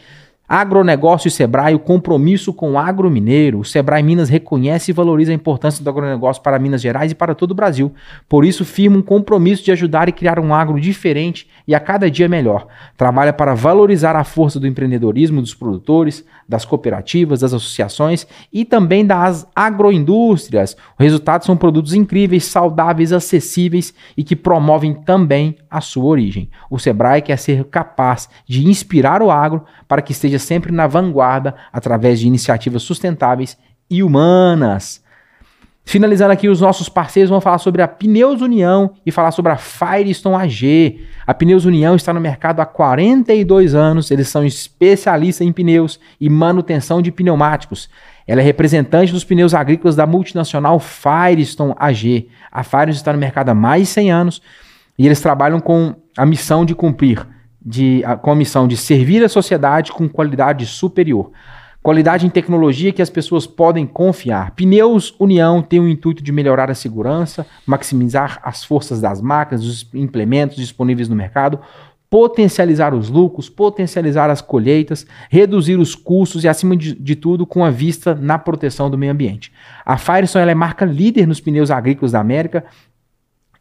Agronegócio 0.47 1.27
e 1.27 1.31
Sebrae, 1.31 1.75
o 1.75 1.79
compromisso 1.79 2.53
com 2.53 2.71
o 2.71 2.77
agro 2.77 3.11
mineiro. 3.11 3.59
O 3.59 3.65
Sebrae 3.65 4.01
Minas 4.01 4.29
reconhece 4.29 4.91
e 4.91 4.93
valoriza 4.93 5.33
a 5.33 5.35
importância 5.35 5.83
do 5.83 5.89
agronegócio 5.89 6.41
para 6.41 6.57
Minas 6.57 6.81
Gerais 6.81 7.11
e 7.11 7.15
para 7.15 7.35
todo 7.35 7.51
o 7.51 7.55
Brasil. 7.55 7.93
Por 8.29 8.45
isso, 8.45 8.63
firma 8.63 8.97
um 8.97 9.01
compromisso 9.01 9.65
de 9.65 9.73
ajudar 9.73 10.07
e 10.07 10.13
criar 10.13 10.39
um 10.39 10.53
agro 10.53 10.79
diferente 10.79 11.49
e 11.67 11.75
a 11.75 11.81
cada 11.81 12.09
dia 12.09 12.29
melhor. 12.29 12.65
Trabalha 12.95 13.33
para 13.33 13.53
valorizar 13.53 14.15
a 14.15 14.23
força 14.23 14.57
do 14.57 14.65
empreendedorismo 14.65 15.41
dos 15.41 15.53
produtores, 15.53 16.23
das 16.47 16.63
cooperativas, 16.63 17.41
das 17.41 17.53
associações 17.53 18.25
e 18.53 18.63
também 18.63 19.05
das 19.05 19.45
agroindústrias. 19.53 20.77
Os 20.97 21.03
resultados 21.03 21.45
são 21.45 21.57
produtos 21.57 21.93
incríveis, 21.93 22.45
saudáveis, 22.45 23.11
acessíveis 23.11 23.93
e 24.15 24.23
que 24.23 24.35
promovem 24.35 24.93
também 24.93 25.57
a 25.69 25.81
sua 25.81 26.05
origem. 26.05 26.49
O 26.69 26.79
Sebrae 26.79 27.21
quer 27.21 27.37
ser 27.37 27.65
capaz 27.65 28.29
de 28.47 28.65
inspirar 28.65 29.21
o 29.21 29.29
agro 29.29 29.65
para 29.87 30.01
que 30.01 30.11
esteja 30.11 30.39
sempre 30.39 30.71
na 30.71 30.87
vanguarda 30.87 31.55
através 31.71 32.19
de 32.19 32.27
iniciativas 32.27 32.83
sustentáveis 32.83 33.57
e 33.89 34.03
humanas. 34.03 35.01
Finalizando 35.89 36.33
aqui, 36.33 36.49
os 36.49 36.59
nossos 36.59 36.89
parceiros 36.89 37.29
vão 37.29 37.39
falar 37.39 37.59
sobre 37.59 37.81
a 37.81 37.87
Pneus 37.87 38.41
União 38.41 38.91
e 39.05 39.11
falar 39.11 39.31
sobre 39.31 39.53
a 39.53 39.55
Firestone 39.55 40.35
AG. 40.35 41.07
A 41.25 41.33
Pneus 41.33 41.63
União 41.63 41.95
está 41.95 42.11
no 42.11 42.19
mercado 42.19 42.59
há 42.59 42.65
42 42.65 43.73
anos, 43.73 44.11
eles 44.11 44.27
são 44.27 44.43
especialistas 44.43 45.47
em 45.47 45.53
pneus 45.53 45.97
e 46.19 46.29
manutenção 46.29 47.01
de 47.01 47.09
pneumáticos. 47.09 47.89
Ela 48.27 48.41
é 48.41 48.43
representante 48.43 49.13
dos 49.13 49.23
pneus 49.23 49.53
agrícolas 49.53 49.95
da 49.95 50.05
multinacional 50.05 50.77
Firestone 50.77 51.73
AG. 51.77 52.27
A 52.51 52.63
Firestone 52.63 52.97
está 52.97 53.13
no 53.13 53.19
mercado 53.19 53.47
há 53.47 53.55
mais 53.55 53.83
de 53.83 53.87
100 53.87 54.11
anos 54.11 54.41
e 54.99 55.05
eles 55.05 55.21
trabalham 55.21 55.61
com 55.61 55.95
a 56.17 56.25
missão 56.25 56.65
de 56.65 56.75
cumprir 56.75 57.25
de, 57.67 58.01
com 58.21 58.31
a 58.31 58.35
missão 58.35 58.65
de 58.65 58.77
servir 58.77 59.21
a 59.25 59.27
sociedade 59.27 59.91
com 59.91 60.07
qualidade 60.07 60.65
superior. 60.65 61.31
Qualidade 61.83 62.25
em 62.25 62.29
tecnologia 62.29 62.93
que 62.93 63.01
as 63.01 63.09
pessoas 63.09 63.45
podem 63.45 63.85
confiar. 63.85 64.51
Pneus 64.51 65.13
União 65.19 65.61
tem 65.61 65.79
o 65.79 65.87
intuito 65.87 66.23
de 66.23 66.31
melhorar 66.31 66.71
a 66.71 66.75
segurança, 66.75 67.45
maximizar 67.65 68.39
as 68.41 68.63
forças 68.63 69.01
das 69.01 69.21
máquinas, 69.21 69.63
dos 69.63 69.89
implementos 69.93 70.55
disponíveis 70.55 71.09
no 71.09 71.15
mercado, 71.15 71.59
potencializar 72.09 72.93
os 72.93 73.09
lucros, 73.09 73.49
potencializar 73.49 74.29
as 74.29 74.41
colheitas, 74.41 75.05
reduzir 75.29 75.77
os 75.77 75.93
custos 75.93 76.45
e, 76.45 76.47
acima 76.47 76.75
de, 76.75 76.95
de 76.95 77.15
tudo, 77.15 77.45
com 77.45 77.65
a 77.65 77.69
vista 77.69 78.15
na 78.15 78.37
proteção 78.37 78.89
do 78.89 78.97
meio 78.97 79.11
ambiente. 79.11 79.51
A 79.85 79.97
Firestone 79.97 80.49
é 80.49 80.55
marca 80.55 80.85
líder 80.85 81.27
nos 81.27 81.41
pneus 81.41 81.69
agrícolas 81.69 82.13
da 82.13 82.21
América 82.21 82.63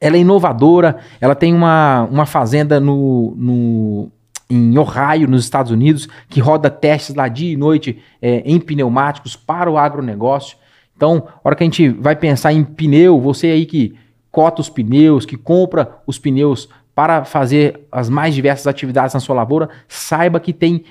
ela 0.00 0.16
é 0.16 0.20
inovadora, 0.20 0.96
ela 1.20 1.34
tem 1.34 1.54
uma, 1.54 2.08
uma 2.10 2.26
fazenda 2.26 2.78
no, 2.78 3.34
no, 3.36 4.12
em 4.48 4.78
Ohio, 4.78 5.28
nos 5.28 5.44
Estados 5.44 5.72
Unidos, 5.72 6.08
que 6.28 6.40
roda 6.40 6.70
testes 6.70 7.14
lá 7.14 7.28
dia 7.28 7.52
e 7.52 7.56
noite 7.56 7.98
é, 8.20 8.42
em 8.44 8.60
pneumáticos 8.60 9.36
para 9.36 9.70
o 9.70 9.78
agronegócio. 9.78 10.56
Então, 10.96 11.28
a 11.28 11.40
hora 11.44 11.56
que 11.56 11.62
a 11.62 11.66
gente 11.66 11.88
vai 11.88 12.16
pensar 12.16 12.52
em 12.52 12.64
pneu, 12.64 13.20
você 13.20 13.48
aí 13.48 13.66
que 13.66 13.94
cota 14.30 14.60
os 14.60 14.68
pneus, 14.68 15.26
que 15.26 15.36
compra 15.36 15.98
os 16.06 16.18
pneus 16.18 16.68
para 16.94 17.24
fazer 17.24 17.80
as 17.92 18.08
mais 18.08 18.34
diversas 18.34 18.66
atividades 18.66 19.12
na 19.12 19.20
sua 19.20 19.34
lavoura, 19.34 19.68
saiba 19.86 20.40
que 20.40 20.50
tem, 20.50 20.84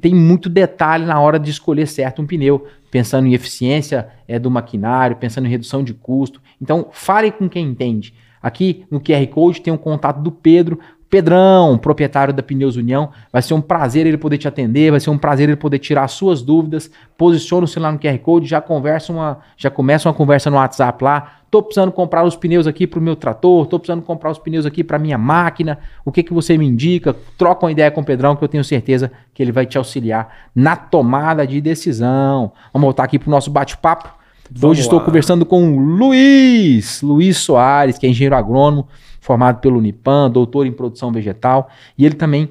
tem 0.00 0.14
muito 0.14 0.48
detalhe 0.48 1.04
na 1.04 1.20
hora 1.20 1.38
de 1.38 1.50
escolher 1.50 1.86
certo 1.86 2.22
um 2.22 2.26
pneu, 2.26 2.66
pensando 2.90 3.26
em 3.26 3.34
eficiência 3.34 4.08
é, 4.26 4.38
do 4.38 4.50
maquinário, 4.50 5.16
pensando 5.16 5.46
em 5.46 5.50
redução 5.50 5.84
de 5.84 5.92
custo. 5.92 6.40
Então, 6.60 6.88
fale 6.92 7.30
com 7.30 7.46
quem 7.46 7.66
entende. 7.66 8.14
Aqui 8.44 8.84
no 8.90 9.00
QR 9.00 9.26
Code 9.28 9.62
tem 9.62 9.72
um 9.72 9.78
contato 9.78 10.20
do 10.20 10.30
Pedro. 10.30 10.78
Pedrão, 11.08 11.78
proprietário 11.78 12.34
da 12.34 12.42
Pneus 12.42 12.76
União, 12.76 13.10
vai 13.32 13.40
ser 13.40 13.54
um 13.54 13.60
prazer 13.60 14.06
ele 14.06 14.18
poder 14.18 14.36
te 14.36 14.48
atender, 14.48 14.90
vai 14.90 15.00
ser 15.00 15.08
um 15.10 15.16
prazer 15.16 15.48
ele 15.48 15.56
poder 15.56 15.78
tirar 15.78 16.06
suas 16.08 16.42
dúvidas. 16.42 16.90
Posiciona 17.16 17.64
o 17.64 17.68
celular 17.68 17.92
no 17.92 17.98
QR 17.98 18.18
Code, 18.18 18.46
já 18.46 18.60
conversa 18.60 19.12
uma, 19.12 19.38
já 19.56 19.70
começa 19.70 20.08
uma 20.08 20.14
conversa 20.14 20.50
no 20.50 20.56
WhatsApp 20.56 21.02
lá. 21.02 21.36
Tô 21.50 21.62
precisando 21.62 21.90
comprar 21.90 22.22
os 22.22 22.36
pneus 22.36 22.66
aqui 22.66 22.86
para 22.86 22.98
o 22.98 23.02
meu 23.02 23.16
trator, 23.16 23.64
tô 23.64 23.78
precisando 23.78 24.02
comprar 24.02 24.30
os 24.30 24.38
pneus 24.38 24.66
aqui 24.66 24.84
para 24.84 24.98
minha 24.98 25.16
máquina. 25.16 25.78
O 26.04 26.12
que 26.12 26.22
que 26.22 26.34
você 26.34 26.58
me 26.58 26.66
indica? 26.66 27.16
Troca 27.38 27.64
uma 27.64 27.72
ideia 27.72 27.90
com 27.90 28.02
o 28.02 28.04
Pedrão 28.04 28.36
que 28.36 28.44
eu 28.44 28.48
tenho 28.48 28.64
certeza 28.64 29.10
que 29.32 29.42
ele 29.42 29.52
vai 29.52 29.64
te 29.64 29.78
auxiliar 29.78 30.50
na 30.54 30.76
tomada 30.76 31.46
de 31.46 31.62
decisão. 31.62 32.52
Vamos 32.74 32.84
voltar 32.84 33.04
aqui 33.04 33.18
pro 33.18 33.30
nosso 33.30 33.50
bate-papo. 33.50 34.23
Vamos 34.50 34.78
Hoje 34.78 34.80
lá. 34.80 34.84
estou 34.84 35.00
conversando 35.00 35.46
com 35.46 35.76
o 35.76 35.78
Luiz, 35.78 37.02
Luiz 37.02 37.38
Soares, 37.38 37.98
que 37.98 38.06
é 38.06 38.10
engenheiro 38.10 38.36
agrônomo, 38.36 38.88
formado 39.20 39.60
pelo 39.60 39.78
Unipan, 39.78 40.30
doutor 40.30 40.66
em 40.66 40.72
produção 40.72 41.10
vegetal, 41.10 41.70
e 41.96 42.04
ele 42.04 42.14
também 42.14 42.50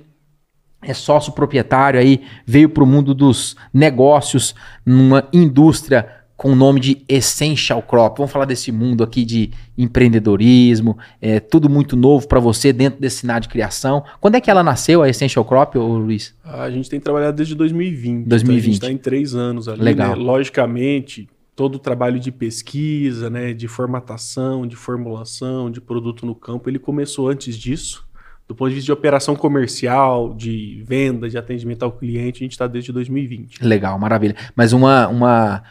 é 0.82 0.94
sócio 0.94 1.32
proprietário 1.32 2.00
aí, 2.00 2.22
veio 2.46 2.68
para 2.68 2.84
o 2.84 2.88
mundo 2.88 3.14
dos 3.14 3.56
negócios 3.74 4.54
numa 4.86 5.28
indústria 5.32 6.08
com 6.36 6.52
o 6.52 6.56
nome 6.56 6.80
de 6.80 7.06
Essential 7.08 7.82
Crop. 7.82 8.18
Vamos 8.18 8.34
falar 8.34 8.46
desse 8.46 8.72
mundo 8.72 9.02
aqui 9.02 9.24
de 9.24 9.52
empreendedorismo, 9.78 10.98
é 11.22 11.40
tudo 11.40 11.70
muito 11.70 11.96
novo 11.96 12.28
para 12.28 12.40
você 12.40 12.74
dentro 12.74 13.00
desse 13.00 13.18
cenário 13.18 13.44
de 13.44 13.50
criação. 13.50 14.04
Quando 14.20 14.36
é 14.36 14.42
que 14.42 14.52
ela 14.52 14.62
nasceu, 14.62 15.02
a 15.02 15.08
Essential 15.08 15.46
Crop, 15.46 15.78
ô 15.78 15.98
Luiz? 15.98 16.36
A 16.44 16.70
gente 16.70 16.90
tem 16.90 17.00
trabalhado 17.00 17.38
desde 17.38 17.56
2020. 17.56 18.28
2020. 18.28 18.32
Então 18.32 18.58
a 18.58 18.66
gente 18.66 18.74
está 18.74 18.92
em 18.92 18.98
três 18.98 19.36
anos 19.36 19.70
ali. 19.70 19.82
Legal. 19.82 20.18
Né? 20.18 20.24
Logicamente, 20.24 21.30
todo 21.56 21.76
o 21.76 21.80
trabalho 21.80 22.20
de 22.20 22.32
pesquisa, 22.32 23.30
né, 23.30 23.54
de 23.54 23.68
formatação, 23.68 24.66
de 24.66 24.76
formulação, 24.76 25.70
de 25.70 25.80
produto 25.80 26.26
no 26.26 26.34
campo, 26.34 26.70
ele 26.70 26.80
começou 26.80 27.30
antes 27.30 27.58
disso. 27.58 28.08
Do 28.48 28.54
ponto 28.54 28.70
de 28.70 28.76
vista 28.76 28.88
de 28.88 28.92
operação 28.92 29.36
comercial, 29.36 30.34
de 30.34 30.84
venda, 30.86 31.30
de 31.30 31.38
atendimento 31.38 31.84
ao 31.84 31.92
cliente, 31.92 32.44
a 32.44 32.46
gente 32.46 32.52
está 32.52 32.68
desde 32.68 32.92
2020. 32.92 33.64
Legal, 33.64 33.98
maravilha. 33.98 34.36
Mas 34.56 34.74
uma, 34.74 35.08
uma 35.08 35.64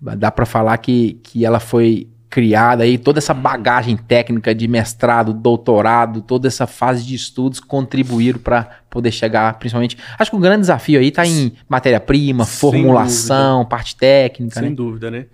dá 0.00 0.30
para 0.30 0.46
falar 0.46 0.78
que, 0.78 1.14
que 1.22 1.44
ela 1.44 1.60
foi 1.60 2.08
criada 2.34 2.82
aí, 2.82 2.98
toda 2.98 3.20
essa 3.20 3.32
bagagem 3.32 3.96
técnica 3.96 4.52
de 4.52 4.66
mestrado, 4.66 5.32
doutorado, 5.32 6.20
toda 6.20 6.48
essa 6.48 6.66
fase 6.66 7.06
de 7.06 7.14
estudos 7.14 7.60
contribuíram 7.60 8.40
para 8.40 8.80
poder 8.94 9.10
chegar, 9.10 9.58
principalmente. 9.58 9.98
Acho 10.18 10.30
que 10.30 10.36
o 10.36 10.40
grande 10.40 10.60
desafio 10.60 10.98
aí 10.98 11.08
está 11.08 11.26
em 11.26 11.52
matéria-prima, 11.68 12.46
formulação, 12.46 13.66
parte 13.66 13.94
técnica. 13.96 14.60
Sem 14.60 14.70
né? 14.70 14.74
dúvida, 14.74 15.10
né? 15.10 15.26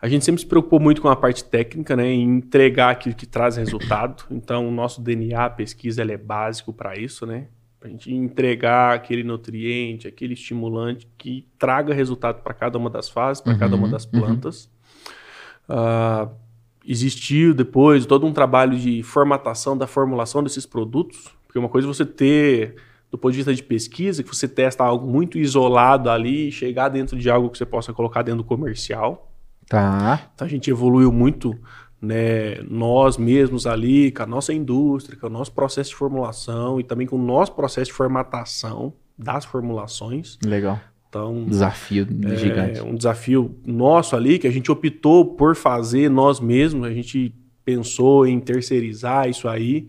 A 0.00 0.08
gente 0.08 0.24
sempre 0.24 0.40
se 0.40 0.46
preocupou 0.46 0.78
muito 0.78 1.02
com 1.02 1.08
a 1.08 1.16
parte 1.16 1.42
técnica, 1.42 1.96
né, 1.96 2.08
em 2.08 2.22
entregar 2.22 2.90
aquilo 2.90 3.16
que 3.16 3.26
traz 3.26 3.56
resultado. 3.56 4.24
Então, 4.30 4.68
o 4.68 4.70
nosso 4.70 5.02
DNA, 5.02 5.46
a 5.46 5.50
pesquisa, 5.50 6.00
ela 6.02 6.12
é 6.12 6.16
básico 6.16 6.72
para 6.72 6.96
isso, 6.96 7.26
né? 7.26 7.48
Para 7.80 7.88
a 7.88 7.90
gente 7.90 8.14
entregar 8.14 8.94
aquele 8.94 9.24
nutriente, 9.24 10.06
aquele 10.06 10.34
estimulante 10.34 11.08
que 11.18 11.44
traga 11.58 11.92
resultado 11.92 12.42
para 12.42 12.54
cada 12.54 12.78
uma 12.78 12.88
das 12.88 13.08
fases, 13.08 13.42
para 13.42 13.52
Uhum, 13.52 13.58
cada 13.58 13.74
uma 13.76 13.88
das 13.88 14.04
uhum. 14.04 14.10
plantas. 14.20 14.70
Ah, 15.68 16.28
existiu 16.88 17.52
depois 17.52 18.06
todo 18.06 18.26
um 18.26 18.32
trabalho 18.32 18.78
de 18.78 19.02
formatação 19.02 19.76
da 19.76 19.86
formulação 19.86 20.42
desses 20.42 20.64
produtos, 20.64 21.28
porque 21.46 21.58
uma 21.58 21.68
coisa 21.68 21.86
é 21.86 21.92
você 21.92 22.06
ter, 22.06 22.76
do 23.10 23.16
ponto 23.16 23.32
de 23.32 23.38
vista 23.38 23.54
de 23.54 23.62
pesquisa, 23.62 24.22
que 24.22 24.28
você 24.28 24.46
testa 24.46 24.84
algo 24.84 25.06
muito 25.06 25.38
isolado 25.38 26.10
ali 26.10 26.52
chegar 26.52 26.88
dentro 26.88 27.16
de 27.16 27.30
algo 27.30 27.48
que 27.48 27.56
você 27.58 27.66
possa 27.66 27.92
colocar 27.92 28.22
dentro 28.22 28.38
do 28.38 28.44
comercial. 28.44 29.32
Tá. 29.66 30.30
Então 30.34 30.46
a 30.46 30.50
gente 30.50 30.70
evoluiu 30.70 31.10
muito, 31.12 31.58
né, 32.00 32.60
nós 32.68 33.16
mesmos 33.16 33.66
ali, 33.66 34.10
com 34.12 34.22
a 34.22 34.26
nossa 34.26 34.52
indústria, 34.52 35.18
com 35.18 35.26
o 35.26 35.30
nosso 35.30 35.52
processo 35.52 35.90
de 35.90 35.96
formulação 35.96 36.78
e 36.80 36.84
também 36.84 37.06
com 37.06 37.16
o 37.16 37.22
nosso 37.22 37.52
processo 37.52 37.90
de 37.90 37.96
formatação 37.96 38.92
das 39.18 39.44
formulações. 39.44 40.38
Legal. 40.44 40.78
Então, 41.08 41.46
Desafio 41.46 42.06
gigante. 42.36 42.78
é 42.78 42.82
um 42.82 42.94
desafio 42.94 43.56
nosso 43.64 44.14
ali 44.14 44.38
que 44.38 44.46
a 44.46 44.50
gente 44.50 44.70
optou 44.70 45.24
por 45.24 45.56
fazer 45.56 46.10
nós 46.10 46.38
mesmos. 46.38 46.86
A 46.86 46.92
gente 46.92 47.34
pensou 47.64 48.26
em 48.26 48.38
terceirizar 48.38 49.28
isso 49.28 49.48
aí, 49.48 49.88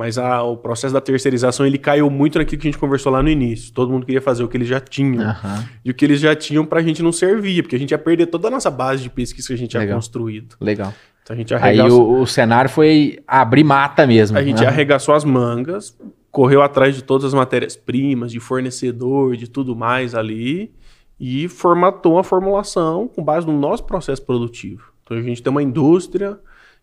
mas 0.00 0.16
a- 0.16 0.42
o 0.42 0.56
processo 0.56 0.94
da 0.94 1.00
terceirização 1.00 1.66
ele 1.66 1.76
caiu 1.76 2.08
muito 2.08 2.38
naquilo 2.38 2.58
que 2.60 2.66
a 2.68 2.70
gente 2.70 2.80
conversou 2.80 3.12
lá 3.12 3.22
no 3.22 3.28
início. 3.28 3.70
Todo 3.74 3.92
mundo 3.92 4.06
queria 4.06 4.22
fazer 4.22 4.42
o 4.42 4.48
que 4.48 4.56
eles 4.56 4.66
já 4.66 4.80
tinham. 4.80 5.22
Aham. 5.28 5.62
E 5.84 5.90
o 5.90 5.94
que 5.94 6.04
eles 6.06 6.18
já 6.20 6.34
tinham 6.34 6.64
pra 6.64 6.80
gente 6.82 7.02
não 7.02 7.12
servia, 7.12 7.62
porque 7.62 7.76
a 7.76 7.78
gente 7.78 7.90
ia 7.90 7.98
perder 7.98 8.26
toda 8.26 8.48
a 8.48 8.50
nossa 8.50 8.70
base 8.70 9.02
de 9.02 9.10
pesquisa 9.10 9.48
que 9.48 9.52
a 9.54 9.56
gente 9.58 9.68
tinha 9.70 9.80
Legal. 9.80 9.96
construído. 9.96 10.56
Legal. 10.58 10.94
Então 11.22 11.34
a 11.34 11.38
gente 11.38 11.52
Aí 11.54 11.60
arregaçou, 11.60 12.10
o, 12.12 12.22
o 12.22 12.26
cenário 12.26 12.70
foi 12.70 13.18
abrir 13.28 13.62
mata 13.62 14.06
mesmo. 14.06 14.38
a 14.38 14.42
gente 14.42 14.62
Aham. 14.62 14.68
arregaçou 14.68 15.14
as 15.14 15.22
mangas, 15.24 15.94
correu 16.30 16.62
atrás 16.62 16.94
de 16.94 17.02
todas 17.04 17.26
as 17.26 17.34
matérias-primas, 17.34 18.32
de 18.32 18.40
fornecedor, 18.40 19.36
de 19.36 19.48
tudo 19.48 19.76
mais 19.76 20.14
ali, 20.14 20.72
e 21.20 21.46
formatou 21.48 22.18
a 22.18 22.24
formulação 22.24 23.06
com 23.06 23.22
base 23.22 23.46
no 23.46 23.52
nosso 23.52 23.84
processo 23.84 24.22
produtivo. 24.24 24.90
Então 25.04 25.16
a 25.18 25.22
gente 25.22 25.42
tem 25.42 25.50
uma 25.50 25.62
indústria 25.62 26.38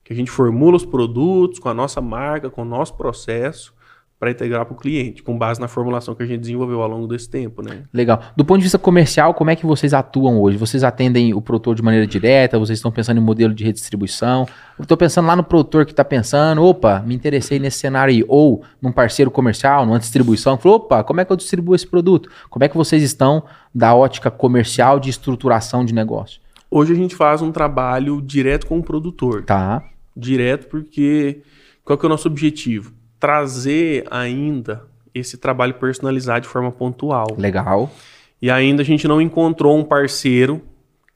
que 0.08 0.14
a 0.14 0.16
gente 0.16 0.32
formula 0.32 0.78
os 0.78 0.86
produtos 0.86 1.60
com 1.60 1.68
a 1.68 1.74
nossa 1.74 1.99
marca, 1.99 2.49
com 2.49 2.62
o 2.62 2.66
nosso 2.66 2.93
processo, 2.93 3.74
para 4.18 4.32
integrar 4.32 4.66
para 4.66 4.74
o 4.74 4.78
cliente, 4.78 5.22
com 5.22 5.38
base 5.38 5.60
na 5.60 5.68
formulação 5.68 6.16
que 6.16 6.24
a 6.24 6.26
gente 6.26 6.39
desenvolveu 6.39 6.82
ao 6.82 6.88
longo 6.88 7.08
desse 7.08 7.30
tempo, 7.30 7.62
né? 7.62 7.84
Legal. 7.93 8.22
Do 8.34 8.45
ponto 8.45 8.60
de 8.60 8.64
vista 8.64 8.80
comercial, 8.80 9.34
como 9.34 9.49
é 9.49 9.55
que 9.58 9.66
vocês 9.66 9.93
atuam 9.93 10.41
hoje? 10.41 10.55
Vocês 10.55 10.82
atendem 10.82 11.34
o 11.34 11.41
produtor 11.41 11.76
de 11.76 11.84
maneira 11.84 12.08
direta? 12.08 12.58
Vocês 12.58 12.80
estão 12.80 12.89
pensando 12.89 13.18
em 13.18 13.22
modelo 13.22 13.53
de 13.53 13.66
redistribuição? 13.66 14.47
Estou 14.80 14.95
pensando 14.95 15.28
lá 15.28 15.36
no 15.36 15.43
produtor 15.43 15.86
que 15.86 15.91
está 15.91 16.05
pensando, 16.05 16.64
opa, 16.64 17.03
me 17.05 17.14
interessei 17.14 17.60
nesse 17.60 17.80
cenário 17.80 18.14
aí. 18.14 18.24
Ou 18.30 18.64
num 18.82 18.93
parceiro 18.93 19.30
comercial, 19.30 19.86
numa 19.86 19.99
distribuição, 19.99 20.58
falou, 20.58 20.78
opa, 20.78 21.03
como 21.03 21.20
é 21.20 21.26
que 21.26 21.34
eu 21.34 21.38
distribuo 21.38 21.76
esse 21.76 21.86
produto? 21.86 22.30
Como 22.49 22.64
é 22.64 22.70
que 22.70 22.78
vocês 22.78 23.03
estão 23.03 23.43
da 23.76 23.93
ótica 23.93 24.32
comercial 24.32 25.01
de 25.01 25.10
estruturação 25.10 25.84
de 25.84 25.93
negócio? 25.93 26.39
Hoje 26.72 26.93
a 26.93 26.95
gente 26.95 27.14
faz 27.14 27.41
um 27.41 27.51
trabalho 27.51 28.22
direto 28.22 28.68
com 28.68 28.80
o 28.80 28.84
produtor. 28.84 29.43
Tá, 29.43 29.84
direto 30.18 30.68
porque 30.68 31.41
qual 31.84 31.97
que 31.97 32.05
é 32.05 32.07
o 32.07 32.09
nosso 32.09 32.28
objetivo? 32.28 32.93
Trazer 33.20 34.05
ainda 34.11 34.86
esse 35.13 35.38
trabalho 35.38 35.74
personalizado 35.76 36.41
de 36.41 36.47
forma 36.47 36.72
pontual. 36.72 37.28
legal. 37.38 37.91
E 38.41 38.51
ainda 38.51 38.82
a 38.84 38.86
gente 38.86 39.07
não 39.07 39.20
encontrou 39.20 39.78
um 39.78 39.84
parceiro 39.84 40.61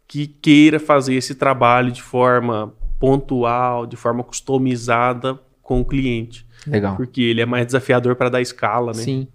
que 0.08 0.26
queira 0.28 0.80
fazer 0.80 1.14
esse 1.16 1.36
trabalho 1.36 1.92
de 1.92 2.02
forma 2.02 2.74
pontual, 3.00 3.86
de 3.86 3.96
forma 3.96 4.24
customizada 4.24 5.40
com 5.62 5.82
o 5.82 5.86
cliente, 5.86 6.46
Legal. 6.68 6.96
porque 6.96 7.22
ele 7.22 7.42
é 7.42 7.46
mais 7.46 7.66
desafiador 7.66 8.16
para 8.16 8.30
dar 8.30 8.42
escala, 8.42 8.88
né? 8.94 9.04
Sim. 9.04 9.28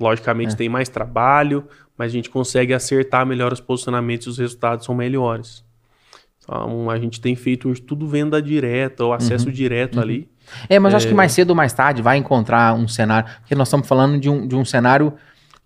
Logicamente 0.00 0.54
É. 0.54 0.56
tem 0.56 0.68
mais 0.68 0.88
trabalho, 0.88 1.64
mas 1.96 2.10
a 2.10 2.14
gente 2.14 2.30
consegue 2.30 2.72
acertar 2.72 3.26
melhor 3.26 3.52
os 3.52 3.60
posicionamentos 3.60 4.26
e 4.26 4.30
os 4.30 4.38
resultados 4.38 4.84
são 4.86 4.94
melhores. 4.94 5.64
Então, 6.48 6.88
a 6.88 6.98
gente 6.98 7.20
tem 7.20 7.36
feito 7.36 7.68
hoje 7.68 7.82
tudo 7.82 8.06
venda 8.08 8.40
direta, 8.40 9.04
ou 9.04 9.12
acesso 9.12 9.52
direto 9.52 10.00
ali. 10.00 10.26
É, 10.66 10.78
mas 10.78 10.94
eu 10.94 10.96
acho 10.96 11.08
que 11.08 11.12
mais 11.14 11.32
cedo 11.32 11.50
ou 11.50 11.56
mais 11.56 11.74
tarde 11.74 12.00
vai 12.00 12.16
encontrar 12.16 12.74
um 12.74 12.88
cenário. 12.88 13.28
Porque 13.40 13.54
nós 13.54 13.68
estamos 13.68 13.86
falando 13.86 14.18
de 14.18 14.30
um, 14.30 14.48
de 14.48 14.56
um 14.56 14.64
cenário 14.64 15.12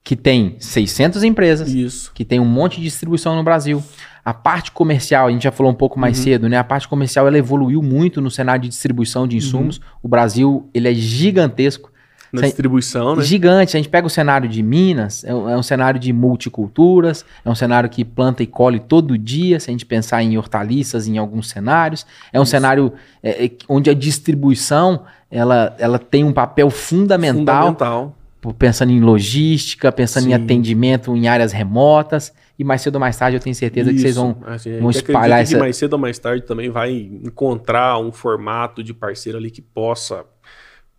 que 0.03 0.16
tem 0.16 0.57
600 0.59 1.22
empresas, 1.22 1.72
Isso. 1.72 2.11
que 2.12 2.24
tem 2.24 2.41
um 2.41 2.45
monte 2.45 2.78
de 2.78 2.83
distribuição 2.83 3.37
no 3.37 3.45
Brasil. 3.45 3.80
A 4.24 4.35
parte 4.35 4.72
comercial, 4.72 5.28
a 5.28 5.30
gente 5.30 5.45
já 5.45 5.53
falou 5.53 5.70
um 5.70 5.74
pouco 5.76 6.01
mais 6.01 6.18
Uhum. 6.18 6.24
cedo, 6.24 6.49
né? 6.49 6.57
A 6.59 6.64
parte 6.64 6.89
comercial 6.89 7.28
ela 7.28 7.39
evoluiu 7.39 7.80
muito 7.80 8.20
no 8.20 8.28
cenário 8.28 8.62
de 8.62 8.68
distribuição 8.68 9.28
de 9.28 9.37
insumos. 9.37 9.80
O 10.03 10.09
Brasil, 10.09 10.68
ele 10.74 10.89
é 10.89 10.95
gigantesco. 10.95 11.91
Na 12.33 12.43
distribuição, 12.43 13.16
né? 13.16 13.22
Gigante. 13.22 13.76
A 13.76 13.78
gente 13.78 13.89
pega 13.91 14.07
o 14.07 14.11
cenário 14.11 14.49
de 14.49 14.62
Minas, 14.62 15.22
é 15.24 15.35
um, 15.35 15.49
é 15.51 15.57
um 15.57 15.62
cenário 15.62 16.01
de 16.01 16.12
multiculturas, 16.12 17.24
é 17.45 17.51
um 17.51 17.55
cenário 17.55 17.89
que 17.91 18.05
planta 18.05 18.43
e 18.43 18.47
colhe 18.47 18.80
todo 18.80 19.18
dia, 19.18 19.61
se 19.61 19.70
a 19.70 19.72
gente 19.72 19.85
pensar 19.85 20.22
em 20.22 20.37
hortaliças 20.39 21.07
em 21.07 21.18
alguns 21.18 21.49
cenários. 21.51 22.07
É 22.33 22.39
um 22.41 22.43
Isso. 22.43 22.51
cenário 22.51 22.93
é, 23.22 23.45
é, 23.47 23.51
onde 23.68 23.91
a 23.91 23.95
distribuição 23.95 25.03
ela, 25.30 25.74
ela 25.78 25.99
tem 25.99 26.24
um 26.24 26.33
papel 26.33 26.70
fundamental, 26.70 27.68
Fundamental. 27.68 28.16
pensando 28.59 28.93
em 28.93 29.01
logística, 29.01 29.91
pensando 29.93 30.24
em 30.26 30.35
Sim. 30.35 30.35
atendimento 30.43 31.16
em 31.16 31.28
áreas 31.28 31.53
remotas. 31.53 32.33
E 32.59 32.64
mais 32.64 32.83
cedo 32.83 32.97
ou 32.97 33.01
mais 33.01 33.16
tarde 33.16 33.37
eu 33.37 33.41
tenho 33.41 33.55
certeza 33.57 33.91
que 33.91 33.99
vocês 33.99 34.12
Isso. 34.14 34.20
vão. 34.20 34.37
Assim, 34.47 34.78
vão 34.78 34.91
espalhar 34.91 35.39
que 35.39 35.43
essa- 35.45 35.59
mais 35.59 35.76
cedo 35.76 35.95
ou 35.95 35.99
mais 35.99 36.18
tarde 36.18 36.43
também 36.45 36.68
vai 36.70 36.93
encontrar 36.93 37.99
um 37.99 38.12
formato 38.12 38.83
de 38.85 38.93
parceiro 38.95 39.39
ali 39.39 39.51
que 39.51 39.62
possa 39.62 40.24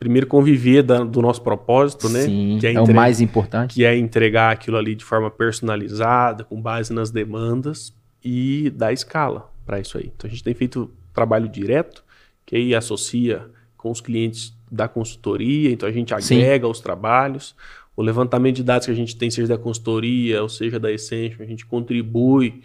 primeiro 0.03 0.27
conviver 0.27 0.83
da- 0.83 1.03
do 1.03 1.21
nosso 1.21 1.41
propósito, 1.41 2.07
né? 2.09 2.21
Sim, 2.21 2.57
que 2.59 2.67
é, 2.67 2.73
é, 2.73 2.81
o 2.81 2.93
mais 2.93 3.19
importante. 3.21 3.73
que 3.73 3.85
é 3.85 3.97
entregar 3.97 4.51
aquilo 4.51 4.77
ali 4.77 4.93
de 4.95 5.03
forma 5.03 5.31
personalizada, 5.31 6.43
com 6.43 6.61
base 6.61 6.93
nas 6.93 7.09
demandas 7.09 7.93
e 8.23 8.69
dar 8.75 8.91
escala 8.93 9.49
para 9.65 9.79
isso 9.79 9.97
aí. 9.97 10.11
Então 10.15 10.27
a 10.27 10.31
gente 10.31 10.43
tem 10.43 10.53
feito 10.53 10.91
trabalho 11.13 11.47
direto, 11.47 12.03
que 12.45 12.55
aí 12.55 12.75
associa 12.75 13.45
com 13.77 13.89
os 13.91 14.01
clientes 14.01 14.53
da 14.71 14.87
consultoria, 14.87 15.71
então 15.71 15.87
a 15.87 15.91
gente 15.91 16.13
Sim. 16.21 16.35
agrega 16.37 16.67
os 16.67 16.79
trabalhos. 16.79 17.55
O 17.95 18.01
levantamento 18.01 18.55
de 18.57 18.63
dados 18.63 18.85
que 18.87 18.91
a 18.91 18.95
gente 18.95 19.15
tem, 19.15 19.29
seja 19.29 19.47
da 19.49 19.57
consultoria 19.57 20.41
ou 20.41 20.49
seja 20.49 20.79
da 20.79 20.91
Essential, 20.91 21.41
a 21.41 21.45
gente 21.45 21.65
contribui 21.65 22.61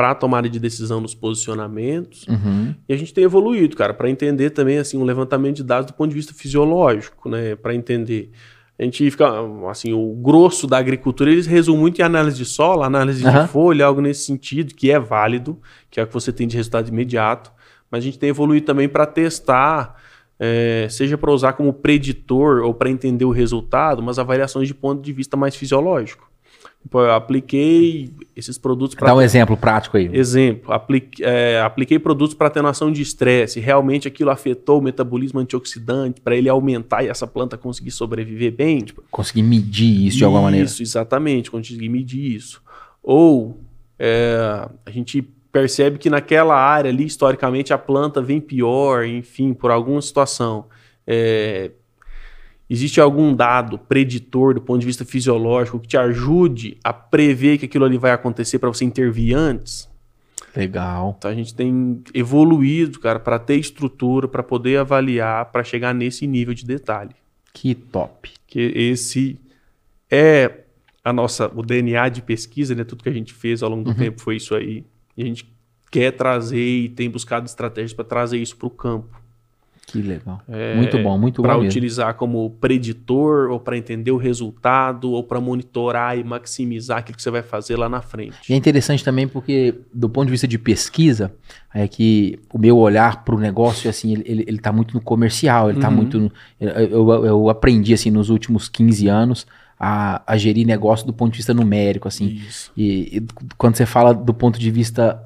para 0.00 0.12
a 0.12 0.14
tomada 0.14 0.48
de 0.48 0.58
decisão 0.58 1.02
dos 1.02 1.14
posicionamentos. 1.14 2.26
Uhum. 2.26 2.74
E 2.88 2.94
a 2.94 2.96
gente 2.96 3.12
tem 3.12 3.22
evoluído, 3.22 3.76
cara, 3.76 3.92
para 3.92 4.08
entender 4.08 4.48
também 4.48 4.78
assim 4.78 4.96
um 4.96 5.04
levantamento 5.04 5.56
de 5.56 5.62
dados 5.62 5.88
do 5.88 5.92
ponto 5.92 6.08
de 6.08 6.14
vista 6.14 6.32
fisiológico, 6.32 7.28
né, 7.28 7.54
para 7.54 7.74
entender. 7.74 8.30
A 8.78 8.82
gente 8.84 9.10
fica 9.10 9.28
assim, 9.70 9.92
o 9.92 10.14
grosso 10.14 10.66
da 10.66 10.78
agricultura, 10.78 11.30
eles 11.30 11.46
resumem 11.46 11.82
muito 11.82 12.00
em 12.00 12.02
análise 12.02 12.38
de 12.38 12.46
solo, 12.46 12.82
análise 12.82 13.26
Aham. 13.26 13.42
de 13.42 13.48
folha, 13.48 13.84
algo 13.84 14.00
nesse 14.00 14.24
sentido, 14.24 14.74
que 14.74 14.90
é 14.90 14.98
válido, 14.98 15.60
que 15.90 16.00
é 16.00 16.02
o 16.02 16.06
que 16.06 16.14
você 16.14 16.32
tem 16.32 16.48
de 16.48 16.56
resultado 16.56 16.88
imediato, 16.88 17.52
mas 17.90 17.98
a 17.98 18.04
gente 18.06 18.18
tem 18.18 18.30
evoluído 18.30 18.64
também 18.64 18.88
para 18.88 19.04
testar 19.04 20.00
é, 20.42 20.86
seja 20.88 21.18
para 21.18 21.30
usar 21.30 21.52
como 21.52 21.70
preditor 21.74 22.62
ou 22.62 22.72
para 22.72 22.88
entender 22.88 23.26
o 23.26 23.30
resultado, 23.30 24.02
mas 24.02 24.18
avaliações 24.18 24.66
de 24.66 24.72
ponto 24.72 25.02
de 25.02 25.12
vista 25.12 25.36
mais 25.36 25.54
fisiológico. 25.54 26.29
Tipo, 26.82 26.98
eu 27.00 27.12
apliquei 27.12 28.10
esses 28.34 28.56
produtos 28.56 28.94
para 28.94 29.08
Dá 29.08 29.14
um 29.14 29.20
exemplo 29.20 29.54
prático 29.56 29.96
aí. 29.98 30.08
Exemplo, 30.12 30.72
aplique- 30.72 31.22
é, 31.22 31.60
apliquei 31.60 31.98
produtos 31.98 32.34
para 32.34 32.46
atenuação 32.46 32.90
de 32.90 33.02
estresse. 33.02 33.60
Realmente 33.60 34.08
aquilo 34.08 34.30
afetou 34.30 34.78
o 34.78 34.82
metabolismo 34.82 35.38
antioxidante 35.40 36.20
para 36.22 36.34
ele 36.34 36.48
aumentar 36.48 37.04
e 37.04 37.08
essa 37.08 37.26
planta 37.26 37.58
conseguir 37.58 37.90
sobreviver 37.90 38.52
bem? 38.52 38.78
Tipo, 38.78 39.04
Conseguir 39.10 39.42
medir 39.42 40.06
isso 40.06 40.16
de 40.18 40.24
alguma 40.24 40.42
maneira. 40.44 40.64
Isso, 40.66 40.82
exatamente, 40.82 41.50
conseguir 41.50 41.88
medir 41.90 42.34
isso. 42.34 42.62
Ou 43.02 43.60
é, 43.98 44.66
a 44.86 44.90
gente 44.90 45.20
percebe 45.52 45.98
que 45.98 46.08
naquela 46.08 46.56
área 46.56 46.90
ali, 46.90 47.04
historicamente, 47.04 47.72
a 47.74 47.78
planta 47.78 48.22
vem 48.22 48.40
pior, 48.40 49.04
enfim, 49.04 49.52
por 49.52 49.70
alguma 49.70 50.00
situação. 50.00 50.64
É, 51.06 51.72
existe 52.70 53.00
algum 53.00 53.34
dado 53.34 53.76
preditor 53.76 54.54
do 54.54 54.60
ponto 54.60 54.78
de 54.80 54.86
vista 54.86 55.04
fisiológico 55.04 55.80
que 55.80 55.88
te 55.88 55.96
ajude 55.96 56.78
a 56.84 56.92
prever 56.92 57.58
que 57.58 57.64
aquilo 57.66 57.84
ali 57.84 57.98
vai 57.98 58.12
acontecer 58.12 58.60
para 58.60 58.68
você 58.68 58.84
intervir 58.84 59.36
antes? 59.36 59.90
Legal. 60.54 61.16
Então 61.18 61.30
a 61.30 61.34
gente 61.34 61.54
tem 61.54 62.02
evoluído, 62.14 63.00
cara, 63.00 63.18
para 63.18 63.38
ter 63.38 63.56
estrutura, 63.56 64.28
para 64.28 64.42
poder 64.42 64.78
avaliar, 64.78 65.46
para 65.46 65.64
chegar 65.64 65.92
nesse 65.92 66.26
nível 66.26 66.54
de 66.54 66.64
detalhe. 66.64 67.14
Que 67.52 67.74
top. 67.74 68.30
Que 68.46 68.72
esse 68.74 69.38
é 70.10 70.60
a 71.04 71.12
nossa, 71.12 71.50
o 71.54 71.62
DNA 71.62 72.08
de 72.08 72.22
pesquisa, 72.22 72.74
né? 72.74 72.84
Tudo 72.84 73.02
que 73.02 73.08
a 73.08 73.12
gente 73.12 73.32
fez 73.32 73.62
ao 73.62 73.70
longo 73.70 73.84
do 73.84 73.94
tempo 73.96 74.20
foi 74.20 74.36
isso 74.36 74.54
aí. 74.54 74.84
E 75.16 75.22
a 75.22 75.26
gente 75.26 75.46
quer 75.90 76.12
trazer 76.12 76.58
e 76.58 76.88
tem 76.88 77.10
buscado 77.10 77.46
estratégias 77.46 77.92
para 77.92 78.04
trazer 78.04 78.38
isso 78.38 78.56
para 78.56 78.66
o 78.66 78.70
campo. 78.70 79.20
Que 79.90 80.00
legal. 80.00 80.40
É, 80.48 80.76
muito 80.76 80.98
bom, 80.98 81.18
muito 81.18 81.42
bom. 81.42 81.48
Para 81.48 81.58
utilizar 81.58 82.14
como 82.14 82.50
preditor, 82.60 83.50
ou 83.50 83.58
para 83.58 83.76
entender 83.76 84.12
o 84.12 84.16
resultado, 84.16 85.10
ou 85.10 85.24
para 85.24 85.40
monitorar 85.40 86.16
e 86.16 86.22
maximizar 86.22 86.98
aquilo 86.98 87.16
que 87.16 87.22
você 87.22 87.30
vai 87.30 87.42
fazer 87.42 87.76
lá 87.76 87.88
na 87.88 88.00
frente. 88.00 88.36
E 88.48 88.52
é 88.52 88.56
interessante 88.56 89.02
também 89.04 89.26
porque, 89.26 89.74
do 89.92 90.08
ponto 90.08 90.26
de 90.26 90.30
vista 90.30 90.46
de 90.46 90.58
pesquisa, 90.58 91.32
é 91.74 91.88
que 91.88 92.38
o 92.52 92.58
meu 92.58 92.78
olhar 92.78 93.24
para 93.24 93.34
o 93.34 93.38
negócio, 93.38 93.90
assim, 93.90 94.12
ele, 94.12 94.44
ele, 94.46 94.58
tá 94.58 94.70
muito 94.70 94.94
no 94.94 95.00
comercial, 95.00 95.68
ele 95.68 95.78
está 95.78 95.88
uhum. 95.88 95.96
muito. 95.96 96.32
Eu, 96.60 96.70
eu, 96.70 97.24
eu, 97.24 97.50
aprendi, 97.50 97.92
assim, 97.92 98.10
nos 98.10 98.30
últimos 98.30 98.68
15 98.68 99.08
anos. 99.08 99.46
A, 99.82 100.22
a 100.26 100.36
gerir 100.36 100.66
negócio 100.66 101.06
do 101.06 101.12
ponto 101.12 101.32
de 101.32 101.38
vista 101.38 101.54
numérico, 101.54 102.06
assim. 102.06 102.42
E, 102.76 103.16
e 103.16 103.26
quando 103.56 103.76
você 103.76 103.86
fala 103.86 104.12
do 104.12 104.34
ponto 104.34 104.60
de 104.60 104.70
vista 104.70 105.18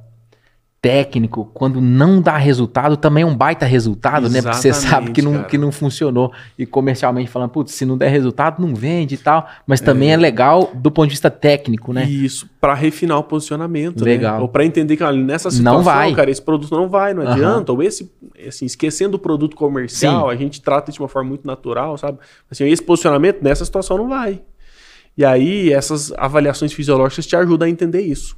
técnico, 0.85 1.51
quando 1.55 1.81
não 1.81 2.21
dá 2.21 2.37
resultado, 2.37 2.95
também 2.95 3.23
é 3.23 3.27
um 3.27 3.35
baita 3.35 3.65
resultado, 3.65 4.27
Exatamente, 4.27 4.45
né? 4.45 4.53
Porque 4.53 4.61
você 4.61 4.73
sabe 4.75 5.13
que 5.13 5.23
não, 5.23 5.43
que 5.45 5.57
não 5.57 5.73
funcionou. 5.73 6.31
E 6.59 6.67
comercialmente 6.67 7.31
falando, 7.31 7.49
putz, 7.49 7.73
se 7.73 7.87
não 7.87 7.97
der 7.97 8.11
resultado, 8.11 8.61
não 8.61 8.75
vende 8.75 9.15
e 9.15 9.19
tal. 9.19 9.49
Mas 9.67 9.81
também 9.81 10.11
é, 10.11 10.13
é 10.13 10.17
legal 10.19 10.73
do 10.75 10.91
ponto 10.91 11.07
de 11.07 11.13
vista 11.13 11.31
técnico, 11.31 11.91
né? 11.95 12.05
Isso, 12.05 12.47
para 12.61 12.75
refinar 12.75 13.17
o 13.17 13.25
posicionamento. 13.25 14.05
Né? 14.05 14.11
Legal. 14.11 14.37
Né? 14.37 14.43
Ou 14.43 14.49
para 14.49 14.63
entender 14.63 14.99
que 14.99 15.03
nessa 15.13 15.51
situação, 15.51 15.79
não 15.79 15.83
vai. 15.83 16.13
cara, 16.13 16.31
esse 16.31 16.43
produto 16.43 16.77
não 16.77 16.87
vai, 16.87 17.15
não 17.15 17.23
uhum. 17.23 17.33
adianta. 17.33 17.73
Ou 17.73 17.83
esse, 17.83 18.13
assim, 18.47 18.67
esquecendo 18.67 19.17
o 19.17 19.19
produto 19.19 19.57
comercial, 19.57 20.29
Sim. 20.29 20.35
a 20.35 20.37
gente 20.37 20.61
trata 20.61 20.93
de 20.93 21.01
uma 21.01 21.09
forma 21.09 21.31
muito 21.31 21.47
natural, 21.47 21.97
sabe? 21.97 22.19
Assim, 22.51 22.69
esse 22.69 22.83
posicionamento 22.83 23.41
nessa 23.41 23.65
situação 23.65 23.97
não 23.97 24.11
vai. 24.11 24.43
E 25.17 25.25
aí, 25.25 25.73
essas 25.73 26.13
avaliações 26.13 26.75
fisiológicas 26.75 27.25
te 27.25 27.35
ajudam 27.37 27.67
a 27.67 27.71
entender 27.71 28.03
isso. 28.03 28.37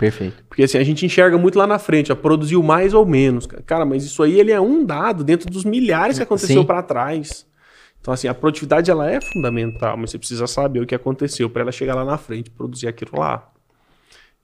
Perfeito. 0.00 0.42
Porque 0.48 0.62
assim, 0.62 0.78
a 0.78 0.82
gente 0.82 1.04
enxerga 1.04 1.36
muito 1.36 1.58
lá 1.58 1.66
na 1.66 1.78
frente, 1.78 2.10
a 2.10 2.16
produziu 2.16 2.62
mais 2.62 2.94
ou 2.94 3.04
menos. 3.04 3.46
Cara, 3.46 3.84
mas 3.84 4.02
isso 4.02 4.22
aí 4.22 4.40
ele 4.40 4.50
é 4.50 4.58
um 4.58 4.82
dado 4.82 5.22
dentro 5.22 5.50
dos 5.50 5.62
milhares 5.62 6.16
que 6.16 6.22
aconteceu 6.22 6.64
para 6.64 6.82
trás. 6.82 7.46
Então, 8.00 8.14
assim, 8.14 8.26
a 8.26 8.32
produtividade 8.32 8.90
ela 8.90 9.10
é 9.10 9.20
fundamental, 9.20 9.98
mas 9.98 10.10
você 10.10 10.18
precisa 10.18 10.46
saber 10.46 10.80
o 10.80 10.86
que 10.86 10.94
aconteceu 10.94 11.50
para 11.50 11.60
ela 11.60 11.70
chegar 11.70 11.94
lá 11.94 12.02
na 12.02 12.16
frente 12.16 12.46
e 12.46 12.50
produzir 12.50 12.88
aquilo 12.88 13.20
lá. 13.20 13.52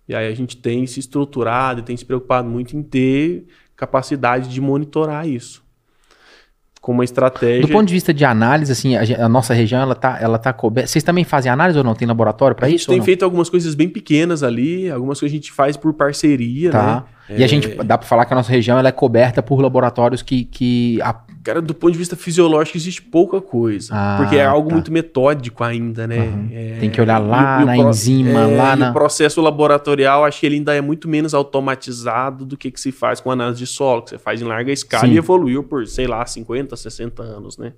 E 0.07 0.15
aí 0.15 0.31
a 0.31 0.35
gente 0.37 0.59
tem 0.59 0.87
se 0.87 1.01
estruturado 1.01 1.81
e 1.81 1.83
tem 1.83 1.97
se 1.97 2.05
preocupado 2.05 2.47
muito 2.47 2.77
em 2.77 2.83
ter 2.83 3.47
capacidade 3.75 4.51
de 4.51 4.61
monitorar 4.61 5.27
isso 5.27 5.66
com 6.87 6.93
uma 6.93 7.03
estratégia. 7.03 7.63
Do 7.63 7.69
ponto 7.73 7.89
de 7.89 7.93
vista 7.93 8.15
de 8.15 8.25
análise, 8.25 8.71
assim, 8.71 8.95
a, 8.95 9.25
a, 9.25 9.29
nossa 9.29 9.53
região 9.53 9.83
ela 9.83 9.97
tá, 9.97 10.19
ela 10.21 10.39
tá 10.39 10.53
coberta. 10.53 10.89
Vocês 10.89 11.03
também 11.03 11.25
fazem 11.25 11.51
análise 11.51 11.77
ou 11.77 11.83
não? 11.83 11.97
Tem 11.97 12.07
laboratório 12.07 12.55
para 12.55 12.69
isso? 12.69 12.89
A 12.89 12.95
gente 12.95 13.01
tem 13.01 13.05
feito 13.05 13.25
algumas 13.25 13.51
coisas 13.51 13.75
bem 13.75 13.89
pequenas 13.89 14.45
ali, 14.45 14.89
algumas 14.89 15.19
coisas 15.19 15.35
a 15.35 15.37
gente 15.37 15.51
faz 15.51 15.77
por 15.77 15.93
parceria, 15.95 16.71
tá. 16.71 17.05
né? 17.29 17.37
E 17.39 17.43
é... 17.43 17.45
a 17.45 17.49
gente 17.49 17.67
dá 17.83 17.99
para 17.99 18.07
falar 18.07 18.25
que 18.25 18.33
a 18.33 18.37
nossa 18.37 18.53
região 18.53 18.79
ela 18.79 18.89
é 18.89 18.93
coberta 18.93 19.43
por 19.43 19.61
laboratórios 19.61 20.23
que, 20.23 20.45
que 20.45 21.03
a... 21.03 21.13
Cara, 21.47 21.63
do 21.63 21.73
ponto 21.73 21.93
de 21.93 21.99
vista 21.99 22.17
fisiológico 22.17 22.77
existe 22.77 23.01
pouca 23.01 23.41
coisa, 23.41 23.95
ah, 23.95 24.17
porque 24.19 24.35
é 24.35 24.45
algo 24.45 24.69
tá. 24.69 24.75
muito 24.75 24.91
metódico 24.91 25.63
ainda, 25.63 26.05
né? 26.05 26.19
Uhum. 26.19 26.49
É... 26.51 26.79
Tem 26.81 26.91
que 26.91 27.01
olhar 27.01 27.19
lá 27.19 27.61
e, 27.61 27.63
e 27.63 27.67
na 27.67 27.75
pro... 27.75 27.89
enzima, 27.89 28.41
é, 28.41 28.57
lá 28.57 28.75
na... 28.75 28.91
o 28.91 28.93
processo 28.93 29.41
laboratorial, 29.41 30.25
acho 30.25 30.41
que 30.41 30.47
ele 30.47 30.57
ainda 30.57 30.75
é 30.75 30.81
muito 30.81 31.09
menos 31.09 31.35
automatizado 31.35 32.45
do 32.45 32.57
que, 32.57 32.69
que 32.69 32.81
se 32.81 32.91
faz 32.91 33.21
com 33.21 33.31
análise 33.31 33.61
de 33.61 33.67
solo, 33.69 34.03
que 34.03 34.11
você 34.11 34.19
faz 34.19 34.43
em 34.43 34.45
larga 34.45 34.73
escala 34.73 35.07
Sim. 35.07 35.13
e 35.13 35.19
evoluiu 35.19 35.63
por, 35.63 35.87
sei 35.87 36.09
lá, 36.09 36.27
50, 36.27 36.75
60 36.75 37.23
anos, 37.23 37.57
né? 37.57 37.75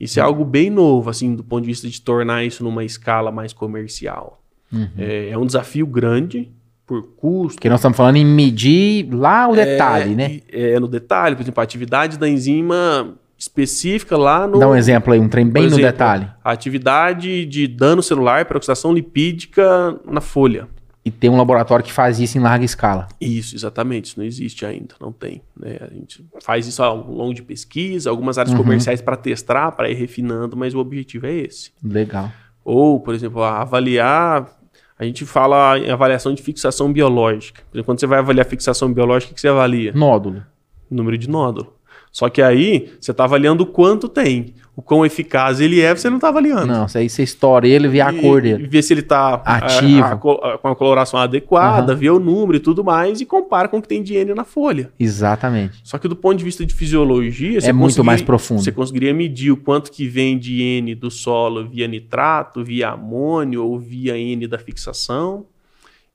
Isso 0.00 0.18
é 0.18 0.22
algo 0.22 0.42
bem 0.42 0.70
novo, 0.70 1.10
assim, 1.10 1.34
do 1.34 1.44
ponto 1.44 1.60
de 1.60 1.66
vista 1.66 1.86
de 1.86 2.00
tornar 2.00 2.42
isso 2.42 2.64
numa 2.64 2.84
escala 2.86 3.30
mais 3.30 3.52
comercial. 3.52 4.42
Uhum. 4.72 4.88
É, 4.96 5.28
é 5.28 5.36
um 5.36 5.44
desafio 5.44 5.86
grande, 5.86 6.50
por 6.86 7.02
custo. 7.16 7.60
Que 7.60 7.68
nós 7.68 7.80
estamos 7.80 7.96
falando 7.96 8.16
em 8.16 8.24
medir 8.24 9.08
lá 9.12 9.48
o 9.48 9.54
detalhe, 9.54 10.12
é, 10.12 10.16
né? 10.16 10.40
É, 10.50 10.80
no 10.80 10.88
detalhe, 10.88 11.34
por 11.34 11.42
exemplo, 11.42 11.60
a 11.60 11.64
atividade 11.64 12.18
da 12.18 12.28
enzima 12.28 13.14
específica 13.38 14.16
lá 14.16 14.46
no. 14.46 14.58
Dá 14.58 14.68
um 14.68 14.74
exemplo 14.74 15.12
aí, 15.12 15.20
um 15.20 15.28
trem 15.28 15.48
bem 15.48 15.64
exemplo, 15.64 15.84
no 15.84 15.90
detalhe. 15.90 16.28
A 16.42 16.52
atividade 16.52 17.44
de 17.46 17.66
dano 17.66 18.02
celular 18.02 18.44
para 18.44 18.56
oxidação 18.56 18.92
lipídica 18.92 19.98
na 20.06 20.20
folha. 20.20 20.68
E 21.04 21.10
tem 21.10 21.28
um 21.28 21.36
laboratório 21.36 21.84
que 21.84 21.92
faz 21.92 22.18
isso 22.18 22.38
em 22.38 22.40
larga 22.40 22.64
escala. 22.64 23.08
Isso, 23.20 23.54
exatamente. 23.54 24.06
Isso 24.06 24.18
não 24.18 24.24
existe 24.24 24.64
ainda, 24.64 24.94
não 24.98 25.12
tem. 25.12 25.42
Né? 25.54 25.76
A 25.78 25.92
gente 25.92 26.24
faz 26.42 26.66
isso 26.66 26.82
ao 26.82 26.96
longo 26.96 27.34
de 27.34 27.42
pesquisa, 27.42 28.08
algumas 28.08 28.38
áreas 28.38 28.54
uhum. 28.54 28.62
comerciais 28.62 29.02
para 29.02 29.14
testar, 29.14 29.72
para 29.72 29.90
ir 29.90 29.94
refinando, 29.94 30.56
mas 30.56 30.74
o 30.74 30.78
objetivo 30.78 31.26
é 31.26 31.34
esse. 31.34 31.72
Legal. 31.82 32.32
Ou, 32.64 32.98
por 33.00 33.14
exemplo, 33.14 33.42
avaliar 33.42 34.48
a 34.98 35.04
gente 35.04 35.24
fala 35.24 35.78
em 35.78 35.90
avaliação 35.90 36.32
de 36.32 36.42
fixação 36.42 36.92
biológica. 36.92 37.62
Por 37.70 37.76
exemplo, 37.76 37.86
quando 37.86 38.00
você 38.00 38.06
vai 38.06 38.18
avaliar 38.20 38.46
fixação 38.46 38.92
biológica, 38.92 39.32
o 39.32 39.34
que 39.34 39.40
você 39.40 39.48
avalia? 39.48 39.92
Nódulo. 39.92 40.44
Número 40.90 41.18
de 41.18 41.28
nódulo. 41.28 41.74
Só 42.12 42.28
que 42.28 42.40
aí 42.40 42.94
você 43.00 43.10
está 43.10 43.24
avaliando 43.24 43.66
quanto 43.66 44.08
tem. 44.08 44.54
O 44.76 44.82
quão 44.82 45.06
eficaz 45.06 45.60
ele 45.60 45.80
é, 45.80 45.94
você 45.94 46.10
não 46.10 46.16
está 46.16 46.28
avaliando. 46.28 46.66
Não, 46.66 46.86
isso 46.86 46.98
aí 46.98 47.08
você 47.08 47.22
estoura 47.22 47.66
ele, 47.66 47.86
vê 47.86 48.00
a 48.00 48.12
cor 48.12 48.42
dele. 48.42 48.66
Vê 48.66 48.82
se 48.82 48.92
ele 48.92 49.02
está 49.02 49.34
ativo, 49.44 50.18
com 50.18 50.68
a 50.68 50.74
coloração 50.74 51.20
adequada, 51.20 51.92
uhum. 51.92 51.98
vê 51.98 52.10
o 52.10 52.18
número 52.18 52.56
e 52.56 52.60
tudo 52.60 52.82
mais, 52.82 53.20
e 53.20 53.24
compara 53.24 53.68
com 53.68 53.78
o 53.78 53.82
que 53.82 53.86
tem 53.86 54.02
de 54.02 54.14
N 54.16 54.34
na 54.34 54.42
folha. 54.42 54.90
Exatamente. 54.98 55.80
Só 55.84 55.96
que 55.96 56.08
do 56.08 56.16
ponto 56.16 56.36
de 56.36 56.44
vista 56.44 56.66
de 56.66 56.74
fisiologia, 56.74 57.60
é 57.62 57.72
muito 57.72 58.02
mais 58.02 58.20
profundo. 58.20 58.62
Você 58.62 58.72
conseguiria 58.72 59.14
medir 59.14 59.52
o 59.52 59.56
quanto 59.56 59.92
que 59.92 60.08
vem 60.08 60.36
de 60.36 60.60
N 60.60 60.96
do 60.96 61.08
solo 61.08 61.68
via 61.68 61.86
nitrato, 61.86 62.64
via 62.64 62.88
amônio 62.88 63.64
ou 63.64 63.78
via 63.78 64.18
N 64.18 64.48
da 64.48 64.58
fixação. 64.58 65.46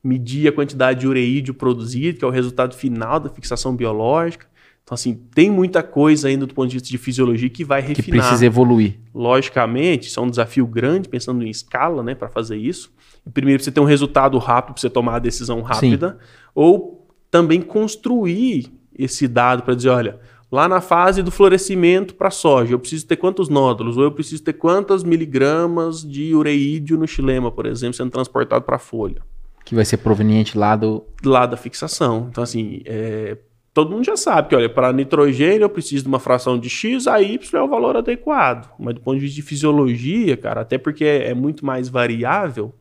Medir 0.03 0.49
a 0.49 0.51
quantidade 0.51 1.01
de 1.01 1.07
ureídio 1.07 1.53
produzido, 1.53 2.20
que 2.20 2.26
é 2.26 2.28
o 2.28 2.32
resultado 2.32 2.76
final 2.76 3.20
da 3.20 3.30
fixação 3.30 3.76
biológica 3.76 4.49
então, 4.89 4.95
assim, 4.95 5.13
tem 5.35 5.51
muita 5.51 5.83
coisa 5.83 6.29
ainda 6.29 6.47
do 6.47 6.53
ponto 6.55 6.67
de 6.67 6.77
vista 6.77 6.89
de 6.89 6.97
fisiologia 6.97 7.47
que 7.47 7.63
vai 7.63 7.79
refinar. 7.79 8.05
Que 8.05 8.11
precisa 8.11 8.43
evoluir. 8.43 8.95
Logicamente, 9.13 10.07
isso 10.07 10.19
é 10.19 10.23
um 10.23 10.29
desafio 10.31 10.65
grande, 10.65 11.07
pensando 11.07 11.43
em 11.43 11.49
escala, 11.51 12.01
né, 12.01 12.15
para 12.15 12.27
fazer 12.27 12.57
isso. 12.57 12.91
primeiro, 13.31 13.61
você 13.61 13.71
ter 13.71 13.79
um 13.79 13.85
resultado 13.85 14.35
rápido 14.39 14.73
para 14.73 14.81
você 14.81 14.89
tomar 14.89 15.17
a 15.17 15.19
decisão 15.19 15.61
rápida. 15.61 16.17
Sim. 16.19 16.27
Ou 16.55 17.07
também 17.29 17.61
construir 17.61 18.73
esse 18.97 19.27
dado 19.27 19.61
para 19.61 19.75
dizer, 19.75 19.89
olha, 19.89 20.19
lá 20.51 20.67
na 20.67 20.81
fase 20.81 21.21
do 21.21 21.29
florescimento 21.29 22.15
para 22.15 22.31
soja, 22.31 22.73
eu 22.73 22.79
preciso 22.79 23.05
ter 23.05 23.17
quantos 23.17 23.47
nódulos, 23.47 23.95
ou 23.95 24.05
eu 24.05 24.11
preciso 24.11 24.41
ter 24.41 24.53
quantas 24.53 25.03
miligramas 25.03 26.01
de 26.01 26.33
ureídio 26.33 26.97
no 26.97 27.07
xilema, 27.07 27.51
por 27.51 27.67
exemplo, 27.67 27.93
sendo 27.93 28.09
transportado 28.09 28.65
para 28.65 28.77
a 28.77 28.79
folha. 28.79 29.21
Que 29.63 29.75
vai 29.75 29.85
ser 29.85 29.97
proveniente 29.97 30.57
lá 30.57 30.75
do... 30.75 31.05
Lá 31.23 31.45
da 31.45 31.55
fixação. 31.55 32.27
Então, 32.31 32.43
assim, 32.43 32.81
é, 32.85 33.37
todo 33.80 33.91
mundo 33.91 34.03
já 34.03 34.17
sabe 34.17 34.49
que, 34.49 34.55
olha, 34.55 34.69
para 34.69 34.91
nitrogênio 34.91 35.63
eu 35.63 35.69
preciso 35.69 36.03
de 36.03 36.09
uma 36.09 36.19
fração 36.19 36.59
de 36.59 36.69
X, 36.69 37.07
a 37.07 37.21
Y 37.21 37.39
é 37.57 37.63
o 37.63 37.67
valor 37.67 37.95
adequado. 37.95 38.69
Mas 38.77 38.95
do 38.95 39.01
ponto 39.01 39.15
de 39.15 39.21
vista 39.21 39.36
de 39.36 39.41
fisiologia, 39.41 40.36
cara, 40.36 40.61
até 40.61 40.77
porque 40.77 41.05
é, 41.05 41.34
muito 41.34 41.65
mais 41.65 41.88
variável, 41.88 42.75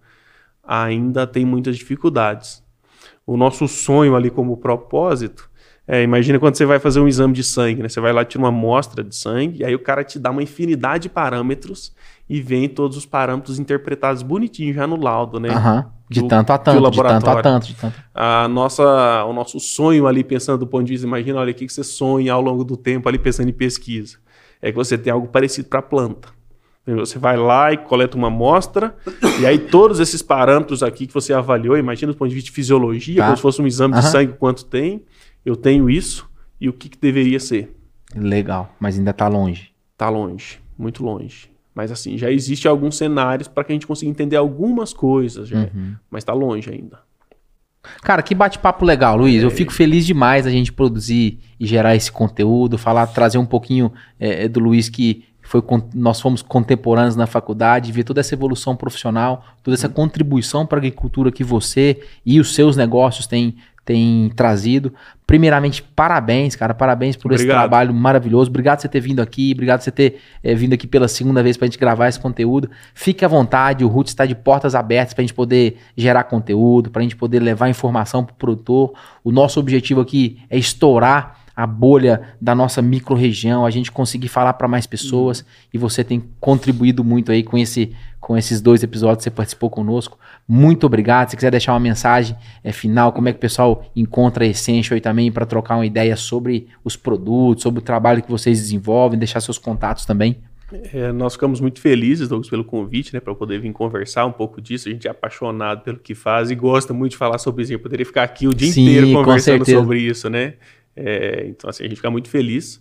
ainda 0.64 1.26
tem 1.26 1.44
muitas 1.44 1.76
dificuldades. 1.76 2.64
O 3.24 3.36
nosso 3.36 3.68
sonho 3.68 4.16
ali 4.16 4.28
como 4.28 4.56
propósito 4.56 5.48
é, 5.90 6.02
imagina 6.02 6.38
quando 6.38 6.54
você 6.54 6.66
vai 6.66 6.78
fazer 6.78 7.00
um 7.00 7.08
exame 7.08 7.32
de 7.32 7.42
sangue, 7.42 7.82
né? 7.82 7.88
Você 7.88 7.98
vai 7.98 8.12
lá, 8.12 8.22
tira 8.22 8.42
uma 8.42 8.50
amostra 8.50 9.02
de 9.02 9.16
sangue, 9.16 9.60
e 9.60 9.64
aí 9.64 9.74
o 9.74 9.78
cara 9.78 10.04
te 10.04 10.18
dá 10.18 10.30
uma 10.30 10.42
infinidade 10.42 11.04
de 11.04 11.08
parâmetros 11.08 11.94
e 12.28 12.42
vem 12.42 12.68
todos 12.68 12.94
os 12.98 13.06
parâmetros 13.06 13.58
interpretados 13.58 14.22
bonitinho 14.22 14.74
já 14.74 14.86
no 14.86 14.96
laudo, 14.96 15.40
né? 15.40 15.48
Uhum. 15.48 15.84
De 16.10 16.22
do, 16.22 16.28
tanto 16.28 16.50
a 16.52 16.58
tanto, 16.58 16.90
de 16.90 16.96
tanto 17.02 17.30
a 17.30 17.42
tanto, 17.42 17.66
de 17.66 17.74
tanto. 17.74 17.94
A 18.14 18.48
nossa, 18.48 19.24
o 19.24 19.32
nosso 19.32 19.60
sonho 19.60 20.06
ali, 20.06 20.24
pensando 20.24 20.58
do 20.58 20.66
ponto 20.66 20.84
de 20.84 20.92
vista, 20.92 21.06
imagina, 21.06 21.38
olha, 21.38 21.52
o 21.52 21.54
que, 21.54 21.68
você 21.68 21.84
sonha 21.84 22.32
ao 22.32 22.40
longo 22.40 22.64
do 22.64 22.76
tempo 22.76 23.08
ali 23.08 23.18
pensando 23.18 23.48
em 23.48 23.52
pesquisa? 23.52 24.16
É 24.62 24.70
que 24.70 24.76
você 24.76 24.96
tem 24.96 25.12
algo 25.12 25.28
parecido 25.28 25.68
para 25.68 25.80
a 25.80 25.82
planta. 25.82 26.28
Você 26.86 27.18
vai 27.18 27.36
lá 27.36 27.70
e 27.70 27.76
coleta 27.76 28.16
uma 28.16 28.28
amostra, 28.28 28.96
e 29.38 29.44
aí 29.44 29.58
todos 29.58 30.00
esses 30.00 30.22
parâmetros 30.22 30.82
aqui 30.82 31.06
que 31.06 31.12
você 31.12 31.34
avaliou, 31.34 31.76
imagina 31.76 32.12
do 32.12 32.16
ponto 32.16 32.30
de 32.30 32.34
vista 32.34 32.48
de 32.48 32.54
fisiologia, 32.54 33.16
tá. 33.16 33.24
como 33.26 33.36
se 33.36 33.42
fosse 33.42 33.60
um 33.60 33.66
exame 33.66 33.94
uhum. 33.94 34.00
de 34.00 34.06
sangue, 34.06 34.32
quanto 34.32 34.64
tem, 34.64 35.04
eu 35.44 35.54
tenho 35.54 35.90
isso 35.90 36.28
e 36.58 36.66
o 36.66 36.72
que, 36.72 36.88
que 36.88 36.98
deveria 36.98 37.38
ser. 37.38 37.76
Legal, 38.14 38.74
mas 38.80 38.98
ainda 38.98 39.10
está 39.10 39.28
longe. 39.28 39.70
Está 39.92 40.08
longe, 40.08 40.60
muito 40.78 41.04
longe. 41.04 41.50
Mas 41.78 41.92
assim, 41.92 42.18
já 42.18 42.28
existe 42.28 42.66
alguns 42.66 42.96
cenários 42.96 43.46
para 43.46 43.62
que 43.62 43.70
a 43.70 43.74
gente 43.74 43.86
consiga 43.86 44.10
entender 44.10 44.34
algumas 44.34 44.92
coisas, 44.92 45.48
uhum. 45.52 45.94
mas 46.10 46.22
está 46.22 46.32
longe 46.32 46.68
ainda. 46.68 46.98
Cara, 48.02 48.20
que 48.20 48.34
bate-papo 48.34 48.84
legal, 48.84 49.16
Luiz. 49.16 49.40
É. 49.40 49.46
Eu 49.46 49.50
fico 49.52 49.72
feliz 49.72 50.04
demais 50.04 50.44
a 50.44 50.50
gente 50.50 50.72
produzir 50.72 51.38
e 51.58 51.64
gerar 51.68 51.94
esse 51.94 52.10
conteúdo, 52.10 52.76
falar, 52.76 53.06
trazer 53.06 53.38
um 53.38 53.46
pouquinho 53.46 53.92
é, 54.18 54.48
do 54.48 54.58
Luiz 54.58 54.88
que 54.88 55.24
foi 55.40 55.62
nós 55.94 56.20
fomos 56.20 56.42
contemporâneos 56.42 57.14
na 57.14 57.28
faculdade, 57.28 57.92
ver 57.92 58.02
toda 58.02 58.18
essa 58.18 58.34
evolução 58.34 58.74
profissional, 58.74 59.44
toda 59.62 59.76
essa 59.76 59.86
uhum. 59.86 59.92
contribuição 59.92 60.66
para 60.66 60.78
a 60.78 60.80
agricultura 60.80 61.30
que 61.30 61.44
você 61.44 62.02
e 62.26 62.40
os 62.40 62.56
seus 62.56 62.76
negócios 62.76 63.28
têm, 63.28 63.54
tem 63.88 64.30
trazido. 64.36 64.92
Primeiramente, 65.26 65.82
parabéns, 65.82 66.54
cara. 66.54 66.74
Parabéns 66.74 67.16
por 67.16 67.32
obrigado. 67.32 67.46
esse 67.46 67.48
trabalho 67.48 67.94
maravilhoso. 67.94 68.50
Obrigado 68.50 68.76
por 68.76 68.82
você 68.82 68.88
ter 68.88 69.00
vindo 69.00 69.20
aqui. 69.20 69.52
Obrigado 69.54 69.78
por 69.78 69.84
você 69.84 69.90
ter 69.90 70.20
é, 70.44 70.54
vindo 70.54 70.74
aqui 70.74 70.86
pela 70.86 71.08
segunda 71.08 71.42
vez 71.42 71.56
para 71.56 71.64
a 71.64 71.70
gente 71.70 71.78
gravar 71.78 72.06
esse 72.06 72.20
conteúdo. 72.20 72.68
Fique 72.92 73.24
à 73.24 73.28
vontade. 73.28 73.82
O 73.86 73.88
Roots 73.88 74.12
está 74.12 74.26
de 74.26 74.34
portas 74.34 74.74
abertas 74.74 75.14
para 75.14 75.22
a 75.22 75.26
gente 75.26 75.32
poder 75.32 75.78
gerar 75.96 76.24
conteúdo, 76.24 76.90
para 76.90 77.00
a 77.00 77.02
gente 77.02 77.16
poder 77.16 77.40
levar 77.40 77.70
informação 77.70 78.22
para 78.22 78.34
o 78.34 78.36
produtor. 78.36 78.92
O 79.24 79.32
nosso 79.32 79.58
objetivo 79.58 80.02
aqui 80.02 80.38
é 80.50 80.58
estourar 80.58 81.38
a 81.58 81.66
bolha 81.66 82.22
da 82.40 82.54
nossa 82.54 82.80
microrregião, 82.80 83.66
a 83.66 83.70
gente 83.70 83.90
conseguir 83.90 84.28
falar 84.28 84.52
para 84.52 84.68
mais 84.68 84.86
pessoas. 84.86 85.40
Uhum. 85.40 85.46
E 85.74 85.78
você 85.78 86.04
tem 86.04 86.22
contribuído 86.38 87.02
muito 87.02 87.32
aí 87.32 87.42
com, 87.42 87.58
esse, 87.58 87.96
com 88.20 88.36
esses 88.36 88.60
dois 88.60 88.84
episódios 88.84 89.18
que 89.18 89.24
você 89.24 89.30
participou 89.32 89.68
conosco. 89.68 90.16
Muito 90.46 90.86
obrigado. 90.86 91.30
Se 91.30 91.36
quiser 91.36 91.50
deixar 91.50 91.72
uma 91.72 91.80
mensagem 91.80 92.36
é, 92.62 92.70
final, 92.70 93.12
como 93.12 93.28
é 93.28 93.32
que 93.32 93.38
o 93.38 93.40
pessoal 93.40 93.84
encontra 93.96 94.44
a 94.44 94.46
Essential 94.46 94.94
aí 94.94 95.00
também 95.00 95.32
para 95.32 95.44
trocar 95.44 95.74
uma 95.74 95.84
ideia 95.84 96.14
sobre 96.14 96.68
os 96.84 96.94
produtos, 96.94 97.64
sobre 97.64 97.80
o 97.80 97.82
trabalho 97.82 98.22
que 98.22 98.30
vocês 98.30 98.60
desenvolvem, 98.60 99.18
deixar 99.18 99.40
seus 99.40 99.58
contatos 99.58 100.06
também. 100.06 100.36
É, 100.92 101.10
nós 101.12 101.32
ficamos 101.32 101.60
muito 101.60 101.80
felizes, 101.80 102.28
Douglas, 102.28 102.48
pelo 102.48 102.62
convite, 102.62 103.12
né, 103.14 103.20
para 103.20 103.34
poder 103.34 103.58
vir 103.58 103.72
conversar 103.72 104.26
um 104.26 104.32
pouco 104.32 104.60
disso. 104.60 104.88
A 104.88 104.92
gente 104.92 105.08
é 105.08 105.10
apaixonado 105.10 105.82
pelo 105.82 105.98
que 105.98 106.14
faz 106.14 106.50
e 106.50 106.54
gosta 106.54 106.92
muito 106.92 107.12
de 107.12 107.16
falar 107.16 107.38
sobre 107.38 107.62
isso. 107.62 107.72
Eu 107.72 107.78
poderia 107.80 108.06
ficar 108.06 108.22
aqui 108.22 108.46
o 108.46 108.54
dia 108.54 108.70
Sim, 108.70 108.82
inteiro 108.82 109.12
conversando 109.12 109.64
sobre 109.64 110.00
isso, 110.00 110.28
né? 110.28 110.54
É, 110.98 111.46
então, 111.46 111.70
assim, 111.70 111.84
a 111.84 111.86
gente 111.86 111.96
fica 111.96 112.10
muito 112.10 112.28
feliz. 112.28 112.76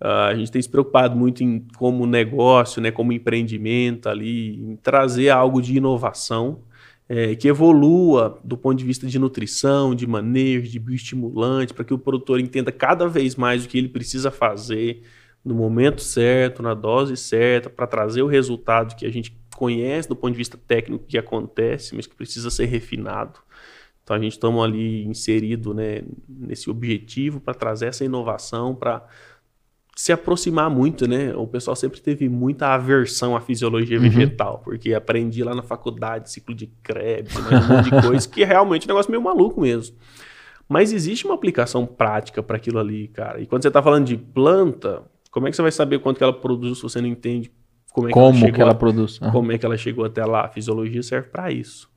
Uh, 0.00 0.28
a 0.28 0.34
gente 0.34 0.50
tem 0.50 0.60
se 0.60 0.68
preocupado 0.68 1.16
muito 1.16 1.42
em 1.42 1.66
como 1.76 2.06
negócio, 2.06 2.82
né, 2.82 2.90
como 2.90 3.12
empreendimento 3.12 4.08
ali, 4.08 4.60
em 4.60 4.76
trazer 4.76 5.30
algo 5.30 5.62
de 5.62 5.76
inovação 5.76 6.62
é, 7.08 7.34
que 7.34 7.48
evolua 7.48 8.40
do 8.42 8.56
ponto 8.56 8.78
de 8.78 8.84
vista 8.84 9.06
de 9.06 9.18
nutrição, 9.18 9.94
de 9.94 10.06
manejo, 10.06 10.70
de 10.70 10.78
bioestimulante, 10.78 11.74
para 11.74 11.84
que 11.84 11.94
o 11.94 11.98
produtor 11.98 12.40
entenda 12.40 12.72
cada 12.72 13.06
vez 13.06 13.36
mais 13.36 13.64
o 13.64 13.68
que 13.68 13.78
ele 13.78 13.88
precisa 13.88 14.30
fazer 14.30 15.02
no 15.44 15.54
momento 15.54 16.00
certo, 16.00 16.62
na 16.62 16.72
dose 16.72 17.16
certa, 17.16 17.68
para 17.68 17.86
trazer 17.86 18.22
o 18.22 18.26
resultado 18.26 18.96
que 18.96 19.04
a 19.04 19.10
gente 19.12 19.36
conhece 19.54 20.08
do 20.08 20.16
ponto 20.16 20.32
de 20.32 20.38
vista 20.38 20.56
técnico 20.56 21.04
que 21.06 21.18
acontece, 21.18 21.94
mas 21.94 22.06
que 22.06 22.14
precisa 22.14 22.50
ser 22.50 22.64
refinado. 22.64 23.38
Então 24.04 24.16
a 24.16 24.20
gente 24.20 24.32
estamos 24.32 24.62
ali 24.62 25.04
inserido 25.06 25.72
né, 25.72 26.02
nesse 26.28 26.70
objetivo 26.70 27.40
para 27.40 27.54
trazer 27.54 27.86
essa 27.86 28.04
inovação, 28.04 28.74
para 28.74 29.02
se 29.96 30.12
aproximar 30.12 30.68
muito, 30.68 31.08
né? 31.08 31.34
O 31.34 31.46
pessoal 31.46 31.74
sempre 31.74 32.00
teve 32.00 32.28
muita 32.28 32.74
aversão 32.74 33.34
à 33.34 33.40
fisiologia 33.40 33.96
uhum. 33.96 34.02
vegetal, 34.02 34.60
porque 34.62 34.92
aprendi 34.92 35.42
lá 35.42 35.54
na 35.54 35.62
faculdade 35.62 36.30
ciclo 36.30 36.54
de 36.54 36.66
Krebs, 36.82 37.34
né, 37.34 37.58
um 37.58 37.76
monte 37.76 37.90
de 37.90 38.02
coisa, 38.06 38.28
que 38.28 38.42
é 38.42 38.46
realmente 38.46 38.86
um 38.86 38.88
negócio 38.88 39.10
meio 39.10 39.22
maluco 39.22 39.60
mesmo. 39.60 39.96
Mas 40.68 40.92
existe 40.92 41.24
uma 41.24 41.34
aplicação 41.34 41.86
prática 41.86 42.42
para 42.42 42.56
aquilo 42.56 42.78
ali, 42.78 43.08
cara. 43.08 43.40
E 43.40 43.46
quando 43.46 43.62
você 43.62 43.68
está 43.68 43.82
falando 43.82 44.06
de 44.06 44.16
planta, 44.16 45.02
como 45.30 45.46
é 45.46 45.50
que 45.50 45.56
você 45.56 45.62
vai 45.62 45.72
saber 45.72 46.00
quanto 46.00 46.18
que 46.18 46.24
ela 46.24 46.32
produz 46.32 46.78
se 46.78 46.82
você 46.82 47.00
não 47.00 47.08
entende 47.08 47.50
como 47.92 48.08
é 48.08 48.10
que, 48.10 48.14
como 48.14 48.26
ela, 48.26 48.34
chegou 48.34 48.54
que 48.54 48.62
ela 48.62 48.74
produz? 48.74 49.20
Uhum. 49.20 49.30
Como 49.30 49.52
é 49.52 49.58
que 49.58 49.64
ela 49.64 49.76
chegou 49.76 50.04
até 50.04 50.24
lá? 50.24 50.46
A 50.46 50.48
fisiologia 50.48 51.02
serve 51.02 51.28
para 51.28 51.52
isso. 51.52 51.88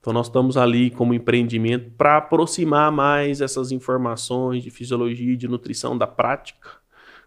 Então 0.00 0.12
nós 0.12 0.26
estamos 0.26 0.56
ali 0.56 0.90
como 0.90 1.12
empreendimento 1.12 1.90
para 1.92 2.16
aproximar 2.18 2.90
mais 2.92 3.40
essas 3.40 3.72
informações 3.72 4.62
de 4.62 4.70
fisiologia 4.70 5.32
e 5.32 5.36
de 5.36 5.48
nutrição 5.48 5.98
da 5.98 6.06
prática, 6.06 6.68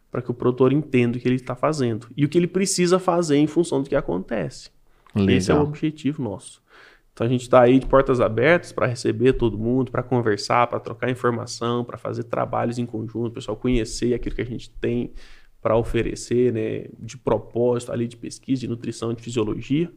para 0.09 0.21
que 0.21 0.31
o 0.31 0.33
produtor 0.33 0.73
entenda 0.73 1.17
o 1.17 1.21
que 1.21 1.27
ele 1.27 1.35
está 1.35 1.55
fazendo 1.55 2.07
e 2.15 2.25
o 2.25 2.29
que 2.29 2.37
ele 2.37 2.47
precisa 2.47 2.99
fazer 2.99 3.37
em 3.37 3.47
função 3.47 3.81
do 3.81 3.89
que 3.89 3.95
acontece. 3.95 4.69
Legal. 5.15 5.35
Esse 5.35 5.51
é 5.51 5.55
o 5.55 5.61
objetivo 5.61 6.21
nosso. 6.21 6.61
Então 7.13 7.27
a 7.27 7.29
gente 7.29 7.41
está 7.41 7.61
aí 7.61 7.77
de 7.77 7.85
portas 7.85 8.21
abertas 8.21 8.71
para 8.71 8.87
receber 8.87 9.33
todo 9.33 9.57
mundo, 9.57 9.91
para 9.91 10.01
conversar, 10.01 10.67
para 10.67 10.79
trocar 10.79 11.09
informação, 11.09 11.83
para 11.83 11.97
fazer 11.97 12.23
trabalhos 12.23 12.79
em 12.79 12.85
conjunto, 12.85 13.27
o 13.27 13.31
pessoal 13.31 13.57
conhecer 13.57 14.13
aquilo 14.13 14.35
que 14.35 14.41
a 14.41 14.45
gente 14.45 14.69
tem 14.69 15.13
para 15.61 15.77
oferecer, 15.77 16.51
né, 16.51 16.87
de 16.97 17.17
propósito 17.17 17.91
ali 17.91 18.07
de 18.07 18.17
pesquisa, 18.17 18.61
de 18.61 18.67
nutrição, 18.67 19.13
de 19.13 19.21
fisiologia. 19.21 19.91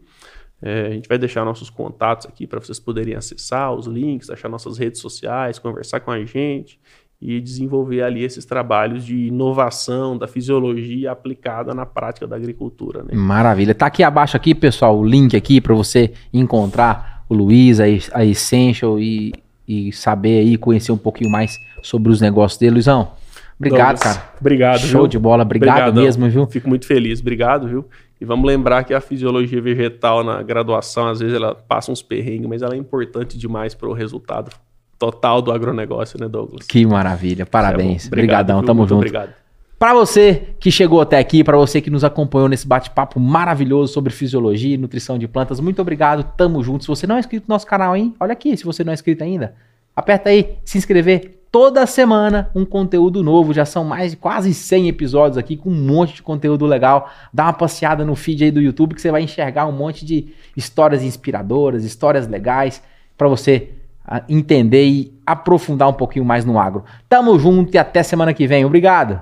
É, 0.62 0.86
a 0.86 0.90
gente 0.90 1.09
vai 1.09 1.18
deixar 1.18 1.44
nossos 1.44 1.68
contatos 1.68 2.26
aqui 2.26 2.46
para 2.46 2.59
vocês 2.59 2.78
poderem 2.78 3.14
acessar 3.14 3.72
os 3.72 3.86
links, 3.86 4.30
achar 4.30 4.48
nossas 4.48 4.78
redes 4.78 5.00
sociais, 5.00 5.59
conversar 5.59 6.00
com 6.00 6.11
a 6.11 6.24
gente 6.24 6.78
e 7.20 7.40
desenvolver 7.40 8.02
ali 8.02 8.22
esses 8.22 8.44
trabalhos 8.44 9.05
de 9.05 9.28
inovação 9.28 10.16
da 10.16 10.28
fisiologia 10.28 11.11
aplicada 11.11 11.72
na 11.72 11.86
prática 11.86 12.26
da 12.26 12.36
agricultura. 12.36 13.02
Né? 13.02 13.14
Maravilha. 13.14 13.74
Tá 13.74 13.86
aqui 13.86 14.02
abaixo 14.02 14.36
aqui, 14.36 14.55
pessoal, 14.55 14.98
o 14.98 15.05
link 15.05 15.34
aqui 15.36 15.61
para 15.61 15.74
você 15.74 16.12
encontrar 16.32 17.24
o 17.28 17.34
Luiz, 17.34 17.80
a, 17.80 17.84
a 18.12 18.24
Essential 18.24 18.98
e, 19.00 19.32
e 19.66 19.90
saber 19.92 20.40
aí, 20.40 20.59
conhecer 20.59 20.92
um 20.92 20.98
pouquinho 20.98 21.30
mais 21.30 21.59
sobre 21.82 22.12
os 22.12 22.20
negócios 22.20 22.59
dele. 22.59 22.72
Luizão, 22.72 23.12
obrigado, 23.59 23.96
Douglas, 23.96 24.16
cara. 24.16 24.32
Obrigado, 24.38 24.78
Show 24.80 25.02
viu? 25.02 25.09
de 25.09 25.18
bola. 25.18 25.44
Obrigado 25.44 25.78
Obrigadão. 25.78 26.02
mesmo, 26.02 26.28
viu? 26.28 26.46
Fico 26.46 26.68
muito 26.68 26.86
feliz. 26.86 27.20
Obrigado, 27.20 27.68
viu? 27.68 27.88
E 28.25 28.27
vamos 28.27 28.47
lembrar 28.47 28.85
que 28.85 28.95
a 28.95 29.03
fisiologia 29.03 29.61
vegetal 29.61 30.25
na 30.25 30.43
graduação, 30.43 31.09
às 31.09 31.20
vezes 31.20 31.37
ela 31.37 31.55
passa 31.55 31.93
uns 31.93 32.01
perrengues, 32.01 32.49
mas 32.49 32.62
ela 32.62 32.75
é 32.75 32.79
importante 32.79 33.37
demais 33.37 33.75
para 33.75 33.87
o 33.87 33.93
resultado 33.93 34.51
total 34.99 35.43
do 35.43 35.53
agronegócio, 35.53 36.18
né, 36.18 36.27
Douglas? 36.27 36.66
Que 36.66 36.87
maravilha. 36.87 37.45
Parabéns. 37.45 38.07
É 38.07 38.09
Obrigadão, 38.09 38.62
tamo 38.62 38.79
muito 38.79 38.89
junto. 38.89 39.01
Obrigado. 39.01 39.35
Para 39.79 39.93
você 39.93 40.55
que 40.59 40.70
chegou 40.70 41.03
até 41.03 41.18
aqui, 41.18 41.45
para 41.45 41.59
você 41.59 41.83
que 41.83 41.91
nos 41.91 42.03
acompanhou 42.03 42.49
nesse 42.49 42.66
bate-papo 42.66 43.20
maravilhoso 43.20 43.93
sobre 43.93 44.11
fisiologia 44.11 44.75
e 44.75 44.79
nutrição 44.79 45.18
de 45.18 45.29
plantas, 45.29 45.61
muito 45.61 45.83
obrigado. 45.83 46.25
Tamo 46.35 46.64
junto. 46.64 46.85
Se 46.85 46.89
você 46.89 47.07
não 47.07 47.16
é 47.16 47.20
inscrito 47.20 47.45
no 47.47 47.55
nosso 47.55 47.66
canal, 47.66 47.95
hein? 47.95 48.14
Olha 48.18 48.33
aqui, 48.33 48.57
se 48.57 48.64
você 48.64 48.83
não 48.83 48.93
é 48.93 48.95
inscrito 48.95 49.22
ainda, 49.22 49.55
aperta 49.95 50.30
aí, 50.30 50.59
se 50.64 50.78
inscrever, 50.78 51.34
toda 51.55 51.86
semana 51.86 52.51
um 52.53 52.64
conteúdo 52.64 53.22
novo. 53.22 53.55
Já 53.55 53.64
são 53.64 53.84
mais 53.84 54.11
de 54.11 54.16
quase 54.16 54.53
100 54.53 54.88
episódios 54.88 55.38
aqui 55.38 55.57
com 55.57 55.70
um 55.70 55.86
monte 55.86 56.14
de 56.14 56.22
conteúdo 56.22 56.66
legal. 56.66 57.09
Dá 57.32 57.45
uma 57.45 57.53
passeada 57.53 58.05
no 58.05 58.16
feed 58.16 58.45
aí 58.45 58.51
do 58.51 58.61
YouTube 58.61 58.95
que 58.95 59.01
você 59.01 59.11
vai 59.11 59.22
enxergar 59.22 59.66
um 59.66 59.72
monte 59.72 60.05
de 60.05 60.34
histórias 60.57 61.05
inspiradoras, 61.05 61.84
histórias 61.84 62.26
legais 62.26 62.82
para 63.16 63.28
você 63.28 63.70
ah, 64.05 64.22
entender 64.28 64.84
e 64.84 65.18
aprofundar 65.24 65.88
um 65.88 65.92
pouquinho 65.92 66.24
mais 66.24 66.45
no 66.45 66.59
agro. 66.59 66.84
Tamo 67.09 67.38
junto 67.38 67.72
e 67.74 67.78
até 67.78 68.03
semana 68.03 68.34
que 68.34 68.49
vem. 68.49 68.64
Obrigado. 68.64 69.20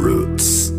Roots. 0.00 0.71